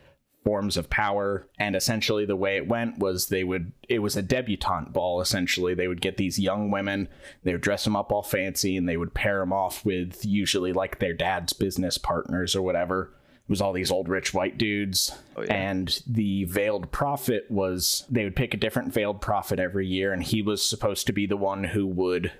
forms 0.43 0.77
of 0.77 0.89
power. 0.89 1.47
And 1.59 1.75
essentially 1.75 2.25
the 2.25 2.35
way 2.35 2.57
it 2.57 2.67
went 2.67 2.99
was 2.99 3.27
they 3.27 3.43
would 3.43 3.71
it 3.87 3.99
was 3.99 4.15
a 4.15 4.21
debutante 4.21 4.93
ball 4.93 5.21
essentially. 5.21 5.73
They 5.73 5.87
would 5.87 6.01
get 6.01 6.17
these 6.17 6.39
young 6.39 6.71
women 6.71 7.07
they 7.43 7.51
would 7.51 7.61
dress 7.61 7.83
them 7.83 7.95
up 7.95 8.11
all 8.11 8.23
fancy 8.23 8.77
and 8.77 8.87
they 8.87 8.97
would 8.97 9.13
pair 9.13 9.39
them 9.39 9.53
off 9.53 9.85
with 9.85 10.25
usually 10.25 10.73
like 10.73 10.99
their 10.99 11.13
dad's 11.13 11.53
business 11.53 11.97
partners 11.97 12.55
or 12.55 12.61
whatever 12.61 13.13
was 13.51 13.61
all 13.61 13.71
these 13.73 13.91
old 13.91 14.09
rich 14.09 14.33
white 14.33 14.57
dudes 14.57 15.15
and 15.49 16.01
the 16.07 16.45
veiled 16.45 16.91
prophet 16.91 17.45
was 17.51 18.05
they 18.09 18.23
would 18.23 18.35
pick 18.35 18.55
a 18.55 18.57
different 18.57 18.91
veiled 18.91 19.21
prophet 19.21 19.59
every 19.59 19.85
year 19.85 20.11
and 20.13 20.23
he 20.23 20.41
was 20.41 20.63
supposed 20.67 21.05
to 21.05 21.13
be 21.13 21.27
the 21.27 21.37
one 21.37 21.63
who 21.63 21.85
would 21.85 22.31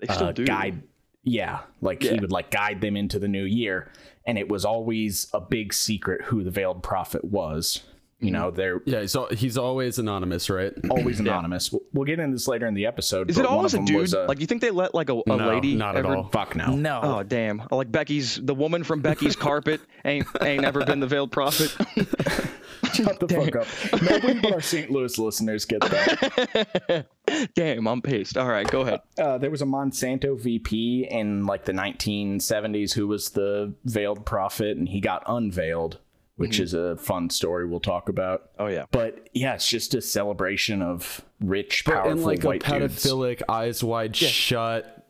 They 0.00 0.12
still 0.12 0.26
uh, 0.28 0.32
do. 0.32 0.44
guide 0.44 0.82
yeah 1.24 1.60
like 1.80 2.02
he 2.02 2.18
would 2.20 2.32
like 2.32 2.50
guide 2.50 2.80
them 2.80 2.96
into 2.96 3.18
the 3.18 3.28
new 3.28 3.44
year 3.44 3.90
and 4.26 4.36
it 4.36 4.48
was 4.48 4.64
always 4.66 5.28
a 5.32 5.40
big 5.40 5.72
secret 5.72 6.22
who 6.26 6.44
the 6.44 6.50
veiled 6.50 6.82
prophet 6.82 7.24
was. 7.24 7.82
You 8.20 8.30
know 8.32 8.50
they're 8.50 8.80
Yeah, 8.84 9.00
he's, 9.02 9.14
al- 9.14 9.28
he's 9.28 9.56
always 9.56 9.98
anonymous, 9.98 10.50
right? 10.50 10.72
always 10.90 11.20
anonymous 11.20 11.70
we'll, 11.72 11.82
we'll 11.92 12.04
get 12.04 12.18
into 12.18 12.34
this 12.34 12.48
later 12.48 12.66
in 12.66 12.74
the 12.74 12.86
episode 12.86 13.30
Is 13.30 13.36
but 13.36 13.44
it 13.44 13.48
one 13.48 13.56
always 13.58 13.74
of 13.74 13.78
a 13.78 13.84
them 13.84 13.86
dude? 13.86 14.00
was 14.00 14.14
a- 14.14 14.24
like, 14.26 14.40
you 14.40 14.46
think 14.46 14.60
they 14.60 14.70
let 14.72 14.94
like 14.94 15.08
a, 15.08 15.14
a 15.14 15.22
No, 15.26 15.36
lady? 15.36 15.74
not 15.76 15.96
at 15.96 16.04
ever- 16.04 16.16
all. 16.16 16.28
fuck 16.30 16.56
no 16.56 16.74
No. 16.74 17.00
Oh 17.02 17.22
damn! 17.22 17.62
Like 17.70 17.92
Becky's, 17.92 18.36
the 18.36 18.54
woman 18.54 18.82
from 18.84 19.00
Becky's 19.02 19.36
carpet 19.46 19.80
ain't 20.04 20.26
ain't 20.40 20.64
ever 20.64 20.84
been 20.84 21.00
the 21.00 21.06
veiled 21.06 21.30
prophet. 21.30 21.74
shut 22.94 23.20
the 23.20 23.28
fuck 23.28 23.54
up 23.56 24.02
nobody 24.02 24.40
but 24.40 24.52
our 24.52 24.60
st 24.60 24.90
louis 24.90 25.18
listeners 25.18 25.64
get 25.64 25.80
that 25.80 27.06
damn, 27.54 27.86
I'm 27.86 28.00
pissed. 28.02 28.36
All 28.36 28.48
right, 28.48 28.66
go 28.68 28.80
ahead. 28.82 29.00
uh, 29.20 29.38
there 29.38 29.50
was 29.50 29.62
a 29.62 29.66
monsanto 29.66 30.38
vp 30.40 31.06
in 31.10 31.44
like 31.46 31.64
the 31.64 31.72
1970s 31.72 32.94
who 32.94 33.06
was 33.06 33.30
the 33.30 33.74
veiled 33.84 34.24
prophet 34.24 34.76
and 34.76 34.88
he 34.88 35.00
got 35.00 35.22
unveiled 35.26 35.98
which 36.38 36.52
Mm-hmm. 36.52 36.62
is 36.62 36.74
a 36.74 36.96
fun 36.96 37.28
story 37.30 37.66
we'll 37.66 37.78
talk 37.80 38.08
about 38.08 38.50
Oh 38.58 38.66
yeah. 38.68 38.86
but 38.90 39.28
yeah 39.34 39.54
it's 39.54 39.68
just 39.68 39.94
a 39.94 40.00
celebration 40.00 40.80
of 40.82 41.20
rich 41.40 41.84
But 41.84 41.94
powerful 41.94 42.12
in 42.12 42.22
like 42.22 42.42
a 42.44 42.46
white 42.46 42.64
dudes 42.64 43.04
pedophilic, 43.04 43.42
eyes 43.48 43.84
wide 43.84 44.16
shut, 44.16 45.06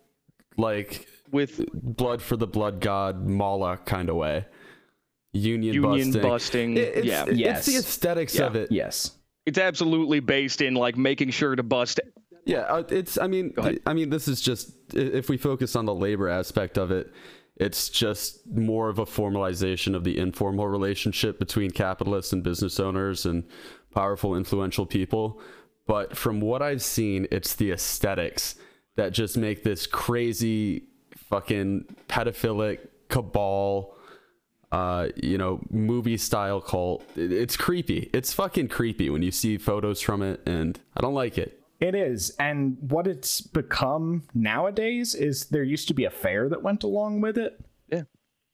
like 0.57 1.07
With 1.31 1.65
blood 1.73 2.21
for 2.23 2.37
the 2.37 2.47
blood 2.47 2.81
god 2.81 3.27
Moloch 3.27 3.87
kind 3.87 4.09
of 4.11 4.17
way. 4.17 4.47
Union, 5.33 5.75
Union 5.75 6.11
busting. 6.13 6.23
busting, 6.23 6.77
It- 6.79 6.97
it's, 6.97 7.07
yeah. 7.07 7.25
it's 7.29 7.39
Yes. 7.39 7.67
the 7.67 7.77
aesthetics 7.77 8.39
of 8.39 8.57
it. 8.57 8.73
yes 8.73 9.13
it's 9.47 9.59
absolutely 9.59 10.21
based 10.21 10.61
in 10.61 10.75
like 10.75 10.97
making 10.99 11.31
sure 11.31 11.57
to 11.57 11.63
bust. 11.63 12.01
Yeah, 12.45 12.61
uh, 12.61 12.83
it's. 12.91 13.17
I 13.17 13.27
mean. 13.29 13.55
I 13.87 13.95
mean, 13.95 14.11
this 14.11 14.29
is 14.29 14.43
just 14.43 14.73
if 14.95 15.31
we 15.31 15.39
focus 15.39 15.75
on 15.75 15.87
the 15.87 15.95
labor 15.95 16.29
aspect 16.29 16.77
of 16.77 16.91
it, 16.91 17.11
it's 17.59 17.89
just 17.89 18.47
more 18.47 18.89
of 18.89 18.99
a 18.99 19.05
formalization 19.05 19.95
of 19.95 20.05
the 20.05 20.19
informal 20.19 20.69
relationship 20.69 21.39
between 21.39 21.71
capitalists 21.71 22.33
and 22.33 22.43
business 22.43 22.79
owners 22.79 23.27
and 23.27 23.45
powerful, 23.93 24.37
influential 24.37 24.87
people. 24.87 25.41
But 25.87 26.17
from 26.17 26.41
what 26.41 26.63
I've 26.63 26.83
seen, 26.83 27.27
it's 27.33 27.55
the 27.57 27.73
aesthetics 27.73 28.55
that 28.97 29.13
just 29.13 29.37
make 29.37 29.65
this 29.65 29.87
crazy, 29.87 30.85
fucking 31.17 31.97
pedophilic 32.09 32.79
cabal. 33.09 33.95
Uh, 34.71 35.09
you 35.17 35.39
know, 35.39 35.61
movie 35.71 36.19
style 36.19 36.61
cult. 36.61 37.03
It's 37.17 37.57
creepy. 37.57 38.11
It's 38.13 38.35
fucking 38.35 38.69
creepy 38.69 39.09
when 39.09 39.23
you 39.23 39.31
see 39.31 39.57
photos 39.57 40.03
from 40.03 40.21
it, 40.21 40.43
and 40.47 40.79
I 40.95 41.01
don't 41.01 41.15
like 41.15 41.39
it. 41.39 41.58
It 41.81 41.95
is. 41.95 42.31
And 42.39 42.77
what 42.81 43.07
it's 43.07 43.41
become 43.41 44.25
nowadays 44.35 45.15
is 45.15 45.47
there 45.47 45.63
used 45.63 45.89
to 45.89 45.95
be 45.95 46.05
a 46.05 46.11
fair 46.11 46.49
that 46.49 46.63
went 46.63 46.83
along 46.83 47.21
with 47.21 47.39
it. 47.39 47.65
Yeah. 47.89 48.03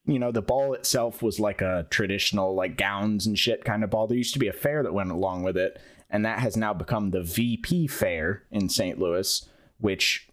You 0.05 0.19
know, 0.19 0.31
the 0.31 0.43
ball 0.43 0.75
itself 0.75 1.23
was 1.23 1.41
like 1.41 1.63
a 1.63 1.87
traditional, 1.89 2.55
like 2.55 2.77
gowns 2.77 3.27
and 3.27 3.39
shit 3.39 3.65
kind 3.65 3.83
of 3.83 3.91
ball. 3.91 4.07
There 4.07 4.19
used 4.19 4.35
to 4.35 4.39
be 4.39 4.49
a 4.49 4.53
fair 4.53 4.83
that 4.83 4.93
went 4.93 5.11
along 5.11 5.43
with 5.43 5.57
it. 5.57 5.81
And 6.11 6.25
that 6.25 6.41
has 6.41 6.57
now 6.57 6.75
become 6.75 7.11
the 7.11 7.23
VP 7.23 7.87
Fair 7.89 8.45
in 8.51 8.69
St. 8.69 8.99
Louis, 8.99 9.49
which 9.79 10.29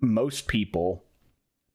most 0.00 0.48
people 0.48 1.04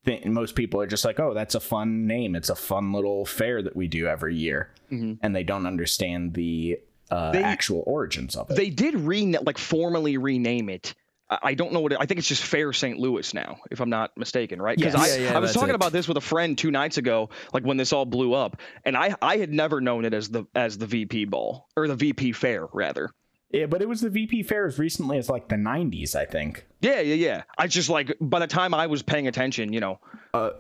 think, 0.04 0.26
most 0.26 0.56
people 0.56 0.82
are 0.82 0.88
just 0.88 1.06
like, 1.06 1.20
oh, 1.20 1.34
that's 1.34 1.56
a 1.56 1.60
fun 1.60 2.08
name. 2.08 2.36
It's 2.36 2.50
a 2.50 2.56
fun 2.56 2.92
little 2.92 3.26
fair 3.26 3.62
that 3.62 3.76
we 3.76 3.88
do 3.88 4.08
every 4.08 4.36
year. 4.36 4.72
Mm-hmm. 4.92 5.14
And 5.22 5.36
they 5.36 5.44
don't 5.44 5.68
understand 5.68 6.34
the 6.34 6.80
uh, 7.12 7.32
They- 7.32 7.44
actual 7.44 7.84
origins 7.88 8.36
of 8.36 8.50
it. 8.52 8.56
They 8.56 8.70
did 8.70 8.96
rena- 8.96 9.42
like 9.42 9.58
formally 9.58 10.18
rename 10.18 10.70
it. 10.70 10.94
I 11.30 11.40
I 11.44 11.54
don't 11.56 11.74
know 11.74 11.82
what 11.82 11.92
it, 11.92 11.98
I 12.00 12.06
think 12.06 12.20
it's 12.20 12.28
just 12.28 12.44
Fair 12.44 12.72
St. 12.72 12.98
Louis 13.00 13.34
now, 13.34 13.60
if 13.70 13.82
I'm 13.82 13.90
not 13.90 14.16
mistaken, 14.18 14.62
right? 14.62 14.78
Because 14.78 14.94
Yes. 14.94 15.12
I, 15.14 15.18
Yeah, 15.18 15.30
yeah, 15.32 15.36
I 15.38 15.40
was 15.40 15.54
talking 15.54 15.70
it. 15.70 15.76
about 15.76 15.92
this 15.92 16.08
with 16.08 16.16
a 16.18 16.22
friend 16.22 16.58
two 16.58 16.72
nights 16.72 16.98
ago, 16.98 17.30
like 17.54 17.64
when 17.66 17.76
this 17.78 17.92
all 17.92 18.06
blew 18.06 18.34
up, 18.34 18.62
and 18.86 18.96
I 18.96 19.14
I 19.22 19.38
had 19.38 19.52
never 19.52 19.82
known 19.82 20.06
it 20.06 20.14
as 20.14 20.30
the 20.30 20.46
as 20.56 20.78
the 20.78 20.86
VP 20.86 21.26
ball 21.26 21.68
or 21.76 21.88
the 21.90 21.96
VP 21.96 22.32
Fair 22.32 22.68
rather. 22.74 23.10
Yeah, 23.52 23.66
but 23.66 23.82
it 23.82 23.88
was 23.88 24.02
the 24.02 24.10
VP 24.10 24.44
fair 24.44 24.68
as 24.68 24.78
recently 24.78 25.18
as 25.18 25.30
like 25.30 25.48
the 25.48 25.56
90s, 25.56 26.16
I 26.16 26.26
think. 26.26 26.66
Yeah, 26.82 27.00
yeah, 27.00 27.16
yeah. 27.16 27.44
I 27.58 27.68
just 27.68 27.90
like 27.90 28.14
by 28.20 28.40
the 28.40 28.48
time 28.48 28.74
I 28.74 28.88
was 28.88 29.04
paying 29.04 29.26
attention, 29.30 29.72
you 29.72 29.80
know, 29.80 30.00
Of 30.34 30.54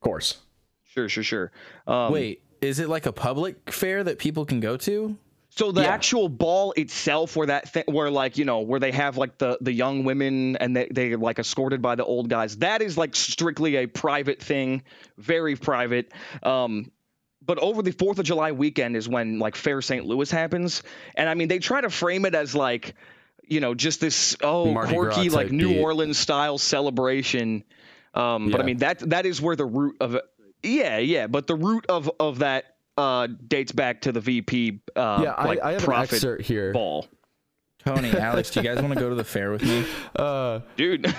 course. 0.00 0.38
sure, 0.84 1.08
sure, 1.08 1.22
sure. 1.22 1.52
Um, 1.86 2.12
Wait, 2.12 2.42
is 2.60 2.80
it 2.80 2.88
like 2.88 3.06
a 3.06 3.12
public 3.12 3.70
fair 3.72 4.02
that 4.02 4.18
people 4.18 4.44
can 4.44 4.58
go 4.58 4.76
to? 4.78 5.16
So 5.56 5.70
the 5.70 5.82
Yeah. 5.82 5.92
actual 5.92 6.30
ball 6.30 6.72
itself, 6.72 7.36
where 7.36 7.48
that 7.48 7.68
thing, 7.68 7.84
where 7.86 8.10
like 8.10 8.38
you 8.38 8.46
know, 8.46 8.60
where 8.60 8.80
they 8.80 8.92
have 8.92 9.18
like 9.18 9.36
the 9.36 9.58
the 9.60 9.72
young 9.72 10.04
women 10.04 10.56
and 10.56 10.74
they 10.74 10.88
they 10.90 11.14
like 11.16 11.38
escorted 11.38 11.82
by 11.82 11.94
the 11.94 12.04
old 12.04 12.30
guys, 12.30 12.56
that 12.58 12.80
is 12.80 12.96
like 12.96 13.14
strictly 13.14 13.76
a 13.76 13.86
private 13.86 14.40
thing, 14.40 14.82
very 15.18 15.54
private. 15.56 16.10
Um, 16.42 16.90
but 17.44 17.58
over 17.58 17.82
the 17.82 17.90
Fourth 17.90 18.18
of 18.18 18.24
July 18.24 18.52
weekend 18.52 18.96
is 18.96 19.08
when 19.08 19.38
like 19.38 19.56
Fair 19.56 19.82
St. 19.82 20.06
Louis 20.06 20.30
happens, 20.30 20.82
and 21.16 21.28
I 21.28 21.34
mean 21.34 21.48
they 21.48 21.58
try 21.58 21.82
to 21.82 21.90
frame 21.90 22.24
it 22.24 22.34
as 22.34 22.54
like, 22.54 22.94
you 23.46 23.60
know, 23.60 23.74
just 23.74 24.00
this 24.00 24.36
oh 24.42 24.72
Mardi 24.72 24.94
Gras 24.94 25.14
quirky 25.14 25.28
like 25.28 25.52
New 25.52 25.68
beat. 25.68 25.80
Orleans 25.82 26.18
style 26.18 26.56
celebration. 26.56 27.62
Um, 28.14 28.50
but 28.50 28.62
I 28.62 28.64
mean 28.64 28.78
that 28.78 29.00
that 29.10 29.26
is 29.26 29.40
where 29.42 29.56
the 29.56 29.66
root 29.66 29.96
of 30.00 30.14
it. 30.14 30.24
Yeah, 30.62 30.98
yeah, 30.98 31.26
but 31.26 31.46
the 31.46 31.56
root 31.56 31.84
of 31.90 32.10
of 32.20 32.38
that 32.38 32.71
uh 32.98 33.26
dates 33.48 33.72
back 33.72 34.00
to 34.02 34.12
the 34.12 34.20
VP 34.20 34.80
uh 34.96 35.20
yeah, 35.22 35.34
like 35.44 35.60
I, 35.62 35.68
I 35.68 35.72
have 35.72 35.82
an 35.82 35.86
prophet 35.86 36.12
excerpt 36.14 36.42
here. 36.44 36.72
ball. 36.72 37.06
Tony, 37.84 38.10
Alex, 38.16 38.50
do 38.50 38.60
you 38.60 38.68
guys 38.68 38.80
want 38.80 38.94
to 38.94 39.00
go 39.00 39.08
to 39.08 39.16
the 39.16 39.24
fair 39.24 39.50
with 39.50 39.62
me? 39.64 39.84
Uh, 40.14 40.60
Dude, 40.76 41.12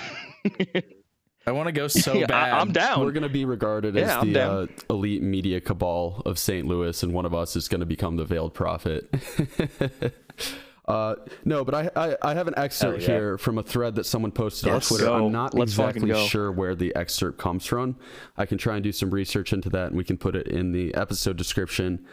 I 1.46 1.52
want 1.52 1.66
to 1.66 1.72
go 1.72 1.88
so 1.88 2.14
yeah, 2.14 2.24
bad. 2.26 2.54
I, 2.54 2.60
am 2.62 2.72
down. 2.72 3.00
we're 3.00 3.12
going 3.12 3.22
to 3.22 3.28
be 3.28 3.44
regarded 3.44 3.94
Yeah, 3.94 4.02
as 4.02 4.10
I'm 4.22 4.32
the 4.32 4.50
uh, 4.50 4.66
elite 4.88 5.22
media 5.22 5.60
cabal 5.60 6.22
of 6.24 6.38
St. 6.38 6.66
Louis, 6.66 7.02
and 7.02 7.12
one 7.12 7.26
of 7.26 7.34
us 7.34 7.54
is 7.54 7.68
going 7.68 7.80
to 7.80 7.86
become 7.86 8.16
the 8.16 8.24
veiled 8.24 8.54
prophet. 8.54 9.12
Uh, 10.86 11.14
no, 11.44 11.64
but 11.64 11.74
I, 11.74 11.90
I, 11.96 12.16
I 12.20 12.34
have 12.34 12.46
an 12.46 12.54
excerpt 12.58 13.02
yeah. 13.02 13.06
here 13.06 13.38
from 13.38 13.56
a 13.56 13.62
thread 13.62 13.94
that 13.94 14.04
someone 14.04 14.30
posted 14.30 14.70
Let's 14.70 14.90
on 14.90 14.98
Twitter. 14.98 15.10
go. 15.10 15.26
I'm 15.26 15.32
not 15.32 15.54
Let's 15.54 15.72
exactly 15.72 16.14
sure 16.28 16.52
where 16.52 16.74
the 16.74 16.94
excerpt 16.94 17.38
comes 17.38 17.64
from. 17.64 17.96
I 18.36 18.44
can 18.44 18.58
try 18.58 18.74
and 18.74 18.84
do 18.84 18.92
some 18.92 19.10
research 19.10 19.52
into 19.52 19.70
that, 19.70 19.88
and 19.88 19.96
we 19.96 20.04
can 20.04 20.18
put 20.18 20.36
it 20.36 20.46
in 20.46 20.72
the 20.72 20.94
episode 20.94 21.36
description. 21.36 22.04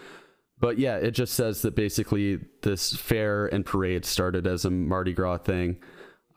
But 0.59 0.77
yeah, 0.77 0.97
it 0.97 1.11
just 1.11 1.33
says 1.33 1.63
that 1.63 1.75
basically 1.75 2.39
this 2.61 2.95
fair 2.95 3.47
and 3.47 3.65
parade 3.65 4.05
started 4.05 4.47
as 4.47 4.63
a 4.63 4.69
Mardi 4.69 5.11
Gras 5.11 5.39
thing. 5.39 5.77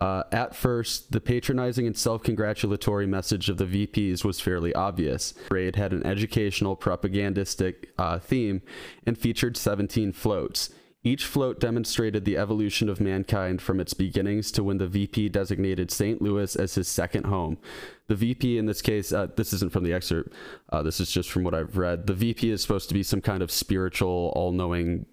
Uh, 0.01 0.25
at 0.33 0.57
first, 0.57 1.13
the 1.13 1.21
patronizing 1.21 1.87
and 1.87 1.97
self 1.97 2.23
congratulatory 2.23 3.07
message 3.07 3.49
of 3.49 3.59
the 3.59 3.65
VPs 3.65 4.25
was 4.25 4.41
fairly 4.41 4.75
obvious. 4.75 5.35
Parade 5.49 5.77
had 5.77 5.93
an 5.93 6.05
educational, 6.05 6.75
propagandistic 6.75 7.91
uh, 7.97 8.19
theme 8.19 8.61
and 9.07 9.17
featured 9.17 9.57
17 9.57 10.13
floats. 10.13 10.71
Each 11.07 11.27
float 11.27 11.61
demonstrated 11.61 12.25
the 12.25 12.39
evolution 12.39 12.89
of 12.89 12.99
mankind 12.99 13.61
from 13.61 13.79
its 13.79 13.93
beginnings 13.93 14.51
to 14.53 14.65
when 14.65 14.79
the 14.79 14.89
VP 14.89 15.29
designated 15.29 15.91
St. 15.91 16.23
Louis 16.23 16.57
as 16.57 16.77
his 16.77 16.89
second 16.89 17.25
home. 17.27 17.59
The 18.07 18.15
VP, 18.15 18.57
in 18.57 18.65
this 18.65 18.81
case, 18.81 19.13
uh, 19.13 19.29
this 19.37 19.53
isn't 19.53 19.71
from 19.71 19.85
the 19.85 19.93
excerpt, 19.93 20.33
uh, 20.71 20.83
this 20.83 21.01
is 21.01 21.11
just 21.11 21.31
from 21.31 21.45
what 21.45 21.53
I've 21.53 21.77
read. 21.77 22.07
The 22.07 22.15
VP 22.15 22.51
is 22.51 22.63
supposed 22.63 22.89
to 22.89 22.95
be 22.95 23.03
some 23.03 23.21
kind 23.21 23.43
of 23.43 23.51
spiritual, 23.51 24.33
all 24.35 24.51
knowing 24.51 25.05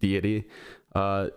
deity 0.00 0.48
uh, 0.94 1.28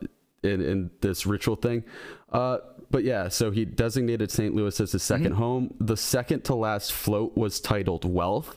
in, 0.42 0.62
in 0.62 0.90
this 1.02 1.26
ritual 1.26 1.58
thing. 1.58 1.84
Uh, 2.32 2.60
but 2.90 3.04
yeah, 3.04 3.28
so 3.28 3.52
he 3.52 3.66
designated 3.66 4.32
St. 4.32 4.56
Louis 4.56 4.80
as 4.80 4.94
his 4.94 5.04
2nd 5.04 5.34
home. 5.34 5.74
The 5.82 5.98
second 5.98 6.46
to 6.46 6.56
last 6.56 6.94
float 6.94 7.36
was 7.36 7.60
titled 7.60 8.06
Wealth 8.06 8.56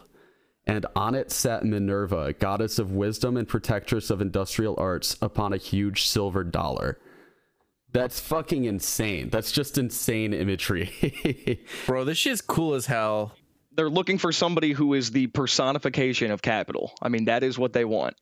and 0.71 0.87
on 0.95 1.17
it 1.17 1.33
sat 1.33 1.65
Minerva, 1.65 2.33
goddess 2.33 2.79
of 2.79 2.93
wisdom 2.93 3.37
and 3.37 3.49
protectress 3.49 4.09
of 4.09 4.21
industrial 4.21 4.77
arts, 4.79 5.17
upon 5.21 5.53
a 5.53 5.57
huge 5.57 6.07
silver 6.07 6.45
dollar. 6.45 6.97
That's 7.93 8.21
fucking 8.21 8.67
insane. 8.67 9.31
That's 9.31 9.51
just 9.51 9.79
insane 9.79 10.33
imagery. 10.33 11.61
Bro, 11.87 12.05
this 12.05 12.19
shit's 12.19 12.41
cool 12.41 12.75
as 12.75 12.87
hell. 12.87 13.33
They're 13.73 13.91
looking 13.91 14.17
for 14.17 14.31
somebody 14.31 14.71
who 14.71 14.95
is 14.95 15.11
the 15.11 15.27
personification 15.27 16.31
of 16.31 16.41
capital. 16.41 16.93
I 17.03 17.09
mean, 17.09 17.25
that 17.25 17.43
is 17.43 17.59
what 17.59 17.73
they 17.73 17.85
want. 17.85 18.15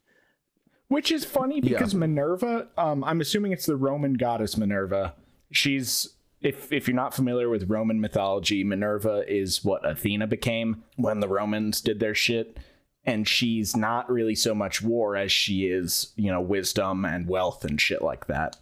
Which 0.89 1.13
is 1.13 1.27
funny 1.27 1.61
because 1.61 1.95
Minerva, 1.95 2.69
um, 2.79 3.05
I'm 3.05 3.21
assuming 3.21 3.53
it's 3.53 3.67
the 3.67 3.77
Roman 3.77 4.15
goddess 4.15 4.57
Minerva. 4.57 5.15
She's 5.53 6.17
if 6.41 6.73
if 6.73 6.87
you're 6.87 6.95
not 6.95 7.15
familiar 7.15 7.49
with 7.49 7.69
Roman 7.69 8.01
mythology, 8.01 8.65
Minerva 8.65 9.25
is 9.27 9.65
what 9.65 9.89
Athena 9.89 10.27
became 10.27 10.85
when 10.97 11.21
the 11.21 11.29
Romans 11.29 11.81
did 11.81 12.01
their 12.01 12.15
shit. 12.15 12.59
And 13.05 13.27
she's 13.27 13.75
not 13.77 14.11
really 14.11 14.35
so 14.35 14.55
much 14.55 14.83
war 14.83 15.17
as 15.17 15.33
she 15.33 15.67
is, 15.67 16.13
you 16.17 16.31
know, 16.31 16.43
wisdom 16.43 17.05
and 17.05 17.27
wealth 17.27 17.65
and 17.65 17.81
shit 17.81 18.03
like 18.03 18.27
that. 18.27 18.57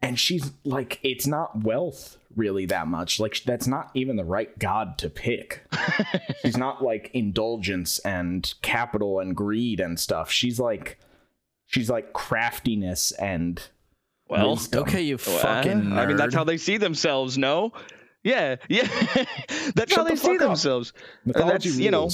And 0.00 0.18
she's 0.18 0.52
like, 0.64 0.98
it's 1.02 1.26
not 1.26 1.62
wealth 1.62 2.18
really 2.34 2.66
that 2.66 2.88
much. 2.88 3.20
Like, 3.20 3.42
that's 3.44 3.66
not 3.66 3.90
even 3.94 4.16
the 4.16 4.24
right 4.24 4.56
god 4.58 4.98
to 4.98 5.10
pick. 5.10 5.64
she's 6.42 6.56
not 6.56 6.82
like 6.82 7.10
indulgence 7.14 7.98
and 8.00 8.52
capital 8.62 9.20
and 9.20 9.36
greed 9.36 9.80
and 9.80 9.98
stuff. 9.98 10.30
She's 10.30 10.58
like, 10.58 10.98
she's 11.66 11.90
like 11.90 12.12
craftiness 12.12 13.12
and 13.12 13.62
Well, 14.28 14.50
wisdom. 14.50 14.82
Okay, 14.82 15.02
you 15.02 15.18
Well, 15.26 15.38
fucking 15.38 15.82
nerd. 15.82 15.98
I 15.98 16.06
mean, 16.06 16.16
that's 16.16 16.34
how 16.34 16.44
they 16.44 16.58
see 16.58 16.76
themselves. 16.76 17.38
No, 17.38 17.72
yeah, 18.22 18.56
yeah, 18.68 18.88
that's 19.74 19.94
how 19.94 20.04
they 20.04 20.10
the 20.12 20.16
see 20.16 20.32
up. 20.32 20.38
themselves. 20.38 20.92
And 21.24 21.34
mythology 21.34 21.70
that's 21.70 21.78
you 21.78 21.90
know, 21.90 22.10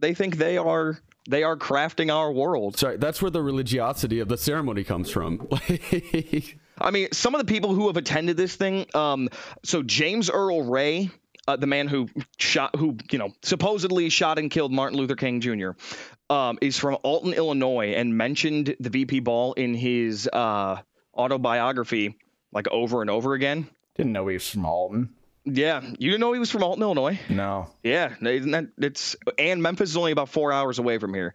they 0.00 0.14
think 0.14 0.36
they 0.36 0.58
are 0.58 0.98
they 1.28 1.42
are 1.42 1.56
crafting 1.56 2.12
our 2.12 2.32
world. 2.32 2.76
Sorry, 2.76 2.96
that's 2.96 3.22
where 3.22 3.30
the 3.30 3.42
religiosity 3.42 4.20
of 4.20 4.28
the 4.28 4.36
ceremony 4.36 4.84
comes 4.84 5.10
from. 5.10 5.48
I 6.80 6.90
mean, 6.90 7.08
some 7.12 7.34
of 7.34 7.40
the 7.40 7.52
people 7.52 7.74
who 7.74 7.88
have 7.88 7.96
attended 7.96 8.36
this 8.36 8.56
thing, 8.56 8.86
um, 8.94 9.28
so 9.62 9.82
James 9.82 10.30
Earl 10.30 10.62
Ray, 10.62 11.10
uh, 11.46 11.56
the 11.56 11.66
man 11.66 11.88
who 11.88 12.08
shot, 12.38 12.74
who 12.74 12.96
you 13.10 13.18
know, 13.18 13.32
supposedly 13.42 14.08
shot 14.08 14.38
and 14.38 14.50
killed 14.50 14.72
Martin 14.72 14.98
Luther 14.98 15.16
King 15.16 15.40
Jr., 15.40 15.70
um, 16.30 16.58
is 16.60 16.78
from 16.78 16.96
Alton, 17.02 17.34
Illinois, 17.34 17.92
and 17.94 18.16
mentioned 18.16 18.76
the 18.80 18.88
VP 18.88 19.20
Ball 19.20 19.52
in 19.54 19.74
his 19.74 20.28
uh, 20.32 20.76
autobiography 21.20 22.16
like 22.52 22.68
over 22.68 23.00
and 23.00 23.10
over 23.10 23.34
again. 23.34 23.68
Didn't 23.96 24.12
know 24.12 24.26
he 24.28 24.34
was 24.34 24.48
from 24.48 24.64
Alton. 24.64 25.10
Yeah, 25.44 25.80
you 25.80 26.10
didn't 26.10 26.20
know 26.20 26.32
he 26.32 26.38
was 26.38 26.50
from 26.50 26.62
Alton, 26.62 26.82
Illinois. 26.82 27.18
No. 27.28 27.68
Yeah, 27.82 28.14
isn't 28.20 28.50
that 28.50 28.66
it's 28.78 29.16
and 29.38 29.62
Memphis 29.62 29.90
is 29.90 29.96
only 29.96 30.12
about 30.12 30.28
four 30.28 30.52
hours 30.52 30.78
away 30.78 30.98
from 30.98 31.14
here. 31.14 31.34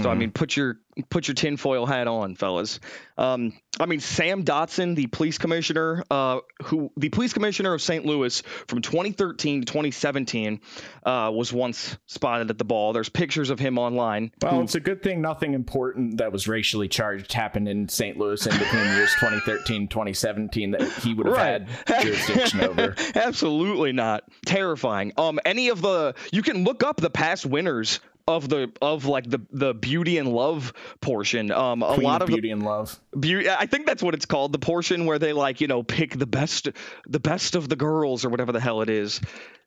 So 0.00 0.08
I 0.08 0.14
mean, 0.14 0.30
put 0.30 0.56
your 0.56 0.78
put 1.10 1.28
your 1.28 1.34
tinfoil 1.34 1.84
hat 1.86 2.06
on, 2.06 2.34
fellas. 2.34 2.80
Um, 3.18 3.52
I 3.78 3.86
mean, 3.86 4.00
Sam 4.00 4.42
Dotson, 4.44 4.94
the 4.94 5.06
police 5.06 5.36
commissioner, 5.38 6.02
uh, 6.10 6.40
who 6.64 6.90
the 6.96 7.08
police 7.10 7.32
commissioner 7.34 7.74
of 7.74 7.82
St. 7.82 8.04
Louis 8.06 8.42
from 8.68 8.80
2013 8.82 9.60
to 9.60 9.66
2017, 9.66 10.60
uh, 11.04 11.30
was 11.34 11.52
once 11.52 11.96
spotted 12.06 12.48
at 12.50 12.56
the 12.58 12.64
ball. 12.64 12.92
There's 12.94 13.08
pictures 13.10 13.50
of 13.50 13.58
him 13.58 13.78
online. 13.78 14.30
Well, 14.42 14.62
it's 14.62 14.74
a 14.74 14.80
good 14.80 15.02
thing 15.02 15.20
nothing 15.20 15.52
important 15.54 16.18
that 16.18 16.32
was 16.32 16.48
racially 16.48 16.88
charged 16.88 17.32
happened 17.32 17.68
in 17.68 17.88
St. 17.88 18.16
Louis 18.16 18.44
in 18.46 18.58
between 18.58 18.84
years 18.94 19.12
2013 19.20 19.88
2017 19.88 20.70
that 20.72 20.82
he 21.02 21.12
would 21.14 21.26
have 21.26 21.36
Right. 21.36 21.68
had 21.86 22.02
jurisdiction 22.02 22.60
over. 22.62 22.94
Absolutely 23.14 23.92
not. 23.92 24.24
Terrifying. 24.46 25.12
Um, 25.18 25.38
any 25.44 25.68
of 25.68 25.82
the 25.82 26.14
you 26.32 26.42
can 26.42 26.64
look 26.64 26.82
up 26.82 26.96
the 26.96 27.10
past 27.10 27.44
winners 27.46 28.00
of 28.28 28.48
the 28.48 28.70
of 28.80 29.04
like 29.06 29.28
the 29.28 29.40
the 29.50 29.74
beauty 29.74 30.18
and 30.18 30.28
love 30.32 30.72
portion. 31.00 31.50
Um, 31.50 31.82
a 31.82 31.94
Queen 31.94 32.04
lot 32.04 32.22
of 32.22 32.22
of 32.22 32.28
the- 32.28 32.34
beauty 32.34 32.50
and 32.50 32.62
love. 32.64 32.98
Beauty, 33.18 33.48
I 33.50 33.66
think 33.66 33.86
that's 33.86 34.02
what 34.02 34.14
it's 34.14 34.26
called. 34.26 34.52
The 34.52 34.58
portion 34.58 35.06
where 35.06 35.18
they 35.18 35.32
like, 35.32 35.60
you 35.60 35.66
know, 35.68 35.82
pick 35.82 36.18
the 36.18 36.26
best, 36.26 36.68
the 37.06 37.20
best 37.20 37.54
of 37.56 37.68
the 37.68 37.76
girls 37.76 38.24
or 38.24 38.28
whatever 38.28 38.52
the 38.52 38.60
hell 38.60 38.80
it 38.82 38.90
is. 38.90 39.20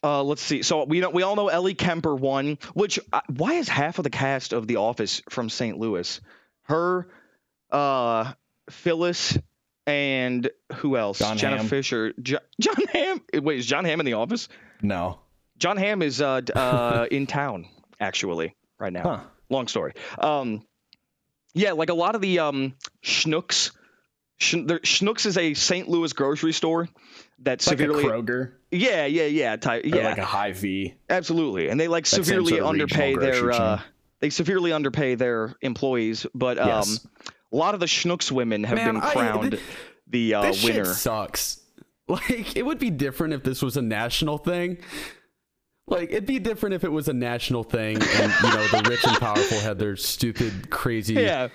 Uh, 0.04 0.24
let's 0.24 0.42
see. 0.42 0.62
So 0.62 0.84
we 0.84 1.00
know 1.00 1.10
we 1.10 1.24
all 1.24 1.36
know 1.36 1.48
Ellie 1.50 1.74
Kemper 1.74 2.16
won. 2.16 2.58
Which 2.74 3.00
uh, 3.14 3.22
why 3.36 3.54
is 3.56 3.68
half 3.68 3.98
of 3.98 4.04
the 4.04 4.10
cast 4.10 4.54
of 4.54 4.68
The 4.68 4.76
Office 4.78 5.22
from 5.30 5.50
St. 5.50 5.78
Louis? 5.80 6.22
Her, 6.64 7.08
uh, 7.72 8.34
Phyllis, 8.70 9.38
and 9.88 10.50
who 10.78 10.98
else? 10.98 11.20
John 11.20 11.38
Jenna 11.38 11.58
Hamm. 11.58 11.68
Fisher. 11.68 12.14
Jo- 12.22 12.40
John 12.60 12.76
Hamm. 12.92 13.22
Wait, 13.34 13.60
is 13.60 13.66
John 13.66 13.86
Hamm 13.86 14.00
in 14.00 14.06
The 14.06 14.14
Office? 14.14 14.48
No. 14.82 15.20
John 15.58 15.78
Hamm 15.78 16.02
is 16.02 16.22
uh, 16.22 16.42
uh, 16.56 17.06
in 17.12 17.28
town 17.28 17.68
actually 18.00 18.56
right 18.80 18.94
now. 18.94 19.04
Huh. 19.04 19.20
Long 19.50 19.68
story. 19.68 19.94
Um, 20.18 20.66
yeah, 21.54 21.72
like 21.74 21.90
a 21.90 21.94
lot 21.94 22.16
of 22.16 22.22
the 22.22 22.40
um, 22.40 22.76
Schnucks. 23.04 23.72
Schn- 24.40 24.68
there, 24.68 24.80
Schnucks 24.80 25.26
is 25.26 25.38
a 25.38 25.54
St. 25.54 25.88
Louis 25.88 26.12
grocery 26.12 26.52
store 26.52 26.90
that 27.40 27.52
Like 27.52 27.60
a 27.60 27.64
severely. 27.64 28.04
Kroger 28.04 28.54
yeah, 28.72 29.06
yeah, 29.06 29.26
yeah, 29.26 29.56
type, 29.56 29.86
or 29.86 29.88
yeah, 29.88 30.10
like 30.10 30.18
a 30.18 30.26
Hy-Vee. 30.26 30.96
absolutely, 31.10 31.70
and 31.70 31.80
they 31.80 31.88
like 31.88 32.06
severely 32.06 32.50
sort 32.58 32.62
of 32.64 32.68
underpay 32.68 33.16
their. 33.16 33.52
Uh, 33.52 33.80
they 34.20 34.30
severely 34.30 34.74
underpay 34.74 35.16
their 35.16 35.56
employees, 35.62 36.26
but 36.36 36.58
um, 36.58 36.68
Yes. 36.68 37.08
a 37.54 37.56
lot 37.56 37.74
of 37.76 37.80
the 37.80 37.86
Schnucks 37.86 38.30
women 38.32 38.64
have 38.66 38.76
Man, 38.78 38.96
been 38.96 39.04
I- 39.04 39.12
crowned 39.14 39.52
th- 39.52 39.64
the 40.08 40.34
uh, 40.34 40.42
this 40.42 40.64
winner. 40.64 40.86
shit 40.86 40.96
sucks. 40.96 41.62
Like, 42.08 42.56
it 42.56 42.64
would 42.64 42.78
be 42.78 42.92
different 42.92 43.34
if 43.34 43.42
this 43.42 43.64
was 43.64 43.78
a 43.78 43.82
national 43.82 44.38
thing. 44.38 44.78
Like, 45.88 46.10
it'd 46.12 46.26
be 46.26 46.40
different 46.40 46.74
if 46.76 46.84
it 46.84 46.92
was 46.92 47.08
a 47.08 47.14
national 47.14 47.64
thing 47.64 47.98
and, 47.98 48.34
you 48.44 48.50
know, 48.50 48.68
the 48.70 48.86
rich 48.90 49.06
and 49.06 49.18
powerful 49.18 49.60
had 49.60 49.78
their 49.78 49.96
stupid, 49.96 50.72
crazy, 50.72 51.14
Yeah. 51.16 51.50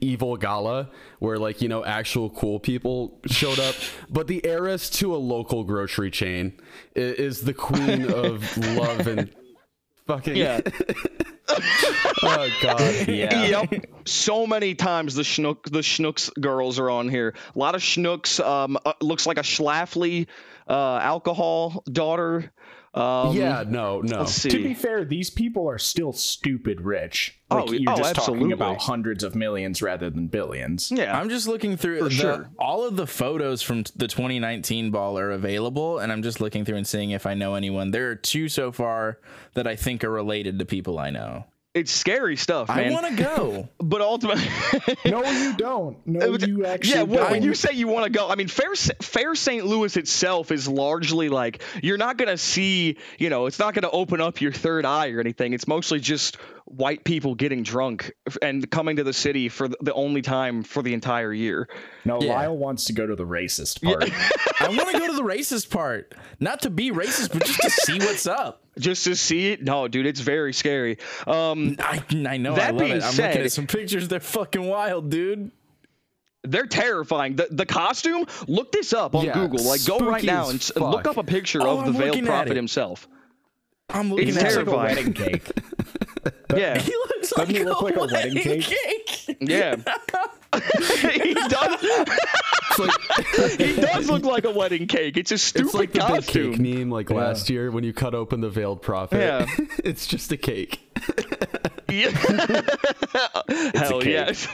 evil 0.00 0.36
gala 0.36 0.90
where, 1.18 1.38
like, 1.38 1.60
you 1.60 1.68
know, 1.68 1.84
actual 1.84 2.30
cool 2.30 2.60
people 2.60 3.20
showed 3.26 3.58
up. 3.58 3.74
But 4.08 4.28
the 4.28 4.44
heiress 4.46 4.90
to 4.90 5.14
a 5.14 5.18
local 5.18 5.64
grocery 5.64 6.12
chain 6.12 6.52
is 6.94 7.40
the 7.40 7.52
queen 7.54 8.04
of 8.12 8.56
love 8.76 9.08
and 9.08 9.30
fucking. 10.06 10.36
Yeah. 10.36 10.60
oh, 11.48 12.48
God. 12.62 13.08
Yeah. 13.08 13.64
Yep. 13.70 13.86
So 14.06 14.46
many 14.46 14.74
times 14.76 15.14
the 15.16 15.22
Schnuck 15.22 15.64
the 15.64 15.80
Schnucks 15.80 16.30
girls 16.40 16.78
are 16.78 16.90
on 16.90 17.08
here. 17.08 17.34
A 17.54 17.58
lot 17.58 17.74
of 17.74 17.80
Schnucks. 17.82 18.38
Um, 18.44 18.78
uh, 18.84 18.92
looks 19.00 19.26
like 19.26 19.38
a 19.38 19.42
Schlafly, 19.42 20.26
uh, 20.68 20.98
alcohol 20.98 21.82
daughter. 21.90 22.52
Um, 22.94 23.36
Yeah, 23.36 23.64
no, 23.66 24.00
no. 24.00 24.20
Let's 24.20 24.32
see. 24.32 24.50
To 24.50 24.62
be 24.62 24.72
fair, 24.74 25.04
these 25.04 25.28
people 25.30 25.68
are 25.68 25.78
still 25.78 26.12
stupid 26.12 26.80
rich. 26.80 27.38
Like, 27.50 27.68
Oh, 27.68 27.72
you're 27.72 27.92
oh, 27.92 27.96
just 27.96 28.14
talking 28.14 28.52
about 28.52 28.80
hundreds 28.80 29.24
of 29.24 29.34
millions 29.34 29.82
rather 29.82 30.10
than 30.10 30.28
billions. 30.28 30.90
yeah. 30.92 31.18
I'm 31.18 31.28
just 31.28 31.48
looking 31.48 31.76
through 31.76 32.04
the, 32.04 32.10
sure. 32.10 32.50
all 32.58 32.86
of 32.86 32.96
the 32.96 33.06
photos 33.06 33.62
from 33.62 33.84
the 33.96 34.06
2019 34.08 34.90
ball 34.90 35.18
are 35.18 35.32
available, 35.32 35.98
and 35.98 36.12
I'm 36.12 36.22
just 36.22 36.40
looking 36.40 36.64
through 36.64 36.76
and 36.76 36.86
seeing 36.86 37.10
if 37.10 37.26
I 37.26 37.34
know 37.34 37.54
anyone. 37.56 37.90
There 37.90 38.10
are 38.10 38.16
two 38.16 38.48
so 38.48 38.70
far 38.72 39.18
that 39.54 39.66
I 39.66 39.76
think 39.76 40.04
are 40.04 40.10
related 40.10 40.58
to 40.60 40.64
people 40.64 40.98
I 40.98 41.10
know. 41.10 41.46
It's 41.74 41.90
scary 41.90 42.36
stuff, 42.36 42.70
I 42.70 42.88
want 42.90 43.16
to 43.16 43.22
go. 43.22 43.68
but 43.78 44.00
ultimately, 44.00 44.44
No, 45.04 45.24
you 45.24 45.54
don't. 45.54 46.06
No, 46.06 46.36
you 46.36 46.64
actually 46.64 47.12
yeah. 47.12 47.30
When, 47.30 47.42
you 47.42 47.54
say 47.54 47.72
you 47.72 47.88
want 47.88 48.04
to 48.04 48.10
go, 48.10 48.28
I 48.28 48.36
mean, 48.36 48.46
Fair 48.46 48.74
Fair 48.74 49.34
St. 49.34 49.66
Louis 49.66 49.96
itself 49.96 50.52
is 50.52 50.68
largely 50.68 51.28
like 51.28 51.62
you're 51.82 51.98
not 51.98 52.16
gonna 52.16 52.38
see. 52.38 52.98
You 53.18 53.28
know, 53.28 53.46
it's 53.46 53.58
not 53.58 53.74
gonna 53.74 53.90
open 53.90 54.20
up 54.20 54.40
your 54.40 54.52
third 54.52 54.86
eye 54.86 55.10
or 55.10 55.20
anything. 55.20 55.52
It's 55.52 55.66
mostly 55.66 55.98
just 55.98 56.36
white 56.76 57.04
people 57.04 57.34
getting 57.34 57.62
drunk 57.62 58.12
and 58.42 58.68
coming 58.70 58.96
to 58.96 59.04
the 59.04 59.12
city 59.12 59.48
for 59.48 59.68
the 59.68 59.92
only 59.94 60.22
time 60.22 60.62
for 60.62 60.82
the 60.82 60.92
entire 60.94 61.32
year. 61.32 61.68
No, 62.04 62.20
Yeah. 62.20 62.34
Lyle 62.34 62.56
wants 62.56 62.84
to 62.86 62.92
go 62.92 63.06
to 63.06 63.14
the 63.16 63.26
racist 63.26 63.82
part. 63.82 64.04
I 64.60 64.68
want 64.68 64.90
to 64.90 64.98
go 64.98 65.06
to 65.06 65.12
the 65.14 65.22
racist 65.22 65.70
part, 65.70 66.14
not 66.40 66.60
to 66.62 66.70
be 66.70 66.90
racist, 66.90 67.32
but 67.32 67.44
just 67.46 67.60
to 67.60 67.70
see 67.70 67.98
what's 67.98 68.26
up. 68.26 68.62
Just 68.78 69.04
to 69.04 69.14
see 69.14 69.52
it, 69.52 69.62
no, 69.62 69.86
dude, 69.88 70.06
it's 70.06 70.20
very 70.20 70.52
scary. 70.52 70.98
Um, 71.26 71.76
I, 71.78 72.02
I 72.28 72.36
know. 72.38 72.54
That 72.56 72.68
I 72.68 72.70
love 72.70 72.78
being 72.80 72.96
it. 72.96 73.02
I'm 73.04 73.12
said- 73.12 73.28
looking 73.30 73.44
at 73.44 73.52
some 73.52 73.66
pictures. 73.66 74.08
They're 74.08 74.18
fucking 74.20 74.66
wild, 74.66 75.10
dude. 75.10 75.50
they're 76.42 76.66
terrifying. 76.66 77.36
The 77.36 77.48
the 77.50 77.66
costume, 77.66 78.26
look 78.48 78.72
this 78.72 78.92
up 78.92 79.14
on 79.14 79.24
Yeah, 79.26 79.34
Google. 79.34 79.64
Like, 79.64 79.84
go 79.86 79.98
right 80.00 80.24
now 80.24 80.48
and 80.50 80.58
s- 80.60 80.72
look 80.76 81.06
up 81.06 81.16
a 81.18 81.24
picture 81.24 81.62
Oh, 81.62 81.78
of 81.78 81.84
the 81.86 81.92
I'm 81.92 82.12
veiled 82.12 82.26
prophet 82.26 82.56
himself. 82.56 83.06
I'm 83.90 84.10
looking 84.10 84.28
It's 84.28 84.36
at 84.38 84.46
It's 84.46 84.56
it. 84.56 84.66
like 84.66 84.66
a 84.66 84.70
terrifying. 84.94 84.96
wedding 84.96 85.12
cake. 85.12 85.50
Yeah, 86.56 86.78
He 86.80 86.92
looks 86.92 87.30
Doesn't 87.30 87.38
like, 87.38 87.48
he 87.48 87.64
look 87.64 87.80
a 87.80 87.84
like 87.84 87.96
a 87.96 88.00
wedding 88.00 88.34
wedding 88.34 88.60
cake? 88.62 89.06
cake. 89.06 89.36
yeah. 89.40 89.76
he 91.10 91.34
does. 91.34 91.78
It's 91.82 92.78
like 92.78 93.60
He 93.60 93.76
does 93.80 94.08
look 94.08 94.22
like 94.24 94.44
a 94.44 94.50
wedding 94.52 94.86
cake. 94.86 95.16
It's 95.16 95.32
a 95.32 95.38
stupid 95.38 95.66
it's 95.66 95.74
like 95.74 95.92
the 95.92 95.98
big 96.00 96.06
cake 96.26 96.52
costume. 96.52 96.62
meme 96.62 96.90
like 96.90 97.10
last 97.10 97.50
year 97.50 97.70
when 97.70 97.82
you 97.84 97.92
cut 97.92 98.14
open 98.14 98.40
the 98.40 98.50
veiled 98.50 98.80
prophet. 98.82 99.18
Yeah. 99.18 99.46
it's 99.84 100.06
just 100.06 100.30
a 100.32 100.36
cake. 100.36 100.80
Yeah. 101.88 102.10
Hell 103.74 104.00
cake. 104.00 104.04
yes. 104.06 104.48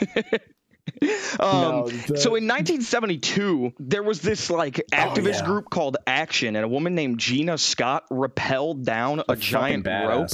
um, 1.39 1.61
No, 1.61 1.87
the- 1.87 2.17
so 2.17 2.35
in 2.35 2.47
1972, 2.47 3.73
there 3.79 4.03
was 4.03 4.21
this 4.21 4.49
like 4.49 4.75
activist 4.91 5.39
yeah. 5.39 5.45
group 5.45 5.69
called 5.69 5.97
Action, 6.05 6.55
and 6.55 6.63
a 6.63 6.67
woman 6.67 6.93
named 6.95 7.19
Gina 7.19 7.57
Scott 7.57 8.05
rappelled 8.11 8.83
down 8.83 9.23
a 9.27 9.35
giant 9.35 9.87
rope. 9.87 10.29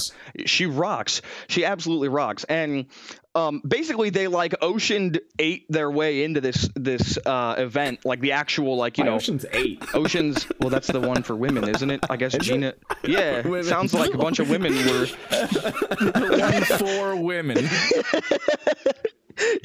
She 0.46 0.66
rocks. 0.66 1.22
She 1.48 1.64
absolutely 1.66 2.10
rocks. 2.10 2.44
And 2.44 2.88
um, 3.36 3.62
basically, 3.66 4.10
they 4.10 4.28
like 4.28 4.56
oceaned 4.62 5.20
ate 5.38 5.66
their 5.70 5.90
way 5.92 6.24
into 6.24 6.42
this 6.42 6.68
this 6.76 7.18
uh, 7.26 7.56
event, 7.58 8.04
like 8.04 8.20
the 8.20 8.32
actual 8.34 8.76
like 8.78 8.98
you 8.98 9.04
My 9.04 9.12
know 9.12 9.16
Ocean's 9.18 9.46
Eight. 9.54 9.84
Oceans. 9.94 10.48
Well, 10.60 10.70
that's 10.72 10.88
the 10.88 11.00
one 11.00 11.24
for 11.24 11.36
women, 11.36 11.70
isn't 11.70 11.90
it? 11.92 12.04
I 12.10 12.18
guess 12.18 12.36
Gina. 12.42 12.74
Yeah, 13.04 13.42
Women. 13.48 13.64
sounds 13.64 13.94
like 13.94 14.14
a 14.14 14.18
bunch 14.18 14.40
of 14.40 14.50
women 14.50 14.74
were. 14.74 15.06
One 16.40 16.64
for 16.64 17.16
women. 17.16 17.70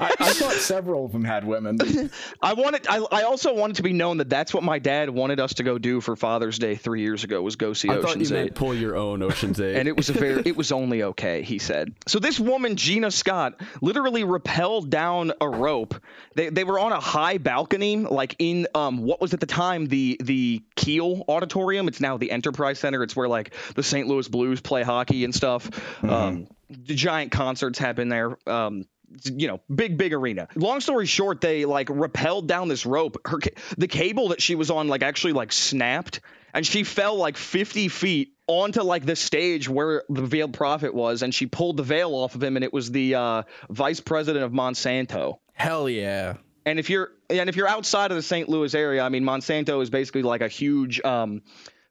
I, 0.00 0.14
I 0.20 0.32
thought 0.32 0.52
several 0.52 1.04
of 1.04 1.12
them 1.12 1.24
had 1.24 1.44
women. 1.44 1.78
I 2.42 2.54
wanted. 2.54 2.86
I, 2.88 2.98
I 3.10 3.22
also 3.22 3.54
wanted 3.54 3.76
to 3.76 3.82
be 3.82 3.92
known 3.92 4.18
that 4.18 4.28
that's 4.30 4.54
what 4.54 4.62
my 4.62 4.78
dad 4.78 5.10
wanted 5.10 5.40
us 5.40 5.54
to 5.54 5.62
go 5.64 5.78
do 5.78 6.00
for 6.00 6.14
Father's 6.16 6.58
Day 6.58 6.76
three 6.76 7.00
years 7.02 7.24
ago 7.24 7.42
was 7.42 7.56
go 7.56 7.72
see 7.72 7.88
I 7.88 7.94
thought 7.94 8.02
you 8.02 8.08
Ocean's 8.10 8.32
meant 8.32 8.46
Eight. 8.48 8.54
pull 8.54 8.74
your 8.74 8.96
own 8.96 9.22
Ocean's 9.22 9.60
Eight. 9.60 9.76
And 9.76 9.88
it 9.88 9.96
was 9.96 10.08
a 10.08 10.12
very, 10.12 10.42
it 10.44 10.56
was 10.56 10.70
only 10.72 11.02
okay, 11.02 11.42
he 11.42 11.58
said. 11.58 11.94
So 12.06 12.18
this 12.18 12.38
woman, 12.38 12.76
Gina 12.76 13.10
Scott, 13.10 13.60
literally 13.80 14.22
rappelled 14.22 14.88
down 14.90 15.32
a 15.40 15.48
rope. 15.48 15.94
They, 16.34 16.50
they 16.50 16.64
were 16.64 16.78
on 16.78 16.92
a 16.92 17.00
high 17.00 17.38
balcony, 17.38 17.96
like 17.96 18.36
in 18.38 18.66
um 18.74 18.98
what 18.98 19.20
was 19.20 19.34
at 19.34 19.40
the 19.40 19.46
time 19.46 19.86
the 19.86 20.20
the 20.22 20.62
Kiel 20.76 21.24
Auditorium. 21.28 21.88
It's 21.88 22.00
now 22.00 22.16
the 22.18 22.30
Enterprise 22.30 22.78
Center. 22.78 23.02
It's 23.02 23.16
where 23.16 23.28
like 23.28 23.52
the 23.74 23.82
St. 23.82 24.06
Louis 24.06 24.28
Blues 24.28 24.60
play 24.60 24.82
hockey 24.82 25.24
and 25.24 25.34
stuff. 25.34 25.70
Um, 26.04 26.46
the 26.70 26.94
giant 26.94 27.32
concerts 27.32 27.78
happen 27.78 28.08
there. 28.08 28.36
Um, 28.46 28.84
you 29.24 29.48
know, 29.48 29.60
big 29.74 29.96
big 29.98 30.12
arena. 30.12 30.48
Long 30.54 30.80
story 30.80 31.06
short, 31.06 31.40
they 31.40 31.64
like 31.64 31.88
rappelled 31.88 32.46
down 32.46 32.68
this 32.68 32.86
rope. 32.86 33.16
Her 33.26 33.38
the 33.76 33.88
cable 33.88 34.28
that 34.28 34.42
she 34.42 34.54
was 34.54 34.70
on 34.70 34.88
like 34.88 35.02
actually 35.02 35.32
like 35.32 35.52
snapped, 35.52 36.20
and 36.54 36.66
she 36.66 36.84
fell 36.84 37.16
like 37.16 37.36
50 37.36 37.88
feet 37.88 38.34
onto 38.46 38.82
like 38.82 39.04
the 39.04 39.16
stage 39.16 39.68
where 39.68 40.04
the 40.08 40.22
veiled 40.22 40.54
prophet 40.54 40.94
was, 40.94 41.22
and 41.22 41.34
she 41.34 41.46
pulled 41.46 41.76
the 41.76 41.82
veil 41.82 42.14
off 42.14 42.34
of 42.34 42.42
him, 42.42 42.56
and 42.56 42.64
it 42.64 42.72
was 42.72 42.90
the 42.90 43.14
uh, 43.14 43.42
vice 43.70 44.00
president 44.00 44.44
of 44.44 44.52
Monsanto. 44.52 45.38
Hell 45.52 45.88
yeah. 45.88 46.34
And 46.64 46.78
if 46.78 46.90
you're 46.90 47.10
and 47.30 47.48
if 47.48 47.56
you're 47.56 47.68
outside 47.68 48.10
of 48.10 48.16
the 48.16 48.22
St. 48.22 48.48
Louis 48.48 48.74
area, 48.74 49.02
I 49.02 49.08
mean, 49.08 49.24
Monsanto 49.24 49.82
is 49.82 49.90
basically 49.90 50.22
like 50.22 50.40
a 50.42 50.48
huge 50.48 51.00
um, 51.02 51.42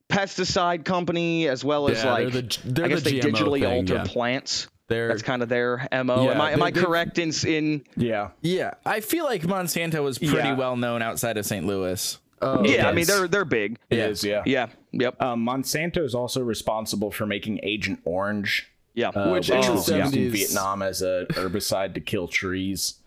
pesticide 0.10 0.86
company 0.86 1.48
as 1.48 1.64
well 1.64 1.90
as 1.90 2.04
Yeah, 2.04 2.12
like 2.12 2.32
they're 2.32 2.42
the- 2.44 2.60
they're 2.66 2.86
I 2.86 2.88
guess 2.90 3.04
the 3.04 3.20
they 3.20 3.30
digitally 3.32 3.62
thing, 3.62 3.74
alter 3.74 3.96
yeah. 3.96 4.04
plants. 4.06 4.68
They're- 4.88 5.08
That's 5.10 5.22
kind 5.22 5.42
of 5.44 5.50
their 5.50 5.88
mo. 6.04 6.24
Yeah, 6.26 6.32
am 6.32 6.42
I 6.42 6.52
am 6.52 6.60
they- 6.60 6.66
I 6.66 6.72
correct 6.72 7.20
in 7.20 7.32
in 7.46 7.84
Yeah. 7.96 8.30
Yeah. 8.42 8.72
I 8.86 9.02
feel 9.02 9.26
like 9.26 9.42
Monsanto 9.44 10.02
was 10.04 10.18
pretty 10.18 10.36
Yeah. 10.36 10.56
well 10.56 10.76
known 10.78 11.02
outside 11.02 11.38
of 11.38 11.46
St. 11.46 11.66
Louis. 11.66 12.18
Oh, 12.42 12.64
yeah, 12.64 12.88
I 12.88 12.94
mean 12.94 13.06
they're 13.06 13.28
they're 13.28 13.46
big. 13.46 13.78
It 13.90 13.98
is. 14.00 14.24
yeah. 14.24 14.44
Yeah. 14.46 14.68
Yep. 14.92 15.22
Um, 15.22 15.46
Monsanto 15.46 16.04
is 16.04 16.14
also 16.16 16.42
responsible 16.42 17.12
for 17.12 17.26
making 17.26 17.60
Agent 17.64 18.00
Orange, 18.06 18.72
yeah. 18.94 19.10
uh, 19.10 19.32
Which 19.32 19.50
which 19.50 19.66
in 19.66 19.72
was 19.74 19.90
used 19.90 20.16
in 20.16 20.32
Vietnam 20.32 20.82
as 20.84 21.02
a 21.02 21.26
herbicide 21.32 21.94
to 21.96 22.00
kill 22.00 22.28
trees. 22.28 23.00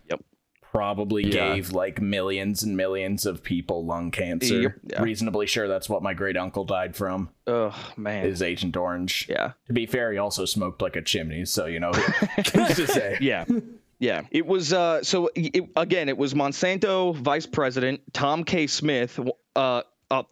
Probably 0.72 1.24
Yeah. 1.24 1.54
gave 1.54 1.72
like 1.72 2.00
millions 2.00 2.62
and 2.62 2.76
millions 2.76 3.26
of 3.26 3.42
people 3.42 3.84
lung 3.84 4.10
cancer. 4.10 4.60
Yep. 4.62 4.72
Yeah. 4.92 5.02
Reasonably 5.02 5.46
sure 5.46 5.66
that's 5.66 5.88
what 5.88 6.02
my 6.02 6.14
great 6.14 6.36
uncle 6.36 6.64
died 6.64 6.94
from. 6.94 7.30
Oh 7.46 7.74
man. 7.96 8.26
Is 8.26 8.40
Agent 8.40 8.76
Orange. 8.76 9.26
yeah. 9.28 9.52
To 9.66 9.72
be 9.72 9.86
fair, 9.86 10.12
he 10.12 10.18
also 10.18 10.44
smoked 10.44 10.80
like 10.80 10.94
a 10.96 11.02
chimney, 11.02 11.44
so 11.44 11.66
you 11.66 11.80
know, 11.80 11.90
to 12.44 12.86
say? 12.86 13.18
Yeah. 13.20 13.44
Yeah. 13.98 14.22
It 14.30 14.46
was 14.46 14.72
uh 14.72 15.02
so 15.02 15.28
it, 15.34 15.68
again, 15.76 16.08
it 16.08 16.16
was 16.16 16.34
Monsanto 16.34 17.16
Vice 17.16 17.46
President 17.46 18.00
Tom 18.12 18.44
K. 18.44 18.66
Smith 18.68 19.18
uh 19.56 19.82
uh, 20.12 20.22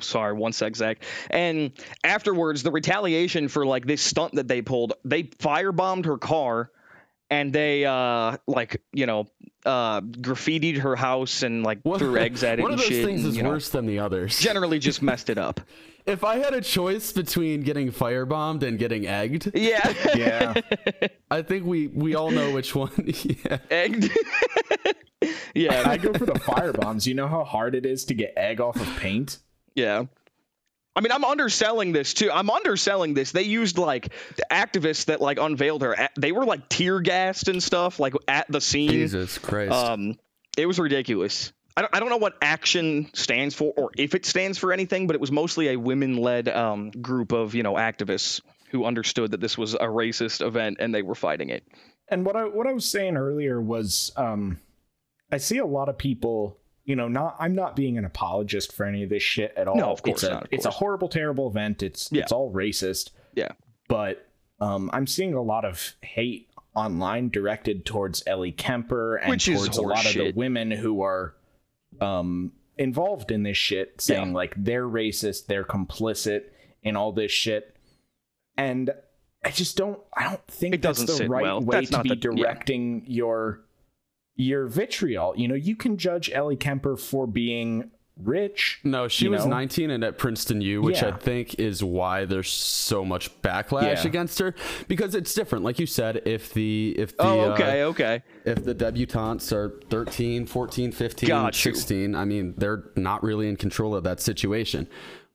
sorry, 0.00 0.32
one 0.34 0.52
sec, 0.52 0.74
Zach. 0.74 1.04
And 1.30 1.70
afterwards, 2.02 2.64
the 2.64 2.72
retaliation 2.72 3.46
for 3.46 3.64
like 3.64 3.86
this 3.86 4.02
stunt 4.02 4.34
that 4.34 4.48
they 4.48 4.60
pulled, 4.60 4.94
they 5.04 5.22
firebombed 5.22 6.04
her 6.06 6.18
car, 6.18 6.70
and 7.30 7.52
they 7.52 7.84
uh 7.84 8.38
like 8.48 8.82
you 8.92 9.06
know 9.06 9.28
uh 9.66 10.00
graffitied 10.00 10.78
her 10.78 10.96
house 10.96 11.42
and 11.42 11.62
like 11.62 11.80
One, 11.82 11.98
threw 11.98 12.16
eggs 12.26 12.42
at 12.42 12.58
it 12.58 12.62
one 12.62 12.72
and 12.72 12.80
of 12.80 12.86
those 12.86 12.96
shit. 12.96 13.04
things 13.04 13.20
and, 13.20 13.30
is 13.30 13.36
you 13.36 13.42
know, 13.42 13.50
worse 13.50 13.68
than 13.68 13.86
the 13.86 13.98
others. 13.98 14.38
generally 14.40 14.78
just 14.78 15.02
messed 15.02 15.28
it 15.28 15.36
up. 15.38 15.60
if 16.06 16.24
I 16.24 16.38
had 16.38 16.54
a 16.54 16.60
choice 16.62 17.12
between 17.12 17.60
getting 17.62 17.92
firebombed 17.92 18.62
and 18.62 18.78
getting 18.78 19.06
egged, 19.06 19.50
Yeah. 19.54 19.92
Yeah. 20.16 20.54
I 21.30 21.42
think 21.42 21.66
we 21.66 21.88
we 21.88 22.14
all 22.14 22.30
know 22.30 22.52
which 22.52 22.74
one. 22.74 22.90
yeah. 23.44 23.58
Egged. 23.70 24.10
yeah. 25.54 25.82
I 25.86 25.96
go 25.98 26.12
for 26.14 26.26
the 26.26 26.38
fire 26.38 26.72
bombs. 26.72 27.06
You 27.06 27.14
know 27.14 27.28
how 27.28 27.44
hard 27.44 27.74
it 27.74 27.84
is 27.84 28.04
to 28.06 28.14
get 28.14 28.32
egg 28.36 28.60
off 28.60 28.76
of 28.76 28.88
paint? 28.98 29.38
Yeah. 29.74 30.04
I 30.96 31.00
mean, 31.00 31.12
I'm 31.12 31.24
underselling 31.24 31.92
this 31.92 32.14
too. 32.14 32.30
I'm 32.32 32.50
underselling 32.50 33.14
this. 33.14 33.32
They 33.32 33.42
used 33.42 33.78
like 33.78 34.12
the 34.36 34.44
activists 34.50 35.06
that 35.06 35.20
like 35.20 35.38
unveiled 35.38 35.82
her. 35.82 36.08
They 36.18 36.32
were 36.32 36.44
like 36.44 36.68
tear 36.68 37.00
gassed 37.00 37.48
and 37.48 37.62
stuff, 37.62 38.00
like 38.00 38.14
at 38.26 38.50
the 38.50 38.60
scene. 38.60 38.90
Jesus 38.90 39.38
Christ. 39.38 39.72
Um, 39.72 40.18
it 40.58 40.66
was 40.66 40.78
ridiculous. 40.78 41.52
I 41.76 41.82
don't, 41.82 41.94
I 41.94 42.00
don't 42.00 42.10
know 42.10 42.16
what 42.16 42.34
action 42.42 43.08
stands 43.14 43.54
for 43.54 43.72
or 43.76 43.90
if 43.96 44.14
it 44.14 44.26
stands 44.26 44.58
for 44.58 44.72
anything, 44.72 45.06
but 45.06 45.14
it 45.14 45.20
was 45.20 45.30
mostly 45.30 45.68
a 45.68 45.76
women-led 45.76 46.48
um, 46.48 46.90
group 46.90 47.32
of 47.32 47.54
you 47.54 47.62
know 47.62 47.74
activists 47.74 48.40
who 48.70 48.84
understood 48.84 49.30
that 49.32 49.40
this 49.40 49.56
was 49.56 49.74
a 49.74 49.78
racist 49.78 50.44
event 50.44 50.78
and 50.80 50.94
they 50.94 51.02
were 51.02 51.14
fighting 51.14 51.48
it. 51.50 51.64
And 52.08 52.26
what 52.26 52.36
I 52.36 52.44
what 52.44 52.66
I 52.66 52.72
was 52.72 52.90
saying 52.90 53.16
earlier 53.16 53.60
was 53.60 54.10
um 54.16 54.58
I 55.32 55.38
see 55.38 55.58
a 55.58 55.66
lot 55.66 55.88
of 55.88 55.96
people, 55.96 56.59
you 56.90 56.96
know, 56.96 57.08
not 57.08 57.36
I'm 57.38 57.54
not 57.54 57.76
being 57.76 57.96
an 57.98 58.04
apologist 58.04 58.72
for 58.72 58.84
any 58.84 59.02
of 59.04 59.10
this 59.10 59.22
shit 59.22 59.54
at 59.56 59.68
all. 59.68 59.76
No, 59.76 59.90
of 59.92 60.02
course 60.02 60.22
it's 60.24 60.30
a, 60.30 60.30
not, 60.30 60.48
It's 60.50 60.66
a 60.66 60.70
horrible, 60.70 61.08
terrible 61.08 61.48
event. 61.48 61.82
It's 61.82 62.08
Yeah. 62.10 62.22
it's 62.22 62.32
all 62.32 62.52
racist. 62.52 63.10
Yeah. 63.34 63.52
But 63.88 64.26
um 64.60 64.90
I'm 64.92 65.06
seeing 65.06 65.34
a 65.34 65.42
lot 65.42 65.64
of 65.64 65.94
hate 66.02 66.48
online 66.74 67.28
directed 67.28 67.84
towards 67.86 68.22
Ellie 68.26 68.52
Kemper 68.52 69.16
and 69.16 69.30
Which 69.30 69.46
towards 69.46 69.76
a 69.76 69.82
lot 69.82 70.04
of 70.06 70.14
the 70.14 70.32
women 70.32 70.70
who 70.70 71.02
are 71.02 71.34
um 72.00 72.52
involved 72.76 73.30
in 73.30 73.42
this 73.44 73.56
shit, 73.56 74.00
saying 74.00 74.28
Yeah. 74.28 74.34
like 74.34 74.54
they're 74.56 74.88
racist, 74.88 75.46
they're 75.46 75.64
complicit 75.64 76.42
in 76.82 76.96
all 76.96 77.12
this 77.12 77.30
shit. 77.30 77.76
And 78.56 78.90
I 79.44 79.50
just 79.50 79.76
don't 79.76 80.00
I 80.16 80.24
don't 80.28 80.46
think 80.48 80.74
It 80.74 80.82
that's 80.82 81.04
doesn't 81.04 81.24
the 81.26 81.30
right 81.30 81.42
well. 81.42 81.60
way 81.60 81.76
That's 81.78 81.90
to 81.90 81.96
not 81.98 82.02
be 82.04 82.08
the- 82.10 82.16
yeah. 82.36 82.42
directing 82.44 83.04
your 83.06 83.60
your 84.40 84.66
vitriol. 84.66 85.34
You 85.36 85.48
know, 85.48 85.54
you 85.54 85.76
can 85.76 85.96
judge 85.96 86.30
Ellie 86.32 86.56
Kemper 86.56 86.96
for 86.96 87.26
being 87.26 87.90
rich. 88.22 88.80
no, 88.84 89.08
she 89.08 89.28
was 89.28 89.44
know? 89.44 89.50
19 89.52 89.90
and 89.90 90.04
at 90.04 90.18
Princeton 90.18 90.60
U, 90.60 90.82
which 90.82 91.02
I 91.02 91.10
think 91.12 91.58
is 91.58 91.82
why 91.82 92.26
there's 92.26 92.50
so 92.50 93.02
much 93.04 93.30
backlash 93.42 94.02
Yeah. 94.02 94.06
against 94.08 94.38
her 94.40 94.54
because 94.88 95.14
it's 95.14 95.32
different. 95.34 95.64
Like 95.64 95.78
you 95.78 95.86
said, 95.86 96.22
if 96.26 96.52
the 96.52 96.94
if 96.98 97.16
the 97.16 97.22
Oh, 97.22 97.40
uh, 97.40 97.54
okay, 97.54 97.84
okay. 97.84 98.22
if 98.44 98.62
the 98.64 98.74
debutantes 98.74 99.52
are 99.52 99.80
13 99.88 100.44
14 100.46 100.92
15 100.92 101.28
Got 101.28 101.64
you. 101.64 101.72
16 101.72 102.14
i 102.14 102.24
mean 102.26 102.54
they're 102.58 102.84
not 102.96 103.22
really 103.22 103.48
in 103.48 103.56
control 103.56 103.94
of 103.94 104.04
that 104.04 104.20
situation 104.20 104.86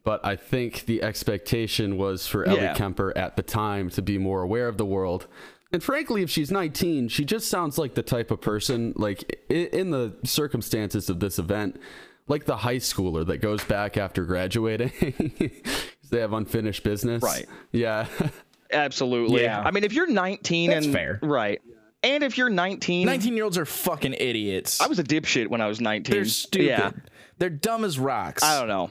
but 0.03 0.23
i 0.23 0.35
think 0.35 0.85
the 0.85 1.01
expectation 1.01 1.97
was 1.97 2.27
for 2.27 2.45
ellie 2.45 2.61
Yeah. 2.61 2.73
kemper 2.75 3.17
at 3.17 3.35
the 3.35 3.43
time 3.43 3.89
to 3.91 4.01
be 4.03 4.17
more 4.19 4.41
aware 4.43 4.67
of 4.67 4.77
the 4.77 4.85
world 4.85 5.25
and 5.71 5.83
frankly 5.83 6.21
if 6.21 6.29
she's 6.29 6.51
19 6.51 7.07
she 7.09 7.25
just 7.25 7.47
sounds 7.49 7.77
like 7.77 7.95
the 7.95 8.03
type 8.03 8.31
of 8.31 8.39
person 8.41 8.93
like 8.95 9.45
in 9.49 9.91
the 9.91 10.15
circumstances 10.23 11.09
of 11.09 11.19
this 11.19 11.37
event 11.39 11.79
like 12.27 12.45
the 12.45 12.57
high 12.57 12.77
schooler 12.77 13.25
that 13.25 13.37
goes 13.37 13.63
back 13.63 13.97
after 13.97 14.23
graduating 14.25 14.89
'cause 15.39 16.09
they 16.09 16.19
have 16.19 16.33
unfinished 16.33 16.83
business 16.83 17.21
Right. 17.23 17.45
yeah 17.71 18.07
Absolutely. 18.71 19.43
Yeah. 19.43 19.61
I 19.61 19.69
mean, 19.69 19.83
if 19.83 19.93
you're 19.93 20.07
19 20.09 20.69
That's 20.71 20.85
and 20.87 20.93
fair. 20.93 21.19
right, 21.21 21.61
and 22.01 22.23
if 22.23 22.35
you're 22.37 22.49
19, 22.49 23.05
19 23.05 23.35
year 23.35 23.43
olds 23.43 23.59
are 23.59 23.65
fucking 23.65 24.15
idiots. 24.15 24.81
I 24.81 24.87
was 24.87 24.97
a 24.97 25.03
dipshit 25.03 25.47
when 25.47 25.61
I 25.61 25.67
was 25.67 25.79
19. 25.79 26.11
They're 26.13 26.25
stupid. 26.25 26.65
Yeah. 26.67 26.91
They're 27.37 27.51
dumb 27.51 27.85
as 27.85 27.99
rocks. 27.99 28.41
I 28.43 28.57
don't 28.59 28.67
know. 28.67 28.89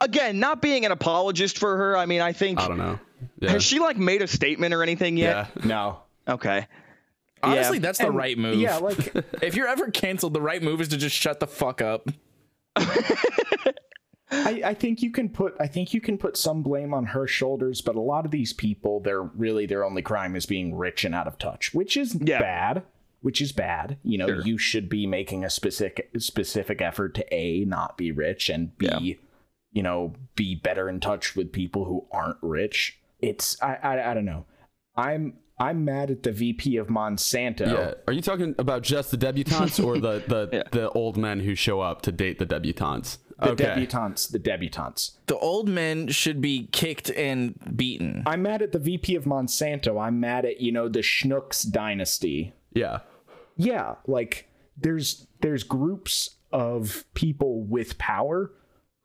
Again, 0.00 0.38
not 0.38 0.62
being 0.62 0.86
an 0.86 0.92
apologist 0.92 1.58
for 1.58 1.76
her. 1.76 1.96
I 1.96 2.06
mean, 2.06 2.20
I 2.20 2.32
think 2.32 2.60
I 2.60 2.68
don't 2.68 2.78
know. 2.78 3.00
Yeah. 3.40 3.50
has 3.50 3.64
she 3.64 3.80
like 3.80 3.96
made 3.98 4.22
a 4.22 4.28
statement 4.28 4.72
or 4.72 4.82
anything 4.84 5.16
yet? 5.16 5.50
yeah. 5.56 5.64
No. 5.66 5.98
Okay. 6.28 6.66
Honestly, 7.42 7.76
Yeah. 7.78 7.82
that's 7.82 7.98
the 7.98 8.06
And- 8.08 8.16
right 8.16 8.36
move. 8.38 8.58
Yeah, 8.58 8.76
like 8.78 9.14
if 9.42 9.54
you're 9.54 9.68
ever 9.68 9.90
canceled, 9.90 10.34
the 10.34 10.40
right 10.40 10.62
move 10.62 10.80
is 10.80 10.88
to 10.88 10.96
just 10.96 11.14
shut 11.16 11.38
the 11.40 11.46
fuck 11.46 11.80
up. 11.82 12.08
I, 14.28 14.60
I 14.64 14.74
think 14.74 15.02
you 15.02 15.12
can 15.12 15.28
put 15.28 15.54
I 15.60 15.68
think 15.68 15.94
you 15.94 16.00
can 16.00 16.18
put 16.18 16.36
some 16.36 16.62
blame 16.62 16.92
on 16.92 17.06
her 17.06 17.28
shoulders, 17.28 17.80
but 17.80 17.94
a 17.94 18.00
lot 18.00 18.24
of 18.24 18.32
these 18.32 18.52
people, 18.52 18.98
they're 19.00 19.22
really 19.22 19.66
their 19.66 19.84
only 19.84 20.02
crime 20.02 20.34
is 20.34 20.46
being 20.46 20.74
rich 20.74 21.04
and 21.04 21.14
out 21.14 21.28
of 21.28 21.38
touch, 21.38 21.72
which 21.72 21.96
is 21.96 22.16
Yeah. 22.20 22.40
bad. 22.40 22.82
Which 23.20 23.40
is 23.40 23.52
bad. 23.52 23.98
You 24.02 24.18
know, 24.18 24.26
Sure. 24.26 24.40
you 24.42 24.58
should 24.58 24.88
be 24.88 25.06
making 25.06 25.44
a 25.44 25.50
specific 25.50 26.10
specific 26.18 26.80
effort 26.82 27.14
to 27.14 27.34
a 27.34 27.64
not 27.66 27.96
be 27.96 28.10
rich 28.10 28.48
and 28.48 28.76
b, 28.78 28.86
Yeah. 28.90 29.14
you 29.72 29.82
know, 29.82 30.14
be 30.34 30.54
better 30.56 30.88
in 30.88 30.98
touch 31.00 31.36
with 31.36 31.52
people 31.52 31.84
who 31.84 32.06
aren't 32.10 32.38
rich. 32.42 32.98
It's 33.20 33.60
I 33.62 33.76
I, 33.82 34.10
I 34.10 34.14
don't 34.14 34.24
know. 34.24 34.44
I'm 34.96 35.34
I'm 35.58 35.84
mad 35.84 36.10
at 36.10 36.22
the 36.22 36.32
VP 36.32 36.76
of 36.76 36.88
Monsanto. 36.88 37.66
Yeah. 37.66 37.94
Are 38.06 38.12
you 38.12 38.20
talking 38.20 38.54
about 38.58 38.82
just 38.82 39.10
the 39.10 39.16
debutantes 39.16 39.82
or 39.82 39.98
the 39.98 40.22
the, 40.26 40.48
Yeah. 40.52 40.62
the 40.70 40.90
old 40.90 41.16
men 41.16 41.40
who 41.40 41.54
show 41.54 41.80
up 41.80 42.02
to 42.02 42.12
date 42.12 42.38
the 42.38 42.46
debutantes? 42.46 43.18
The 43.38 43.50
okay. 43.50 43.64
debutantes, 43.64 44.28
the 44.28 44.38
debutantes. 44.38 45.12
The 45.26 45.36
old 45.36 45.68
men 45.68 46.08
should 46.08 46.40
be 46.40 46.68
kicked 46.72 47.10
and 47.10 47.54
beaten. 47.76 48.22
I'm 48.26 48.42
mad 48.42 48.62
at 48.62 48.72
the 48.72 48.78
VP 48.78 49.14
of 49.14 49.24
Monsanto. 49.24 50.00
I'm 50.02 50.20
mad 50.20 50.46
at, 50.46 50.60
you 50.60 50.72
know, 50.72 50.88
the 50.88 51.00
Schnucks 51.00 51.70
dynasty. 51.70 52.54
yeah. 52.72 53.00
Yeah, 53.58 53.94
like 54.06 54.50
there's 54.76 55.26
there's 55.40 55.62
groups 55.64 56.36
of 56.52 57.04
people 57.14 57.62
with 57.62 57.96
power 57.96 58.52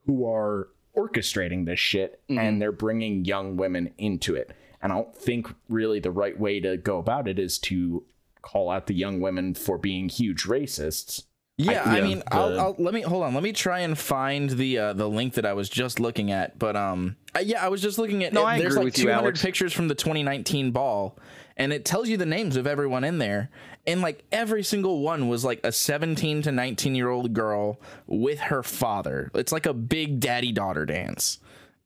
who 0.06 0.30
are 0.30 0.68
orchestrating 0.98 1.66
this 1.66 1.80
shit 1.80 2.22
mm-hmm. 2.30 2.38
and 2.38 2.62
they're 2.62 2.74
bringing 2.74 3.24
young 3.24 3.56
women 3.56 3.94
into 3.98 4.36
it. 4.36 4.52
And 4.82 4.92
I 4.92 4.96
don't 4.96 5.16
think 5.16 5.48
really 5.70 6.00
the 6.00 6.12
right 6.12 6.38
way 6.40 6.60
to 6.60 6.78
go 6.78 6.98
about 6.98 7.28
it 7.28 7.38
is 7.40 7.58
to 7.60 8.04
call 8.42 8.70
out 8.72 8.88
the 8.88 8.96
young 8.96 9.20
women 9.22 9.54
for 9.54 9.78
being 9.78 10.10
huge 10.10 10.44
racists. 10.46 11.24
Yeah, 11.58 11.84
I, 11.86 11.98
yeah, 11.98 12.04
mean, 12.04 12.20
the- 12.20 12.34
I'll, 12.34 12.60
I'll 12.60 12.76
let 12.80 12.94
me 12.94 13.02
hold 13.02 13.24
on. 13.24 13.36
Let 13.36 13.44
me 13.44 13.54
try 13.54 13.82
and 13.82 13.96
find 13.96 14.50
the 14.50 14.78
uh, 14.80 14.94
the 14.94 15.08
link 15.08 15.36
that 15.36 15.46
I 15.46 15.54
was 15.54 15.70
just 15.70 16.00
looking 16.00 16.32
at. 16.32 16.58
But 16.58 16.76
um, 16.76 17.18
I, 17.36 17.42
yeah, 17.42 17.64
I 17.64 17.68
was 17.70 17.82
just 17.82 18.00
looking 18.00 18.24
at. 18.24 18.34
No, 18.34 18.42
it- 18.42 18.46
I 18.46 18.58
there's 18.58 18.74
agree 18.74 18.86
like 18.86 18.94
with 18.94 18.98
you, 18.98 19.04
200 19.06 19.24
Alex. 19.26 19.42
pictures 19.44 19.74
from 19.74 19.88
the 19.88 19.94
2019 19.94 20.72
ball, 20.72 21.20
and 21.58 21.72
it 21.72 21.86
tells 21.86 22.10
you 22.10 22.18
the 22.18 22.26
names 22.26 22.56
of 22.56 22.66
everyone 22.66 23.04
in 23.04 23.20
there. 23.20 23.52
And 23.86 24.02
like 24.02 24.24
every 24.32 24.64
single 24.64 25.02
one 25.02 25.28
was 25.28 25.44
like 25.44 25.60
a 25.64 25.72
17 25.72 26.44
to 26.44 26.52
19 26.52 26.96
year 26.96 27.10
old 27.10 27.34
girl 27.34 27.80
with 28.08 28.40
her 28.40 28.64
father. 28.64 29.30
It's 29.36 29.52
like 29.52 29.66
a 29.68 29.74
big 29.74 30.20
daddy 30.20 30.52
daughter 30.52 30.86
dance. 30.86 31.40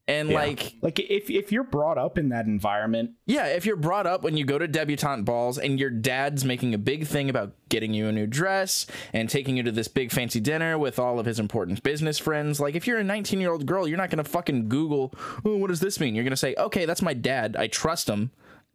And 0.07 0.29
like 0.29 0.75
Like 0.81 0.99
if 0.99 1.29
if 1.29 1.51
you're 1.51 1.63
brought 1.63 1.97
up 1.97 2.17
in 2.17 2.29
that 2.29 2.45
environment, 2.45 3.11
Yeah, 3.25 3.47
if 3.47 3.65
you're 3.65 3.75
brought 3.75 4.05
up 4.05 4.21
when 4.21 4.37
you 4.37 4.45
go 4.45 4.59
to 4.59 4.67
debutante 4.67 5.25
balls 5.25 5.57
and 5.57 5.79
your 5.79 5.89
dad's 5.89 6.45
making 6.45 6.73
a 6.75 6.77
big 6.77 7.07
thing 7.07 7.29
about 7.29 7.53
getting 7.69 7.93
you 7.93 8.07
a 8.07 8.11
new 8.11 8.27
dress 8.27 8.85
and 9.13 9.27
taking 9.29 9.57
you 9.57 9.63
to 9.63 9.71
this 9.71 9.87
big 9.87 10.11
fancy 10.11 10.39
dinner 10.39 10.77
with 10.77 10.99
all 10.99 11.19
of 11.19 11.25
his 11.25 11.39
important 11.39 11.81
business 11.81 12.19
friends, 12.19 12.59
like 12.59 12.75
if 12.75 12.85
you're 12.85 12.99
a 12.99 13.03
19 13.03 13.41
year 13.41 13.51
old 13.51 13.65
girl, 13.65 13.87
you're 13.87 13.97
not 13.97 14.11
going 14.11 14.23
to 14.23 14.29
fucking 14.29 14.69
Google, 14.69 15.11
oh, 15.43 15.57
what 15.57 15.67
does 15.69 15.79
this 15.79 15.99
mean? 15.99 16.13
You're 16.13 16.23
going 16.23 16.29
to 16.31 16.37
say, 16.37 16.53
okay, 16.55 16.85
that's 16.85 17.01
my 17.01 17.13
dad. 17.15 17.55
I 17.57 17.65
trust 17.67 18.07
him. 18.07 18.31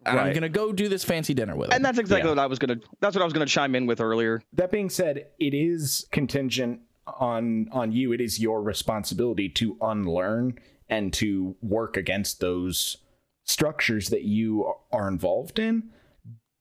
And 0.06 0.18
I'm 0.18 0.30
going 0.32 0.42
to 0.42 0.48
go 0.48 0.72
do 0.72 0.88
this 0.88 1.04
fancy 1.04 1.34
dinner 1.34 1.54
with 1.54 1.68
him. 1.68 1.74
And 1.76 1.84
that's 1.84 1.98
exactly 1.98 2.26
Yeah. 2.26 2.34
what 2.34 2.38
I 2.38 2.46
was 2.46 2.58
gonna. 2.58 2.76
That's 3.00 3.14
what 3.14 3.20
I 3.20 3.24
was 3.24 3.34
gonna 3.34 3.44
chime 3.44 3.74
in 3.74 3.84
with 3.86 4.00
earlier. 4.00 4.40
that 4.54 4.70
being 4.70 4.88
said, 4.88 5.26
it 5.38 5.52
is 5.54 6.06
contingent 6.10 6.80
on 7.06 7.68
on 7.70 7.92
you. 7.92 8.12
It 8.14 8.20
is 8.22 8.40
your 8.40 8.62
responsibility 8.62 9.50
to 9.50 9.76
unlearn 9.82 10.54
and 10.90 11.12
to 11.14 11.56
work 11.62 11.96
against 11.96 12.40
those 12.40 12.98
structures 13.44 14.08
that 14.10 14.22
you 14.22 14.72
are 14.92 15.08
involved 15.08 15.58
in. 15.58 15.90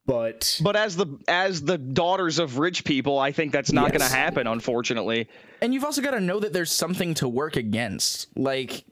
But 0.06 0.60
But 0.64 0.76
as 0.76 0.96
the 0.96 1.06
as 1.28 1.62
the 1.62 1.78
daughters 1.78 2.40
of 2.40 2.58
rich 2.58 2.84
people, 2.84 3.20
I 3.20 3.32
think 3.32 3.52
that's 3.52 3.72
not 3.72 3.92
Yes. 3.94 4.02
gonna 4.02 4.12
happen. 4.16 4.48
Unfortunately. 4.48 5.28
and 5.62 5.74
you've 5.74 5.84
also 5.84 6.02
got 6.02 6.12
to 6.12 6.20
know 6.22 6.40
that 6.40 6.54
there's 6.54 6.72
something 6.72 7.14
to 7.16 7.28
work 7.28 7.58
against. 7.58 8.28
Like, 8.38 8.86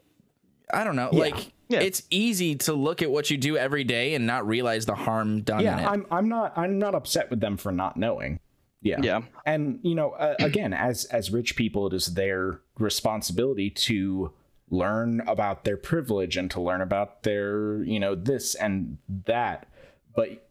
I 0.74 0.84
don't 0.84 0.98
know. 0.98 1.10
Like, 1.14 1.54
Yeah. 1.70 1.80
it's 1.80 2.04
easy 2.10 2.56
to 2.56 2.74
look 2.74 3.02
at 3.02 3.10
what 3.10 3.32
you 3.32 3.38
do 3.38 3.56
every 3.58 3.84
day 3.86 4.14
and 4.16 4.28
not 4.28 4.46
realize 4.46 4.86
the 4.86 4.96
harm 4.96 5.42
done 5.42 5.62
in 5.62 5.68
it. 5.68 5.70
yeah, 5.82 5.90
I'm 5.90 6.06
I'm 6.12 6.28
not 6.30 6.56
I'm 6.58 6.78
not 6.78 6.94
upset 6.94 7.30
with 7.32 7.40
them 7.40 7.58
for 7.58 7.72
not 7.72 7.96
knowing. 7.98 8.40
Yeah. 8.84 9.00
Yeah. 9.02 9.22
And 9.46 9.80
you 9.82 9.96
know, 9.96 10.12
uh, 10.12 10.36
again, 10.40 10.72
as 10.74 11.06
as 11.06 11.32
rich 11.32 11.56
people, 11.56 11.88
it 11.88 11.94
is 11.94 12.14
their 12.14 12.60
responsibility 12.78 13.70
to 13.72 14.34
learn 14.70 15.22
about 15.28 15.64
their 15.64 15.78
privilege 15.78 16.38
and 16.38 16.52
to 16.52 16.62
learn 16.62 16.82
about 16.82 17.24
their, 17.24 17.84
you 17.84 18.00
know, 18.00 18.16
this 18.16 18.56
and 18.56 18.98
that. 19.26 19.68
But 20.16 20.48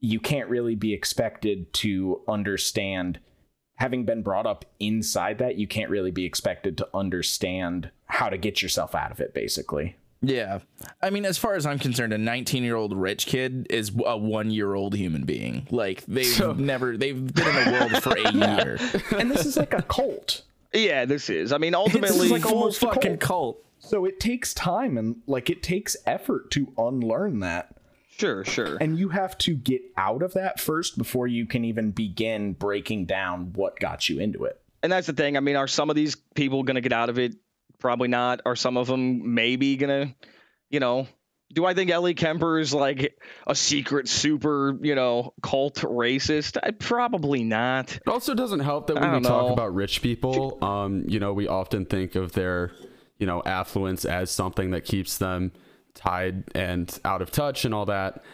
you 0.00 0.18
can't 0.18 0.48
really 0.48 0.74
be 0.74 0.92
expected 0.92 1.72
to 1.74 2.22
understand 2.26 3.20
having 3.76 4.04
been 4.04 4.22
brought 4.22 4.46
up 4.46 4.64
inside 4.78 5.38
that, 5.38 5.56
you 5.56 5.66
can't 5.66 5.90
really 5.90 6.10
be 6.10 6.24
expected 6.24 6.78
to 6.78 6.88
understand 6.94 7.90
how 8.06 8.28
to 8.28 8.38
get 8.38 8.62
yourself 8.62 8.94
out 8.94 9.10
of 9.10 9.20
it 9.20 9.34
basically. 9.34 9.96
Yeah. 10.20 10.60
I 11.02 11.10
mean, 11.10 11.24
as 11.24 11.36
far 11.36 11.56
as 11.56 11.66
I'm 11.66 11.80
concerned, 11.80 12.12
a 12.12 12.18
19 12.18 12.62
year 12.62 12.76
old 12.76 12.96
rich 12.96 13.26
kid 13.26 13.66
is 13.70 13.90
a 14.06 14.16
one 14.16 14.50
year 14.50 14.74
old 14.74 14.94
human 14.94 15.24
being. 15.24 15.66
Like, 15.70 16.04
they've 16.06 16.56
never, 16.56 16.96
they've 16.96 17.34
been 17.34 17.48
in 17.48 17.64
the 17.64 17.72
world 17.72 18.02
for 18.04 18.16
a 18.16 18.32
year. 18.32 18.78
And 19.18 19.30
this 19.30 19.44
is 19.44 19.56
like 19.56 19.74
a 19.74 19.82
cult. 19.82 20.42
Yeah, 20.74 21.04
this 21.04 21.28
is. 21.30 21.52
I 21.52 21.58
mean, 21.58 21.72
This 21.72 21.78
ultimately, 21.78 22.26
is 22.26 22.32
like 22.32 22.42
full 22.42 22.54
almost 22.54 22.80
cult. 22.80 22.94
fucking 22.94 23.18
cult. 23.18 23.64
So 23.78 24.04
it 24.04 24.20
takes 24.20 24.54
time 24.54 24.96
and 24.96 25.16
like 25.26 25.50
it 25.50 25.62
takes 25.62 25.96
effort 26.06 26.50
to 26.52 26.72
unlearn 26.78 27.40
that. 27.40 27.76
sure, 28.16 28.44
sure. 28.44 28.76
And 28.80 28.96
you 28.98 29.08
have 29.10 29.36
to 29.38 29.54
get 29.54 29.82
out 29.96 30.22
of 30.22 30.34
that 30.34 30.60
first 30.60 30.96
before 30.96 31.26
you 31.26 31.46
can 31.46 31.64
even 31.64 31.90
begin 31.90 32.52
breaking 32.52 33.06
down 33.06 33.52
what 33.54 33.78
got 33.80 34.08
you 34.08 34.18
into 34.20 34.44
it. 34.44 34.60
And 34.82 34.90
that's 34.92 35.06
the 35.06 35.12
thing. 35.12 35.36
I 35.36 35.40
mean, 35.40 35.56
are 35.56 35.68
some 35.68 35.90
of 35.90 35.96
these 35.96 36.16
people 36.34 36.62
going 36.62 36.76
to 36.76 36.80
get 36.80 36.92
out 36.92 37.08
of 37.08 37.18
it? 37.18 37.34
Probably 37.78 38.08
not. 38.08 38.40
Are 38.46 38.54
some 38.56 38.76
of 38.76 38.86
them 38.86 39.34
maybe 39.34 39.76
going 39.76 40.08
to, 40.08 40.14
you 40.70 40.78
know, 40.80 41.06
do 41.52 41.66
I 41.66 41.74
think 41.74 41.90
Ellie 41.90 42.14
Kemper 42.14 42.58
is 42.58 42.72
like 42.72 43.18
a 43.46 43.54
secret 43.54 44.08
super, 44.08 44.76
you 44.80 44.94
know, 44.94 45.34
cult 45.42 45.76
racist? 45.76 46.56
I, 46.62 46.70
probably 46.70 47.44
not. 47.44 47.94
It 47.94 48.08
also 48.08 48.34
doesn't 48.34 48.60
help 48.60 48.86
that 48.86 48.94
when 48.94 49.04
we 49.04 49.20
don't 49.20 49.22
talk 49.22 49.52
about 49.52 49.74
rich 49.74 50.02
people, 50.02 50.58
um, 50.64 51.04
you 51.06 51.20
know, 51.20 51.32
we 51.32 51.48
often 51.48 51.84
think 51.84 52.14
of 52.14 52.32
their, 52.32 52.72
you 53.18 53.26
know, 53.26 53.42
affluence 53.44 54.04
as 54.04 54.30
something 54.30 54.70
that 54.70 54.84
keeps 54.84 55.18
them 55.18 55.52
tied 55.94 56.44
and 56.54 56.98
out 57.04 57.22
of 57.22 57.30
touch 57.30 57.64
and 57.64 57.74
all 57.74 57.86
that. 57.86 58.24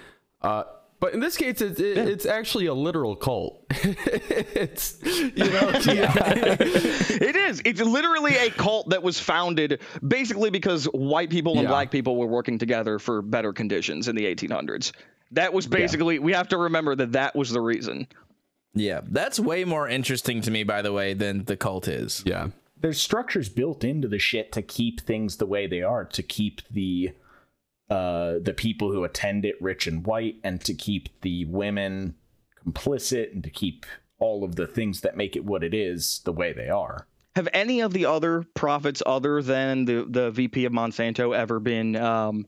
Uh, 0.41 0.65
but 1.01 1.15
in 1.15 1.21
this 1.21 1.37
case, 1.37 1.61
it's 1.61 1.79
it, 1.81 1.97
it's 1.99 2.27
actually 2.27 2.67
a 2.67 2.75
literal 2.75 3.15
cult. 3.17 3.65
it's 3.71 4.99
you 5.03 5.31
know, 5.37 5.71
It 6.61 7.37
is. 7.37 7.63
It's 7.65 7.81
literally 7.81 8.37
a 8.37 8.51
cult 8.51 8.91
that 8.91 9.03
was 9.03 9.19
founded 9.21 9.81
basically 10.07 10.51
because 10.51 10.85
white 10.87 11.31
people 11.31 11.53
and 11.55 11.63
Yeah. 11.63 11.69
black 11.69 11.91
people 11.91 12.17
were 12.17 12.27
working 12.27 12.59
together 12.59 12.99
for 12.99 13.23
better 13.23 13.53
conditions 13.53 14.09
in 14.09 14.17
the 14.17 14.25
1800s. 14.35 14.93
That 15.33 15.53
was 15.53 15.67
basically, 15.67 16.19
we 16.19 16.33
have 16.33 16.49
to 16.49 16.57
remember 16.57 16.95
that 16.97 17.13
that 17.13 17.37
was 17.37 17.51
the 17.51 17.61
reason. 17.61 18.07
Yeah. 18.75 19.01
That's 19.05 19.39
way 19.39 19.65
more 19.65 19.89
interesting 19.89 20.41
to 20.43 20.51
me, 20.51 20.63
by 20.65 20.83
the 20.83 20.93
way, 20.93 21.15
than 21.15 21.45
the 21.45 21.57
cult 21.57 21.89
is. 21.89 22.23
yeah. 22.27 22.49
There's 22.81 23.01
structures 23.01 23.49
built 23.49 23.83
into 23.83 24.07
the 24.07 24.21
shit 24.21 24.53
to 24.53 24.63
keep 24.63 25.01
things 25.01 25.37
the 25.39 25.47
way 25.47 25.67
they 25.67 25.83
are, 25.83 26.05
to 26.05 26.23
keep 26.23 26.61
the 26.71 27.11
uh 27.91 28.35
the 28.43 28.55
people 28.55 28.93
who 28.93 29.05
attend 29.05 29.45
it 29.45 29.55
rich 29.61 29.87
and 29.87 30.07
white 30.07 30.37
and 30.45 30.61
to 30.63 30.75
keep 30.75 31.09
the 31.23 31.45
women 31.47 32.15
complicit 32.65 33.33
and 33.33 33.43
to 33.45 33.51
keep 33.51 33.87
all 34.19 34.45
of 34.45 34.57
the 34.57 34.67
things 34.67 35.01
that 35.03 35.17
make 35.17 35.37
it 35.37 35.45
what 35.45 35.63
it 35.63 35.73
is 35.75 36.21
the 36.25 36.33
way 36.33 36.53
they 36.53 36.69
are. 36.69 37.07
Have 37.37 37.49
any 37.53 37.81
of 37.81 37.93
the 37.93 38.07
other 38.07 38.45
prophets 38.55 39.03
other 39.07 39.43
than 39.43 39.85
the, 39.85 40.05
the 40.09 40.31
VP 40.33 40.65
of 40.65 40.73
Monsanto 40.73 41.37
ever 41.37 41.61
been 41.61 41.95
um, 41.95 42.47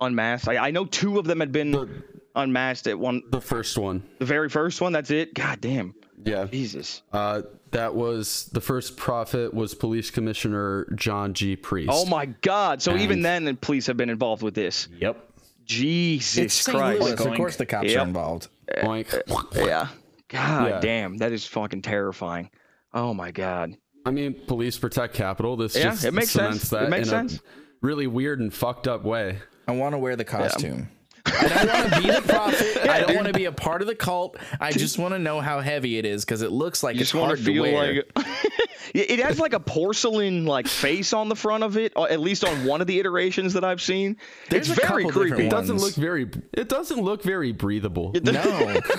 unmasked? 0.00 0.48
I, 0.48 0.68
I 0.68 0.70
know 0.70 0.84
two 0.84 1.18
of 1.18 1.24
them 1.24 1.40
had 1.40 1.50
been 1.50 2.02
unmasked 2.34 2.86
at 2.86 2.98
one, 2.98 3.22
The 3.30 3.40
first 3.40 3.76
one, 3.78 4.02
the 4.18 4.24
very 4.24 4.48
first 4.48 4.80
one. 4.80 4.92
That's 4.92 5.10
it. 5.10 5.34
God 5.34 5.60
damn. 5.60 5.94
yeah. 6.24 6.44
Jesus. 6.46 7.02
Uh, 7.12 7.42
that 7.72 7.94
was 7.94 8.46
the 8.52 8.60
first 8.60 8.96
prophet 8.96 9.52
was 9.54 9.74
Police 9.74 10.10
Commissioner 10.10 10.86
John 10.94 11.32
G. 11.34 11.56
Priest. 11.56 11.90
Oh 11.92 12.04
my 12.06 12.26
God. 12.26 12.82
So 12.82 12.96
even 12.96 13.22
then, 13.22 13.44
the 13.44 13.54
police 13.54 13.86
have 13.86 13.96
been 13.96 14.10
involved 14.10 14.42
with 14.42 14.54
this. 14.54 14.88
Yep. 14.98 15.28
Jesus 15.64 16.38
It's 16.38 16.68
Christ. 16.68 17.00
Louis. 17.00 17.12
Of 17.12 17.34
course, 17.36 17.56
the 17.56 17.66
cops 17.66 17.88
Yep. 17.90 17.98
are 18.00 18.06
involved. 18.06 18.48
Oink. 18.78 19.22
Yeah. 19.54 19.88
God 20.28 20.68
Yeah. 20.68 20.80
damn. 20.80 21.18
That 21.18 21.32
is 21.32 21.46
fucking 21.46 21.82
terrifying. 21.82 22.50
Oh 22.92 23.14
my 23.14 23.30
God. 23.30 23.76
I 24.04 24.10
mean, 24.10 24.34
police 24.46 24.76
protect 24.78 25.14
capital. 25.14 25.56
This 25.56 25.76
Yeah, 25.76 25.84
just 25.90 26.04
it 26.04 26.12
makes 26.12 26.30
sense. 26.30 26.68
that 26.70 26.84
It 26.84 26.90
makes 26.90 27.08
in 27.08 27.28
sense. 27.28 27.36
a 27.36 27.40
really 27.80 28.06
weird 28.06 28.40
and 28.40 28.52
fucked 28.52 28.88
up 28.88 29.04
way. 29.04 29.38
I 29.68 29.72
want 29.72 29.94
to 29.94 29.98
wear 29.98 30.16
the 30.16 30.24
costume. 30.24 30.88
I 31.26 31.64
don't 31.64 31.68
want 31.80 31.92
to 31.94 32.00
be 32.00 32.10
the 32.10 32.22
prophet. 32.22 32.88
I 32.90 33.00
don't 33.00 33.14
want 33.14 33.26
to 33.28 33.32
be 33.32 33.44
a 33.44 33.52
part 33.52 33.80
of 33.80 33.88
the 33.88 33.94
cult. 33.94 34.36
I 34.60 34.72
just 34.72 34.98
want 34.98 35.14
to 35.14 35.18
know 35.18 35.40
how 35.40 35.60
heavy 35.60 35.98
it 35.98 36.04
is 36.04 36.24
because 36.24 36.42
it 36.42 36.50
looks 36.50 36.82
like 36.82 36.96
it's 36.96 37.10
just 37.10 37.12
hard 37.12 37.38
to 37.38 37.44
to 37.44 37.60
wear. 37.60 37.94
like 37.94 38.06
it 38.94 39.18
has 39.20 39.38
like 39.38 39.52
a 39.52 39.60
porcelain 39.60 40.44
like 40.46 40.66
face 40.66 41.12
on 41.12 41.28
the 41.28 41.36
front 41.36 41.64
of 41.64 41.76
it, 41.76 41.92
uh, 41.96 42.04
at 42.04 42.20
least 42.20 42.44
on 42.44 42.64
one 42.64 42.80
of 42.80 42.86
the 42.86 42.98
iterations 42.98 43.52
that 43.54 43.64
I've 43.64 43.80
seen. 43.82 44.16
There's 44.50 44.68
it's 44.70 44.80
very 44.80 45.06
creepy. 45.06 45.46
It 45.46 45.50
doesn't 45.50 45.78
look 45.78 45.94
very. 45.94 46.28
It 46.52 46.68
doesn't 46.68 47.00
look 47.00 47.22
very 47.22 47.52
breathable. 47.52 48.12
no, 48.12 48.30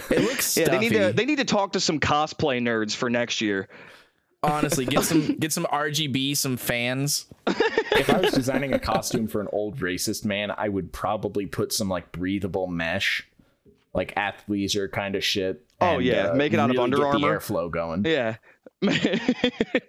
it 0.09 0.21
looks 0.21 0.57
Yeah, 0.57 0.65
stuffy. 0.65 0.69
they 0.69 0.79
need 0.79 0.93
to 0.93 1.13
they 1.13 1.25
need 1.25 1.37
to 1.39 1.45
talk 1.45 1.73
to 1.73 1.79
some 1.79 1.99
cosplay 1.99 2.61
nerds 2.61 2.95
for 2.95 3.09
next 3.09 3.41
year. 3.41 3.67
Honestly, 4.43 4.85
get 4.85 5.03
some 5.03 5.35
get 5.39 5.53
some 5.53 5.65
RGB, 5.65 6.35
some 6.35 6.57
fans. 6.57 7.25
if 7.47 8.09
I 8.09 8.19
was 8.19 8.33
designing 8.33 8.73
a 8.73 8.79
costume 8.79 9.27
for 9.27 9.41
an 9.41 9.47
old 9.51 9.79
racist 9.79 10.25
man, 10.25 10.51
I 10.51 10.69
would 10.69 10.91
probably 10.91 11.45
put 11.45 11.71
some 11.71 11.89
like 11.89 12.11
breathable 12.11 12.67
mesh, 12.67 13.27
like 13.93 14.13
athleisure 14.15 14.91
kind 14.91 15.15
of 15.15 15.23
shit. 15.23 15.65
Oh, 15.79 15.99
yeah, 15.99 16.29
uh, 16.29 16.35
make 16.35 16.53
it 16.53 16.59
out 16.59 16.69
of 16.69 16.75
really 16.75 16.83
Under 16.83 16.97
get 16.97 17.05
Armour. 17.05 17.19
The 17.19 17.25
airflow 17.39 17.71
going. 17.71 18.05
Yeah. 18.05 18.37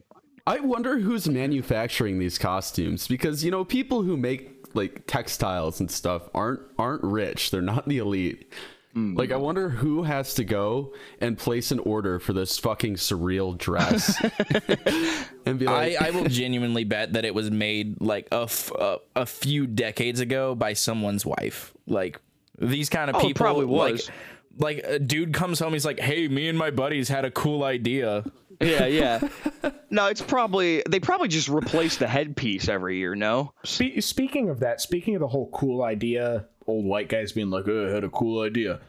I 0.46 0.60
wonder 0.60 0.98
who's 0.98 1.28
manufacturing 1.28 2.18
these 2.18 2.38
costumes 2.38 3.08
because 3.08 3.44
you 3.44 3.50
know 3.50 3.64
people 3.64 4.02
who 4.02 4.16
make 4.16 4.66
like 4.74 5.06
textiles 5.06 5.80
and 5.80 5.90
stuff 5.90 6.28
aren't 6.34 6.60
aren't 6.78 7.02
rich. 7.02 7.50
They're 7.50 7.62
not 7.62 7.88
the 7.88 7.98
elite. 7.98 8.52
Mm. 8.94 9.18
Like 9.18 9.32
I 9.32 9.36
wonder 9.36 9.68
who 9.68 10.04
has 10.04 10.34
to 10.34 10.44
go 10.44 10.92
and 11.20 11.36
place 11.36 11.70
an 11.72 11.80
order 11.80 12.18
for 12.20 12.32
this 12.32 12.58
fucking 12.58 12.94
surreal 12.94 13.58
dress 13.58 14.16
and 15.46 15.58
be 15.58 15.66
like, 15.66 16.00
I, 16.00 16.08
I 16.08 16.10
will 16.10 16.24
genuinely 16.26 16.84
bet 16.84 17.12
that 17.14 17.24
it 17.24 17.34
was 17.34 17.50
made 17.50 18.00
like 18.00 18.28
a, 18.32 18.42
f- 18.42 18.70
a, 18.78 18.98
a 19.16 19.26
few 19.26 19.66
decades 19.66 20.20
ago 20.20 20.54
by 20.54 20.72
someone's 20.74 21.26
wife. 21.26 21.72
Like 21.86 22.20
these 22.58 22.88
kind 22.88 23.10
of 23.10 23.16
Oh, 23.16 23.20
people. 23.20 23.44
probably 23.44 23.64
was. 23.66 24.08
Like, 24.08 24.16
like 24.56 24.84
a 24.84 24.98
dude 25.00 25.34
comes 25.34 25.58
home, 25.58 25.72
he's 25.72 25.84
like, 25.84 25.98
"Hey, 25.98 26.28
me 26.28 26.48
and 26.48 26.56
my 26.56 26.70
buddies 26.70 27.08
had 27.08 27.24
a 27.24 27.30
cool 27.32 27.64
idea." 27.64 28.24
Yeah, 28.60 28.86
yeah. 28.86 29.28
no, 29.90 30.06
it's 30.06 30.22
probably 30.22 30.80
they 30.88 31.00
probably 31.00 31.26
just 31.26 31.48
replace 31.48 31.96
the 31.96 32.06
headpiece 32.06 32.68
every 32.68 32.98
year. 32.98 33.16
No. 33.16 33.52
Spe- 33.64 33.98
speaking 33.98 34.48
of 34.50 34.60
that, 34.60 34.80
speaking 34.80 35.16
of 35.16 35.20
the 35.20 35.26
whole 35.26 35.50
cool 35.50 35.82
idea, 35.82 36.46
old 36.66 36.84
white 36.84 37.08
guys 37.08 37.32
being 37.32 37.50
like, 37.50 37.68
"Oh, 37.68 37.86
I 37.88 37.90
had 37.90 38.04
a 38.04 38.08
cool 38.08 38.42
idea." 38.42 38.80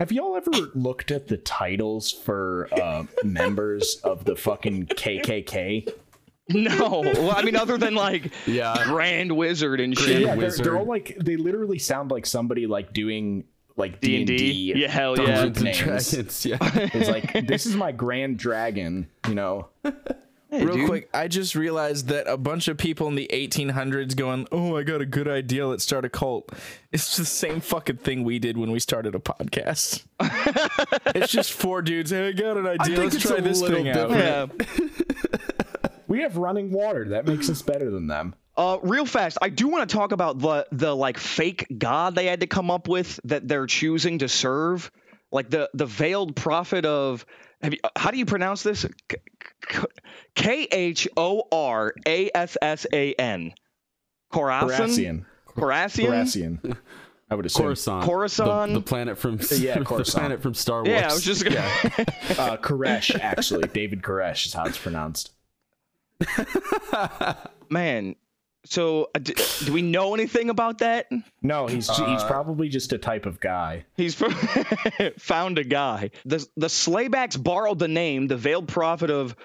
Have 0.00 0.10
y'all 0.10 0.36
ever 0.36 0.50
looked 0.74 1.10
at 1.12 1.28
the 1.28 1.36
titles 1.36 2.10
for 2.10 2.68
uh, 2.72 3.04
members 3.22 4.00
of 4.02 4.24
the 4.24 4.34
fucking 4.34 4.86
KKK? 4.86 5.92
No. 6.50 7.00
Well, 7.00 7.30
I 7.30 7.42
mean, 7.42 7.56
other 7.56 7.78
than 7.78 7.94
like 7.94 8.30
yeah, 8.46 8.84
Grand 8.84 9.34
Wizard 9.34 9.80
and 9.80 9.96
shit. 9.96 10.20
Yeah, 10.22 10.34
they're, 10.34 10.50
they're 10.50 10.76
all 10.76 10.84
like 10.84 11.16
they 11.18 11.36
literally 11.36 11.78
sound 11.78 12.10
like 12.10 12.26
somebody 12.26 12.66
like 12.66 12.92
doing 12.92 13.44
like 13.76 14.00
D 14.00 14.18
and 14.18 14.26
D&D? 14.26 14.74
Yeah, 14.76 14.90
hell 14.90 15.18
yeah. 15.18 15.44
Dungeons 15.44 15.56
and 15.56 15.64
names. 15.64 15.78
Dragons. 15.78 16.46
Yeah, 16.46 16.58
It's 16.92 17.08
like 17.08 17.46
this 17.46 17.66
is 17.66 17.76
my 17.76 17.92
grand 17.92 18.38
dragon, 18.38 19.08
you 19.28 19.34
know. 19.34 19.68
Real 20.62 20.76
dude. 20.76 20.88
quick, 20.88 21.08
I 21.14 21.28
just 21.28 21.54
realized 21.54 22.08
that 22.08 22.26
a 22.26 22.36
bunch 22.36 22.68
of 22.68 22.76
people 22.76 23.08
in 23.08 23.14
the 23.14 23.28
1800s 23.32 24.14
going, 24.14 24.46
"Oh, 24.52 24.76
I 24.76 24.82
got 24.82 25.00
a 25.00 25.06
good 25.06 25.28
idea. 25.28 25.66
Let's 25.66 25.84
start 25.84 26.04
a 26.04 26.08
cult." 26.08 26.50
It's 26.92 27.16
the 27.16 27.24
same 27.24 27.60
fucking 27.60 27.96
thing 27.98 28.24
we 28.24 28.38
did 28.38 28.56
when 28.56 28.70
we 28.70 28.78
started 28.78 29.14
a 29.14 29.18
podcast. 29.18 30.04
it's 31.14 31.32
just 31.32 31.52
four 31.52 31.82
dudes. 31.82 32.10
Hey, 32.10 32.28
I 32.28 32.32
got 32.32 32.56
an 32.56 32.66
idea. 32.66 32.96
think 32.96 33.12
Let's 33.12 33.24
try 33.24 33.40
this 33.40 33.60
little 33.60 33.76
thing 33.78 33.88
out. 33.88 34.10
Yeah. 34.10 34.46
We 36.06 36.20
have 36.20 36.36
running 36.36 36.70
water. 36.70 37.08
That 37.08 37.26
makes 37.26 37.50
us 37.50 37.60
better 37.60 37.90
than 37.90 38.06
them. 38.06 38.36
Uh, 38.56 38.78
real 38.82 39.04
fast, 39.04 39.36
I 39.42 39.48
do 39.48 39.66
want 39.66 39.88
to 39.88 39.96
talk 39.96 40.12
about 40.12 40.38
the 40.38 40.64
the 40.70 40.94
like 40.94 41.18
fake 41.18 41.66
god 41.76 42.14
they 42.14 42.26
had 42.26 42.38
to 42.40 42.46
come 42.46 42.70
up 42.70 42.86
with 42.86 43.18
that 43.24 43.48
they're 43.48 43.66
choosing 43.66 44.20
to 44.20 44.28
serve, 44.28 44.92
like 45.32 45.50
the 45.50 45.68
the 45.74 45.86
veiled 45.86 46.36
prophet 46.36 46.84
of. 46.84 47.26
Have 47.64 47.72
you, 47.72 47.78
how 47.96 48.10
do 48.10 48.18
you 48.18 48.26
pronounce 48.26 48.62
this? 48.62 48.84
K 50.34 50.68
H 50.70 51.08
O 51.16 51.44
R 51.50 51.94
A 52.06 52.30
S 52.34 52.58
S 52.60 52.86
A 52.92 53.14
N. 53.14 53.54
Khorasan. 54.30 54.60
Horacian. 54.60 55.26
Khorasan. 55.56 56.06
Horacian. 56.06 56.76
I 57.30 57.34
would 57.36 57.46
assume. 57.46 57.64
Coruscant. 57.68 58.04
Coruscant? 58.04 58.72
the, 58.74 58.80
the 58.80 58.84
planet 58.84 59.16
from 59.16 59.40
Yeah, 59.50 59.78
the 59.78 59.84
Coruscant. 59.86 60.20
planet 60.20 60.42
from 60.42 60.52
Star 60.52 60.84
Wars. 60.84 60.88
Yeah, 60.88 61.08
I 61.08 61.14
was 61.14 61.24
just 61.24 61.42
gonna. 61.42 61.56
Uh, 61.58 62.56
Koresh, 62.58 63.18
actually. 63.18 63.66
David 63.68 64.02
Koresh 64.02 64.44
is 64.44 64.52
how 64.52 64.66
it's 64.66 64.76
pronounced. 64.76 65.32
Man, 67.70 68.14
so 68.64 69.10
uh, 69.14 69.18
d- 69.18 69.34
do 69.64 69.72
we 69.72 69.82
know 69.82 70.14
anything 70.14 70.50
about 70.50 70.78
that? 70.78 71.06
No, 71.42 71.66
he's 71.66 71.88
he's 71.88 72.24
probably 72.24 72.68
just 72.68 72.92
a 72.92 72.98
type 72.98 73.26
of 73.26 73.40
guy. 73.40 73.84
He's 73.96 74.14
found 75.18 75.58
a 75.58 75.64
guy. 75.64 76.10
The 76.24 76.46
the 76.56 76.68
Slaybacks 76.68 77.42
borrowed 77.42 77.78
the 77.78 77.88
name, 77.88 78.26
the 78.26 78.36
Veiled 78.36 78.68
Prophet 78.68 79.10
of 79.10 79.36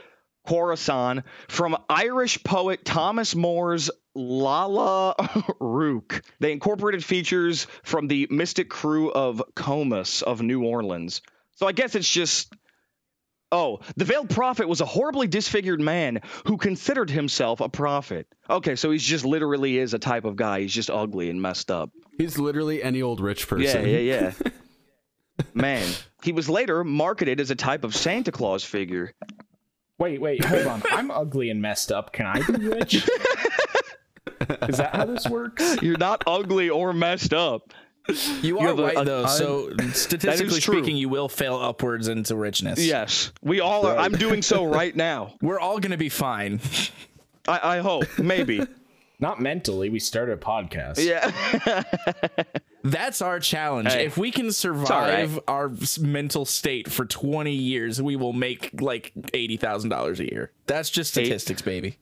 Khorasan, 0.47 1.24
from 1.47 1.78
Irish 1.89 2.43
poet 2.43 2.86
Thomas 2.86 3.36
Moore's 3.36 3.91
Lalla 4.15 5.15
Rookh. 5.59 6.22
They 6.39 6.51
incorporated 6.51 7.03
features 7.03 7.67
from 7.84 8.07
the 8.07 8.28
mystic 8.30 8.70
crew 8.70 9.11
of 9.11 9.43
Comus 9.55 10.22
of 10.22 10.41
New 10.41 10.63
Orleans. 10.65 11.22
So 11.55 11.67
I 11.67 11.72
guess 11.74 11.95
it's 11.95 12.09
just. 12.09 12.53
Oh, 13.51 13.79
the 13.95 14.05
veiled 14.05 14.29
prophet 14.29 14.67
was 14.67 14.79
a 14.79 14.85
horribly 14.85 15.27
disfigured 15.27 15.81
man 15.81 16.21
who 16.45 16.57
considered 16.57 17.09
himself 17.09 17.61
a 17.61 17.69
prophet. 17.69 18.27
Okay, 18.49 18.75
so 18.75 18.91
he's 18.91 19.03
just 19.03 19.25
literally 19.25 19.79
is 19.79 19.93
a 19.93 19.99
type 19.99 20.25
of 20.25 20.35
guy. 20.35 20.61
He's 20.61 20.73
just 20.73 20.91
ugly 20.91 21.29
and 21.29 21.41
messed 21.41 21.71
up. 21.71 21.89
He's 22.17 22.37
literally 22.37 22.83
any 22.83 23.01
old 23.01 23.19
rich 23.19 23.47
person. 23.47 23.87
Yeah, 23.87 23.97
yeah, 23.97 24.33
yeah. 24.43 24.51
Man, 25.53 25.89
he 26.21 26.31
was 26.31 26.49
later 26.49 26.83
marketed 26.83 27.39
as 27.39 27.49
a 27.49 27.55
type 27.55 27.83
of 27.83 27.95
Santa 27.95 28.31
Claus 28.31 28.63
figure. 28.63 29.13
Wait, 29.97 30.21
wait, 30.21 30.43
hold 30.43 30.67
on. 30.67 30.83
I'm 30.91 31.09
ugly 31.09 31.49
and 31.49 31.61
messed 31.61 31.91
up. 31.91 32.13
Can 32.13 32.25
I 32.25 32.41
be 32.45 32.67
rich? 32.67 32.95
is 34.67 34.77
that 34.77 34.95
how 34.95 35.05
this 35.05 35.27
works? 35.27 35.81
You're 35.81 35.97
not 35.97 36.23
ugly 36.27 36.69
or 36.69 36.93
messed 36.93 37.33
up. 37.33 37.73
You 38.41 38.60
are 38.60 38.68
have 38.68 38.80
a- 38.80 38.84
right 38.84 38.97
a- 38.97 39.03
though. 39.03 39.26
so 39.28 39.70
statistically 39.93 40.62
speaking, 40.62 40.97
you 40.97 41.10
will 41.10 41.30
fail 41.30 41.55
upwards 41.55 42.07
into 42.07 42.36
richness. 42.36 42.84
Yes, 42.86 43.32
we 43.41 43.60
all 43.60 43.86
are. 43.86 43.97
I'm 43.97 44.14
doing 44.14 44.41
so 44.41 44.66
right 44.80 44.95
now. 44.95 45.36
We're 45.41 45.60
all 45.60 45.80
gonna 45.80 45.97
be 45.97 46.10
fine. 46.10 46.60
I, 47.47 47.78
I 47.78 47.80
hope, 47.80 48.05
maybe. 48.20 48.62
Not 49.22 49.41
mentally. 49.41 49.89
We 49.89 49.99
started 49.99 50.32
a 50.32 50.38
podcast. 50.38 51.03
Yeah. 51.03 51.84
That's 52.86 53.22
our 53.22 53.41
challenge. 53.41 53.91
Hey, 53.91 54.05
if 54.05 54.18
we 54.18 54.32
can 54.32 54.53
survive 54.53 55.34
right. 55.36 55.43
our 55.45 55.70
mental 55.99 56.45
state 56.45 56.89
for 56.89 57.03
20 57.03 57.51
years, 57.51 58.01
we 58.01 58.16
will 58.16 58.32
make 58.32 58.82
like 58.82 59.12
$80,000 59.16 60.20
a 60.20 60.32
year. 60.32 60.51
That's 60.68 60.89
just 60.89 61.12
statistics, 61.12 61.62
baby. 61.62 61.97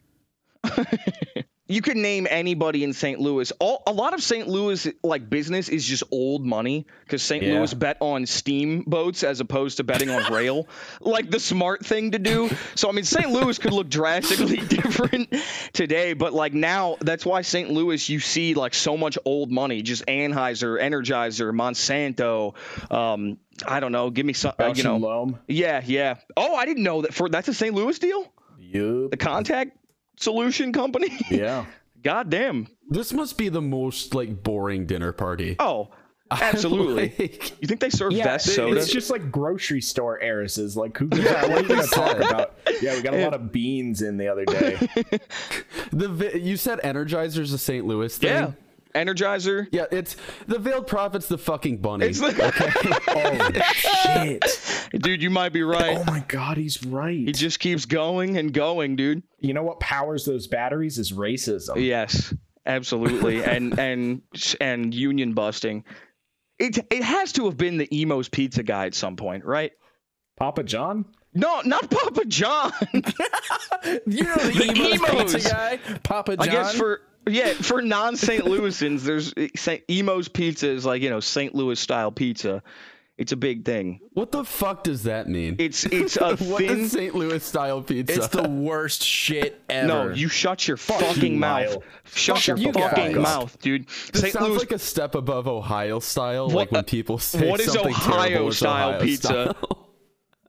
You 1.67 1.81
could 1.81 1.97
name 1.97 2.27
anybody 2.29 2.83
in 2.83 2.93
St. 2.93 3.19
Louis. 3.19 3.51
All, 3.59 3.83
a 3.85 3.91
lot 3.91 4.13
of 4.13 4.23
St. 4.23 4.47
Louis 4.47 4.87
like 5.03 5.29
business 5.29 5.69
is 5.69 5.85
just 5.85 6.03
old 6.11 6.45
money 6.45 6.85
because 7.03 7.21
St. 7.21 7.43
Yeah. 7.43 7.55
Louis 7.55 7.73
bet 7.73 7.97
on 7.99 8.25
steamboats 8.25 9.23
as 9.23 9.39
opposed 9.39 9.77
to 9.77 9.83
betting 9.83 10.09
on 10.09 10.31
rail, 10.31 10.67
like 11.01 11.29
the 11.29 11.39
smart 11.39 11.85
thing 11.85 12.11
to 12.11 12.19
do. 12.19 12.49
So 12.75 12.89
I 12.89 12.93
mean, 12.93 13.03
St. 13.03 13.29
Louis 13.29 13.57
could 13.57 13.73
look 13.73 13.89
drastically 13.89 14.57
different 14.67 15.33
today, 15.73 16.13
but 16.13 16.33
like 16.33 16.53
now, 16.53 16.97
that's 17.01 17.25
why 17.25 17.41
St. 17.41 17.69
Louis 17.69 18.07
you 18.09 18.19
see 18.19 18.53
like 18.53 18.73
so 18.73 18.95
much 18.95 19.17
old 19.25 19.51
money, 19.51 19.81
just 19.81 20.05
Anheuser, 20.05 20.81
Energizer, 20.81 21.53
Monsanto. 21.53 22.55
Um, 22.91 23.37
I 23.65 23.79
don't 23.79 23.91
know. 23.91 24.09
Give 24.09 24.25
me 24.25 24.33
some. 24.33 24.53
Uh, 24.57 24.73
you 24.75 24.83
know. 24.83 25.39
Yeah, 25.47 25.81
yeah. 25.83 26.15
Oh, 26.35 26.55
I 26.55 26.65
didn't 26.65 26.83
know 26.83 27.01
that. 27.01 27.13
For 27.13 27.27
that's 27.27 27.47
a 27.47 27.53
St. 27.53 27.73
Louis 27.73 27.97
deal. 27.99 28.31
Yup. 28.59 29.11
The 29.11 29.17
contact 29.17 29.77
solution 30.17 30.71
company. 30.73 31.17
Yeah. 31.31 31.65
God 32.03 32.29
damn. 32.29 32.67
This 32.89 33.11
must 33.11 33.37
be 33.37 33.49
the 33.49 33.61
most 33.61 34.13
like 34.15 34.43
boring 34.43 34.85
dinner 34.85 35.11
party. 35.11 35.55
Oh, 35.59 35.89
absolutely. 36.31 37.13
Like, 37.17 37.61
you 37.61 37.67
think 37.67 37.79
they 37.81 37.89
serve 37.89 38.11
Yeah, 38.13 38.27
Vess 38.27 38.47
it- 38.47 38.51
soda? 38.51 38.77
it's 38.79 38.91
just 38.91 39.09
like 39.09 39.31
grocery 39.31 39.81
store 39.81 40.19
heiresses. 40.21 40.77
Like, 40.77 40.97
who? 40.97 41.07
what 41.07 41.51
are 41.51 41.61
you 41.61 41.67
gonna 41.67 41.87
talk 41.87 42.17
about? 42.17 42.53
Yeah, 42.81 42.95
we 42.95 43.01
got 43.01 43.13
a 43.13 43.23
lot 43.23 43.33
of 43.33 43.51
beans 43.51 44.01
in 44.01 44.17
the 44.17 44.27
other 44.27 44.45
day. 44.45 44.75
the 45.91 46.39
you 46.39 46.55
said 46.57 46.79
Energizer's 46.83 47.51
a 47.53 47.57
St. 47.57 47.85
Louis 47.85 48.15
thing. 48.17 48.29
yeah. 48.29 48.51
Energizer. 49.05 49.67
Yeah, 49.71 49.85
it's 49.91 50.15
the 50.47 50.59
veiled 50.59 50.87
prophet's 50.87 51.27
the 51.27 51.37
fucking 51.37 51.77
bunny. 51.77 52.07
It's 52.07 52.19
like, 52.19 52.37
oh 52.39 53.51
shit! 53.73 55.01
dude, 55.01 55.21
you 55.21 55.29
might 55.29 55.53
be 55.53 55.63
right. 55.63 55.97
Oh 55.97 56.03
my 56.05 56.23
god, 56.27 56.57
he's 56.57 56.83
right. 56.83 57.17
He 57.17 57.31
just 57.31 57.59
keeps 57.59 57.85
going 57.85 58.37
and 58.37 58.51
going, 58.53 58.95
dude. 58.95 59.23
you 59.39 59.53
know 59.53 59.63
what 59.63 59.79
powers 59.79 60.25
those 60.25 60.47
batteries 60.47 60.97
is 60.97 61.11
racism. 61.11 61.83
Yes, 61.83 62.33
absolutely. 62.65 63.43
and 63.43 63.77
and 63.79 64.21
and 64.59 64.93
union 64.93 65.33
busting. 65.33 65.83
It 66.59 66.79
it 66.91 67.03
has 67.03 67.33
to 67.33 67.45
have 67.45 67.57
been 67.57 67.77
the 67.77 67.85
Imo's 67.85 68.29
Pizza 68.29 68.63
guy 68.63 68.87
at 68.87 68.95
some 68.95 69.15
point, 69.15 69.45
right? 69.45 69.71
Papa 70.37 70.63
John. 70.63 71.05
No, 71.33 71.61
not 71.61 71.89
Papa 71.91 72.25
John. 72.25 72.71
You 74.05 74.23
know 74.23 74.35
the, 74.35 74.73
emo 74.75 75.05
emos. 75.05 75.33
pizza 75.33 75.49
guy, 75.49 75.79
Papa 76.03 76.35
John. 76.35 76.49
I 76.49 76.51
guess 76.51 76.75
for 76.75 77.01
yeah, 77.27 77.53
for 77.53 77.81
non 77.81 78.15
St. 78.15 78.43
Louisans, 78.43 79.01
there's 79.01 79.33
eh, 79.37 79.49
St. 79.55 79.83
Imo's 79.87 80.27
Pizza 80.27 80.69
is 80.69 80.85
like 80.85 81.01
you 81.01 81.09
know 81.09 81.19
St. 81.19 81.53
Louis 81.55 81.79
style 81.79 82.11
pizza. 82.11 82.63
It's 83.17 83.31
a 83.31 83.35
big 83.35 83.65
thing. 83.65 83.99
What 84.13 84.31
the 84.31 84.43
fuck 84.43 84.83
does 84.83 85.03
that 85.03 85.27
mean? 85.27 85.55
It's 85.57 85.85
it's 85.85 86.17
a 86.21 86.37
thin. 86.37 86.87
St. 86.87 87.15
Louis 87.15 87.43
style 87.43 87.81
pizza? 87.81 88.13
It's 88.13 88.27
the 88.27 88.47
worst 88.49 89.01
shit 89.01 89.59
ever. 89.69 89.87
No, 89.87 90.09
you 90.13 90.27
shut 90.29 90.67
your 90.67 90.77
fucking 90.77 91.33
you, 91.33 91.39
mouth. 91.39 91.77
Shut 92.13 92.37
Fuck 92.37 92.47
your 92.47 92.57
you 92.57 92.71
fucking 92.73 93.13
guys. 93.13 93.23
mouth, 93.23 93.59
dude. 93.59 93.87
This 94.13 94.21
St. 94.21 94.33
sounds 94.33 94.49
Louis. 94.49 94.59
like 94.59 94.71
a 94.71 94.77
step 94.77 95.15
above 95.15 95.47
Ohio 95.47 95.99
style. 95.99 96.45
What- 96.45 96.55
like 96.55 96.71
when 96.71 96.83
people 96.83 97.17
say 97.17 97.49
what 97.49 97.59
is 97.59 97.71
something 97.73 97.91
Ohio 97.93 98.51
style 98.51 98.89
Ohio 98.89 99.01
pizza? 99.01 99.27
style. 99.59 99.83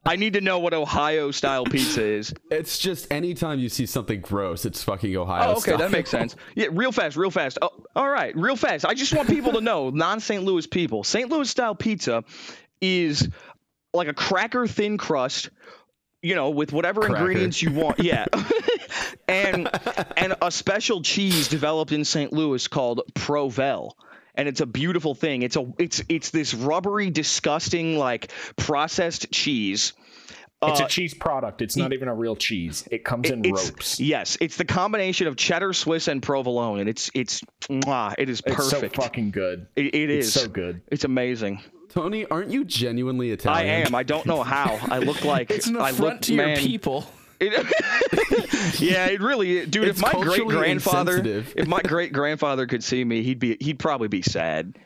I 0.09 0.17
need 0.17 0.33
to 0.35 0.41
know 0.41 0.59
what 0.59 0.73
Ohio 0.75 1.31
style 1.31 1.65
pizza 1.65 2.03
is. 2.03 2.33
It's 2.51 2.79
just 2.79 3.13
anytime 3.13 3.59
you 3.59 3.69
see 3.69 3.85
something 3.87 4.21
gross, 4.23 4.65
it's 4.65 4.83
fucking 4.83 5.15
Ohio 5.17 5.49
Oh, 5.49 5.53
okay, 5.53 5.61
style. 5.61 5.79
that 5.79 5.91
makes 5.91 6.11
sense. 6.11 6.35
Yeah, 6.55 6.69
real 6.73 6.93
fast, 6.93 7.17
real 7.17 7.31
fast. 7.31 7.59
Oh, 7.61 7.71
all 7.95 8.09
right, 8.09 8.35
real 8.37 8.57
fast. 8.57 8.87
I 8.87 8.95
just 8.95 9.15
want 9.15 9.29
people 9.29 9.53
to 9.53 9.61
know, 9.61 9.91
non-St. 9.91 10.43
Louis 10.43 10.67
people, 10.67 11.05
St. 11.05 11.29
Louis 11.31 11.49
style 11.51 11.75
pizza 11.75 12.25
is 12.81 13.29
like 13.93 14.09
a 14.09 14.15
cracker 14.15 14.67
thin 14.67 14.97
crust, 14.99 15.51
you 16.23 16.35
know, 16.35 16.51
with 16.51 16.73
whatever 16.73 17.03
Cracker. 17.03 17.17
ingredients 17.17 17.61
you 17.63 17.73
want. 17.73 17.99
Yeah. 18.01 18.27
and 19.29 19.69
and 20.17 20.35
a 20.41 20.51
special 20.51 21.03
cheese 21.03 21.49
developed 21.49 21.93
in 21.93 22.05
St. 22.05 22.33
Louis 22.33 22.67
called 22.67 23.03
Provel. 23.15 23.93
And 24.39 24.49
it's 24.49 24.61
a 24.63 24.67
beautiful 24.67 25.15
thing. 25.15 25.43
It's 25.43 25.57
a 25.57 25.71
it's 25.79 26.03
it's 26.09 26.31
this 26.31 26.55
rubbery, 26.55 27.11
disgusting, 27.11 27.99
like 27.99 28.31
processed 28.57 29.31
cheese. 29.33 29.93
It's 30.63 30.81
Uh, 30.81 30.85
a 30.87 30.89
cheese 30.89 31.13
product. 31.15 31.61
It's 31.63 31.77
not 31.77 31.93
even 31.93 32.09
a 32.09 32.15
real 32.15 32.35
cheese. 32.35 32.87
It 32.91 33.05
comes 33.05 33.31
in 33.31 33.45
it's 33.45 33.67
ropes. 33.71 34.01
yes, 34.01 34.37
it's 34.41 34.57
the 34.57 34.65
combination 34.65 35.27
of 35.29 35.37
cheddar, 35.37 35.73
Swiss, 35.73 36.09
and 36.09 36.23
provolone, 36.23 36.81
and 36.81 36.89
it's 36.89 37.11
it's 37.15 37.43
mwah, 37.69 38.15
it 38.19 38.29
is 38.29 38.41
perfect. 38.41 38.61
It's 38.85 38.95
so 38.97 39.03
fucking 39.03 39.31
good. 39.33 39.67
It, 39.77 39.95
it 39.95 40.11
It's 40.11 40.29
is 40.29 40.33
so 40.35 40.49
good. 40.49 40.81
It's 40.91 41.05
amazing. 41.05 41.61
Tony, 41.91 42.25
aren't 42.27 42.51
you 42.51 42.65
genuinely 42.65 43.31
Italian? 43.31 43.69
I 43.69 43.87
am. 43.87 43.95
I 43.95 44.03
don't 44.03 44.27
know 44.27 44.43
how. 44.43 44.79
I 44.91 44.99
look 44.99 45.25
like 45.35 45.51
It's 45.51 45.67
an 45.69 45.77
I 45.79 45.91
affront 45.91 46.15
look 46.15 46.21
to 46.23 46.35
your 46.35 46.47
man. 46.47 46.59
people. 46.59 47.07
It, 47.41 47.53
yeah, 48.81 49.07
it 49.07 49.21
really, 49.21 49.65
dude. 49.67 49.89
It's 49.89 50.01
if 50.01 50.03
my 50.13 50.21
great 50.23 50.47
grandfather, 50.47 51.19
if 51.25 51.67
my 51.67 51.81
great 51.83 52.13
grandfather 52.13 52.67
could 52.67 52.83
see 52.83 53.05
me, 53.05 53.23
he'd 53.23 53.39
be, 53.39 53.57
he'd 53.61 53.79
probably 53.79 54.09
be 54.09 54.23
sad. 54.23 54.77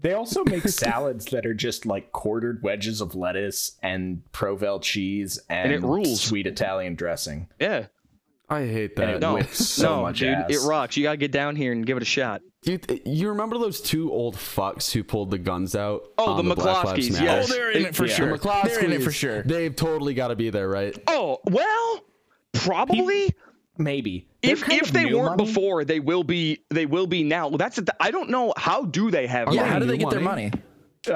They 0.00 0.12
also 0.14 0.44
make 0.44 0.66
salads 0.68 1.24
that 1.26 1.44
are 1.44 1.54
just 1.54 1.84
like 1.84 2.12
quartered 2.12 2.62
wedges 2.62 3.00
of 3.00 3.14
lettuce 3.16 3.72
and 3.82 4.22
Provel 4.32 4.80
cheese 4.80 5.40
and, 5.48 5.72
it 5.72 5.82
rules. 5.82 6.20
sweet 6.20 6.46
Italian 6.46 6.94
dressing. 6.94 7.48
Yeah. 7.58 7.86
I 8.48 8.60
hate 8.64 8.92
And 8.98 9.08
that. 9.08 9.14
it 9.16 9.20
No, 9.20 9.34
whips 9.34 9.66
so 9.66 9.96
no, 9.96 10.02
much 10.02 10.20
dude, 10.20 10.28
ass. 10.30 10.50
it 10.50 10.66
rocks. 10.66 10.96
You 10.96 11.02
gotta 11.02 11.16
get 11.18 11.32
down 11.32 11.56
here 11.56 11.72
and 11.72 11.84
give 11.84 11.96
it 11.96 12.02
a 12.02 12.06
shot. 12.06 12.42
Dude, 12.62 13.02
you 13.06 13.28
remember 13.28 13.56
those 13.58 13.80
two 13.80 14.10
old 14.12 14.34
fucks 14.34 14.90
who 14.90 15.04
pulled 15.04 15.30
the 15.30 15.38
guns 15.38 15.76
out? 15.76 16.02
Oh, 16.18 16.32
on 16.32 16.48
the 16.48 16.54
Black 16.56 16.86
McCloskeys, 16.86 17.12
Matter? 17.12 17.24
yes. 17.24 17.50
Oh, 17.50 17.54
they're 17.54 17.70
in 17.70 17.86
it 17.86 17.94
for 17.96 18.06
Yeah. 18.06 18.14
sure. 18.14 18.36
The 18.38 18.60
they're 18.64 18.84
in 18.84 18.92
it 18.92 19.02
for 19.02 19.12
sure. 19.12 19.42
They've 19.42 19.74
totally 19.74 20.14
got 20.14 20.28
to 20.28 20.36
be 20.36 20.50
there, 20.50 20.68
right? 20.68 20.96
Oh 21.06 21.38
well, 21.44 22.04
probably. 22.54 23.34
Maybe. 23.80 24.26
If 24.42 24.68
if 24.68 24.90
they 24.90 25.06
weren't 25.14 25.36
money. 25.38 25.44
before, 25.44 25.84
they 25.84 26.00
will 26.00 26.24
be. 26.24 26.58
They 26.70 26.84
will 26.86 27.06
be 27.06 27.22
now. 27.22 27.46
Well, 27.46 27.58
that's 27.58 27.76
the, 27.76 27.94
I 28.00 28.10
don't 28.10 28.28
know. 28.30 28.52
How 28.56 28.84
do 28.84 29.10
they 29.12 29.28
have? 29.28 29.54
Yeah, 29.54 29.62
they 29.62 29.68
how 29.68 29.78
do 29.78 29.86
they 29.86 29.92
new 29.92 29.98
get 30.04 30.10
their 30.10 30.20
money? 30.20 30.50
money? 30.50 30.62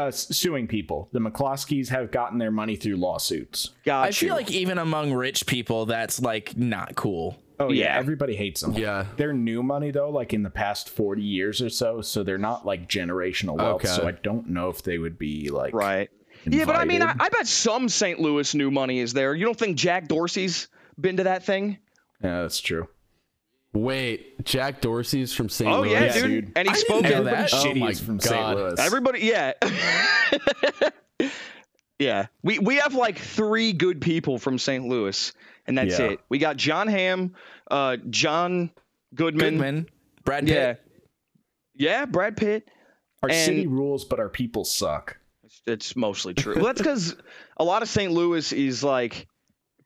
uh, 0.06 0.10
suing 0.12 0.68
people. 0.68 1.08
The 1.12 1.18
McCloskeys 1.18 1.88
have 1.88 2.12
gotten 2.12 2.38
their 2.38 2.52
money 2.52 2.76
through 2.76 2.96
lawsuits. 2.96 3.70
Got 3.84 4.06
I 4.06 4.12
feel 4.12 4.34
like 4.36 4.50
even 4.52 4.78
among 4.78 5.12
rich 5.12 5.44
people, 5.46 5.86
that's 5.86 6.20
like 6.22 6.56
not 6.56 6.94
cool. 6.94 7.36
Oh 7.62 7.72
yeah, 7.72 7.84
Yeah. 7.84 7.98
everybody 7.98 8.36
hates 8.36 8.60
them. 8.60 8.72
Yeah. 8.74 9.06
they're 9.16 9.32
new 9.32 9.62
money 9.62 9.90
though, 9.90 10.10
like 10.10 10.32
in 10.32 10.42
the 10.42 10.50
past 10.50 10.88
forty 10.90 11.22
years 11.22 11.60
or 11.62 11.68
so. 11.70 12.00
So 12.00 12.22
they're 12.22 12.38
not 12.38 12.64
like 12.66 12.88
generational 12.88 13.56
wealth. 13.56 13.84
Okay. 13.84 13.88
So 13.88 14.06
I 14.06 14.12
don't 14.12 14.48
know 14.50 14.68
if 14.68 14.82
they 14.82 14.98
would 14.98 15.18
be 15.18 15.50
like 15.50 15.74
right. 15.74 16.10
Yeah, 16.44 16.64
but 16.64 16.74
I 16.76 16.84
mean, 16.84 17.02
I. 17.02 17.14
I 17.20 17.28
bet 17.28 17.46
some 17.46 17.88
St. 17.88 18.18
Louis 18.18 18.52
new 18.54 18.70
money 18.70 18.98
is 18.98 19.12
there. 19.12 19.32
You 19.34 19.44
don't 19.44 19.56
think 19.58 19.76
Jack 19.76 20.08
Dorsey's 20.08 20.66
been 21.00 21.18
to 21.18 21.24
that 21.24 21.44
thing? 21.44 21.78
Yeah, 22.22 22.42
that's 22.42 22.60
true. 22.60 22.88
Wait, 23.74 24.44
Jack 24.44 24.80
Dorsey's 24.80 25.32
from 25.32 25.48
St. 25.48 25.70
Oh 25.70 25.80
Louis. 25.82 25.92
yeah, 25.92 26.04
Yeah, 26.06 26.12
dude. 26.14 26.24
dude. 26.46 26.52
And 26.56 26.68
he 26.68 26.72
I 26.72 26.74
didn't 26.74 26.86
spoke. 26.86 27.02
know 27.04 27.24
that. 27.24 27.54
Oh 27.54 27.56
Shitty 27.64 27.78
my 27.78 27.94
from 27.94 28.16
God. 28.18 28.22
St. 28.28 28.56
Louis. 28.56 28.74
Everybody, 28.80 29.20
yeah. 29.20 29.52
yeah. 32.02 32.26
We 32.42 32.58
we 32.58 32.76
have 32.76 32.94
like 32.94 33.18
three 33.18 33.72
good 33.72 34.00
people 34.00 34.38
from 34.38 34.58
St. 34.58 34.86
Louis, 34.86 35.32
and 35.66 35.78
that's 35.78 35.98
Yeah. 35.98 36.06
it. 36.12 36.20
We 36.28 36.38
got 36.38 36.56
John 36.56 36.88
Hamm, 36.88 37.34
uh, 37.70 37.96
John 38.10 38.70
Goodman. 39.14 39.54
Goodman, 39.54 39.86
Brad 40.24 40.48
Yeah. 40.48 40.72
Pitt. 40.74 40.82
Yeah, 41.74 42.04
Brad 42.06 42.36
Pitt. 42.36 42.68
our 43.22 43.28
and- 43.30 43.38
city 43.38 43.66
rules, 43.66 44.04
but 44.04 44.18
our 44.18 44.28
people 44.28 44.64
suck. 44.64 45.18
It's 45.66 45.94
mostly 45.94 46.34
true. 46.34 46.54
well, 46.56 46.64
that's 46.64 46.80
because 46.80 47.14
a 47.56 47.64
lot 47.64 47.82
of 47.82 47.88
St. 47.88 48.10
Louis 48.12 48.52
is 48.52 48.82
like 48.82 49.28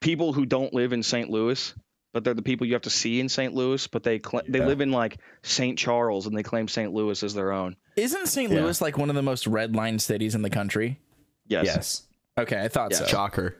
people 0.00 0.32
who 0.32 0.46
don't 0.46 0.72
live 0.72 0.92
in 0.92 1.02
St. 1.02 1.28
Louis, 1.28 1.74
but 2.14 2.24
they're 2.24 2.34
the 2.34 2.40
people 2.42 2.66
you 2.66 2.72
have 2.74 2.82
to 2.82 2.90
see 2.90 3.20
in 3.20 3.28
St. 3.28 3.52
Louis. 3.52 3.86
But 3.88 4.02
they 4.04 4.18
cl- 4.20 4.44
they 4.48 4.60
live 4.60 4.80
in 4.80 4.90
like 4.90 5.18
St. 5.42 5.76
Charles, 5.78 6.26
and 6.26 6.36
they 6.36 6.42
claim 6.42 6.66
St. 6.68 6.92
Louis 6.94 7.22
as 7.22 7.34
their 7.34 7.52
own. 7.52 7.76
Isn't 7.96 8.26
St. 8.28 8.50
Yeah. 8.50 8.62
Louis 8.62 8.80
like 8.80 8.96
one 8.96 9.10
of 9.10 9.16
the 9.16 9.22
most 9.22 9.44
redlined 9.50 10.00
cities 10.00 10.34
in 10.34 10.42
the 10.42 10.50
country? 10.50 11.00
Yes. 11.48 11.66
Yes. 11.66 12.02
Okay, 12.38 12.60
I 12.62 12.68
thought 12.68 12.92
Yeah. 12.92 12.98
so. 12.98 13.06
Shocker. 13.06 13.56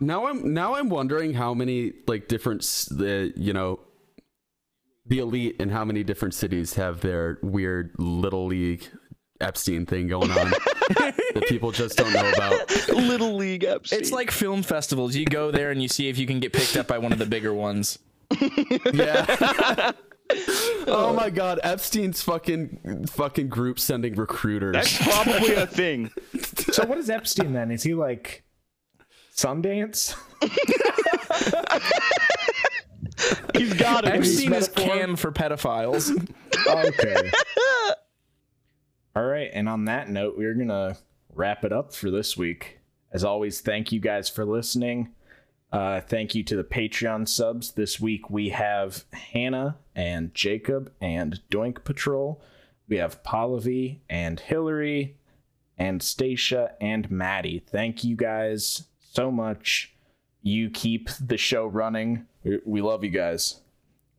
Now 0.00 0.26
I'm 0.26 0.54
now 0.54 0.74
I'm 0.76 0.88
wondering 0.88 1.34
how 1.34 1.52
many 1.54 1.92
like 2.06 2.26
different 2.28 2.62
the 2.90 3.32
you 3.36 3.52
know 3.52 3.80
the 5.06 5.18
elite 5.18 5.56
and 5.60 5.70
how 5.70 5.84
many 5.84 6.02
different 6.02 6.34
cities 6.34 6.74
have 6.74 7.00
their 7.00 7.38
weird 7.42 7.92
little 7.98 8.46
league 8.46 8.88
Epstein 9.40 9.86
thing 9.86 10.06
going 10.06 10.30
on 10.30 10.50
that 10.90 11.44
people 11.48 11.70
just 11.72 11.96
don't 11.96 12.12
know 12.12 12.30
about. 12.32 12.70
Little 12.90 13.36
League 13.36 13.64
Epstein. 13.64 13.98
It's 14.00 14.12
like 14.12 14.30
film 14.30 14.62
festivals. 14.62 15.16
You 15.16 15.24
go 15.24 15.50
there 15.50 15.70
and 15.70 15.80
you 15.80 15.88
see 15.88 16.08
if 16.08 16.18
you 16.18 16.26
can 16.26 16.40
get 16.40 16.52
picked 16.52 16.76
up 16.76 16.86
by 16.86 16.98
one 16.98 17.12
of 17.12 17.18
the 17.18 17.26
bigger 17.26 17.52
ones. 17.54 17.98
Yeah. 18.92 19.92
Oh, 20.86 21.10
oh 21.10 21.12
my 21.12 21.30
god, 21.30 21.60
Epstein's 21.62 22.22
fucking 22.22 23.06
fucking 23.06 23.48
group 23.48 23.78
sending 23.78 24.14
recruiters. 24.14 24.72
that's 24.72 24.96
probably 24.98 25.54
a 25.54 25.66
thing. 25.66 26.10
So 26.72 26.86
what 26.86 26.98
is 26.98 27.10
Epstein 27.10 27.52
then? 27.52 27.70
Is 27.70 27.82
he 27.82 27.94
like 27.94 28.44
Sundance? 29.36 30.16
He's 33.56 33.74
got 33.74 34.04
it. 34.04 34.14
Epstein 34.14 34.52
is 34.52 34.68
metaphor? 34.68 34.96
canned 34.96 35.20
for 35.20 35.32
pedophiles. 35.32 36.10
okay. 36.66 37.30
All 39.16 39.24
right, 39.24 39.50
and 39.52 39.68
on 39.68 39.86
that 39.86 40.08
note, 40.08 40.36
we're 40.38 40.54
gonna 40.54 40.96
wrap 41.34 41.64
it 41.64 41.72
up 41.72 41.92
for 41.94 42.10
this 42.10 42.36
week. 42.36 42.78
As 43.12 43.24
always, 43.24 43.60
thank 43.60 43.92
you 43.92 44.00
guys 44.00 44.28
for 44.28 44.44
listening. 44.44 45.12
Uh, 45.72 46.00
thank 46.00 46.34
you 46.34 46.42
to 46.42 46.56
the 46.56 46.64
Patreon 46.64 47.28
subs. 47.28 47.72
This 47.72 48.00
week 48.00 48.28
we 48.28 48.48
have 48.48 49.04
Hannah 49.12 49.76
and 49.94 50.34
Jacob 50.34 50.92
and 51.00 51.40
Doink 51.50 51.84
Patrol. 51.84 52.42
We 52.88 52.96
have 52.96 53.22
Pallavi 53.22 54.00
and 54.08 54.40
Hillary 54.40 55.16
and 55.78 56.02
Stacia 56.02 56.72
and 56.80 57.08
Maddie. 57.10 57.62
Thank 57.64 58.02
you 58.02 58.16
guys 58.16 58.84
so 58.98 59.30
much. 59.30 59.94
You 60.42 60.70
keep 60.70 61.08
the 61.20 61.36
show 61.36 61.66
running. 61.66 62.26
We, 62.42 62.58
we 62.64 62.82
love 62.82 63.04
you 63.04 63.10
guys. 63.10 63.60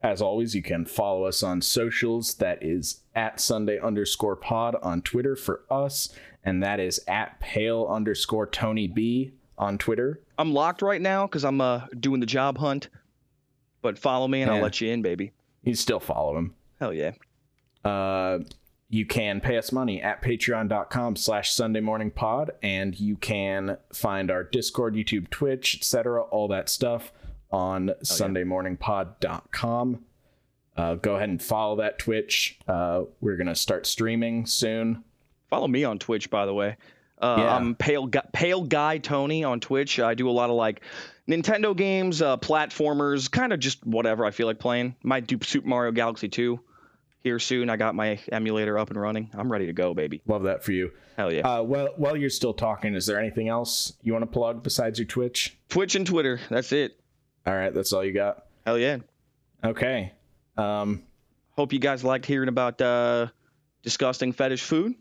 As 0.01 0.21
always, 0.21 0.55
you 0.55 0.63
can 0.63 0.85
follow 0.85 1.25
us 1.25 1.43
on 1.43 1.61
socials. 1.61 2.35
That 2.35 2.63
is 2.63 3.01
at 3.13 3.39
Sunday 3.39 3.77
underscore 3.79 4.35
pod 4.35 4.75
on 4.81 5.01
Twitter 5.01 5.35
for 5.35 5.61
us, 5.69 6.09
and 6.43 6.63
that 6.63 6.79
is 6.79 6.99
at 7.07 7.39
pale 7.39 7.87
underscore 7.87 8.47
Tony 8.47 8.87
B 8.87 9.33
on 9.57 9.77
Twitter. 9.77 10.21
I'm 10.41 10.53
locked 10.53 10.81
right 10.81 11.01
now 11.01 11.27
because 11.27 11.45
I'm 11.45 11.61
uh 11.61 11.85
doing 11.99 12.19
the 12.19 12.25
job 12.25 12.57
hunt. 12.57 12.89
But 13.81 13.97
follow 13.97 14.27
me 14.27 14.41
and 14.41 14.51
I'll 14.51 14.61
let 14.61 14.81
you 14.81 14.91
in, 14.91 15.01
baby. 15.01 15.31
You 15.63 15.75
still 15.75 15.99
follow 15.99 16.37
him. 16.37 16.53
Hell 16.79 16.93
yeah. 16.93 17.11
Uh, 17.83 18.39
you 18.89 19.05
can 19.05 19.39
pay 19.39 19.57
us 19.57 19.71
money 19.71 20.01
at 20.01 20.21
patreon.com 20.21 21.15
slash 21.15 21.51
sunday 21.51 21.79
morning 21.79 22.11
pod 22.11 22.51
and 22.61 22.99
you 22.99 23.15
can 23.15 23.77
find 23.91 24.29
our 24.29 24.43
discord 24.43 24.93
youtube 24.93 25.31
twitch 25.31 25.77
etc 25.77 26.21
all 26.23 26.47
that 26.47 26.69
stuff 26.69 27.11
on 27.51 27.91
sundaymorningpod.com 28.03 30.05
uh, 30.77 30.95
go 30.95 31.15
ahead 31.15 31.29
and 31.29 31.41
follow 31.41 31.77
that 31.77 31.97
twitch 31.97 32.59
uh, 32.67 33.01
we're 33.19 33.37
gonna 33.37 33.55
start 33.55 33.87
streaming 33.87 34.45
soon 34.45 35.03
Follow 35.51 35.67
me 35.67 35.83
on 35.83 35.99
Twitch, 35.99 36.29
by 36.29 36.45
the 36.45 36.53
way. 36.53 36.77
Uh, 37.21 37.35
Yeah. 37.39 37.55
I'm 37.55 37.75
pale 37.75 38.07
Gu- 38.07 38.19
pale 38.33 38.63
guy 38.63 38.97
Tony 38.97 39.43
on 39.43 39.59
Twitch. 39.59 39.99
I 39.99 40.13
do 40.15 40.29
a 40.29 40.31
lot 40.31 40.49
of 40.49 40.55
like 40.55 40.81
Nintendo 41.29 41.75
games, 41.75 42.21
uh, 42.21 42.37
platformers, 42.37 43.29
kind 43.29 43.53
of 43.53 43.59
just 43.59 43.85
whatever 43.85 44.25
I 44.25 44.31
feel 44.31 44.47
like 44.47 44.59
playing. 44.59 44.95
Might 45.03 45.27
do 45.27 45.37
Super 45.43 45.67
Mario 45.67 45.91
Galaxy 45.91 46.27
2 46.29 46.59
here 47.23 47.37
soon. 47.37 47.69
I 47.69 47.77
got 47.77 47.93
my 47.93 48.19
emulator 48.31 48.77
up 48.79 48.89
and 48.89 48.99
running. 48.99 49.29
I'm 49.33 49.51
ready 49.51 49.67
to 49.67 49.73
go, 49.73 49.93
baby. 49.93 50.21
love 50.27 50.43
that 50.43 50.63
for 50.63 50.71
you 50.71 50.91
Hell 51.17 51.31
yeah. 51.31 51.47
uh, 51.47 51.61
well 51.61 51.89
while 51.97 52.17
you're 52.17 52.29
still 52.31 52.53
talking 52.53 52.95
is 52.95 53.05
there 53.05 53.19
anything 53.19 53.47
else 53.49 53.93
you 54.01 54.13
want 54.13 54.23
to 54.23 54.27
plug 54.31 54.63
besides 54.63 54.97
your 54.97 55.05
twitch 55.05 55.55
Twitch 55.69 55.93
and 55.95 56.07
Twitter. 56.07 56.39
That's 56.49 56.71
it. 56.71 56.99
all 57.45 57.53
right 57.53 57.71
that's 57.73 57.93
all 57.93 58.03
you 58.03 58.13
got 58.13 58.45
Hell 58.65 58.79
yeah. 58.79 58.97
okay 59.63 60.13
um 60.57 61.03
Hope 61.57 61.73
you 61.73 61.79
guys 61.79 62.03
liked 62.03 62.25
hearing 62.25 62.47
about 62.49 62.81
uh, 62.81 63.27
disgusting 63.83 64.31
fetish 64.33 64.63
food 64.63 64.95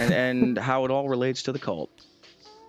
and, 0.00 0.12
and 0.12 0.58
how 0.58 0.84
it 0.84 0.90
all 0.90 1.08
relates 1.08 1.42
to 1.44 1.52
the 1.52 1.58
cult. 1.58 1.90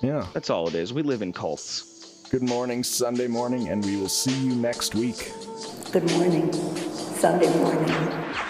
Yeah. 0.01 0.25
That's 0.33 0.49
all 0.49 0.67
it 0.67 0.75
is. 0.75 0.93
We 0.93 1.01
live 1.01 1.21
in 1.21 1.33
cults. 1.33 2.27
Good 2.29 2.43
morning, 2.43 2.83
Sunday 2.83 3.27
morning, 3.27 3.69
and 3.69 3.83
we 3.83 3.97
will 3.97 4.09
see 4.09 4.37
you 4.45 4.55
next 4.55 4.95
week. 4.95 5.31
Good 5.91 6.09
morning, 6.11 6.51
Sunday 6.53 7.49
morning. 7.59 8.46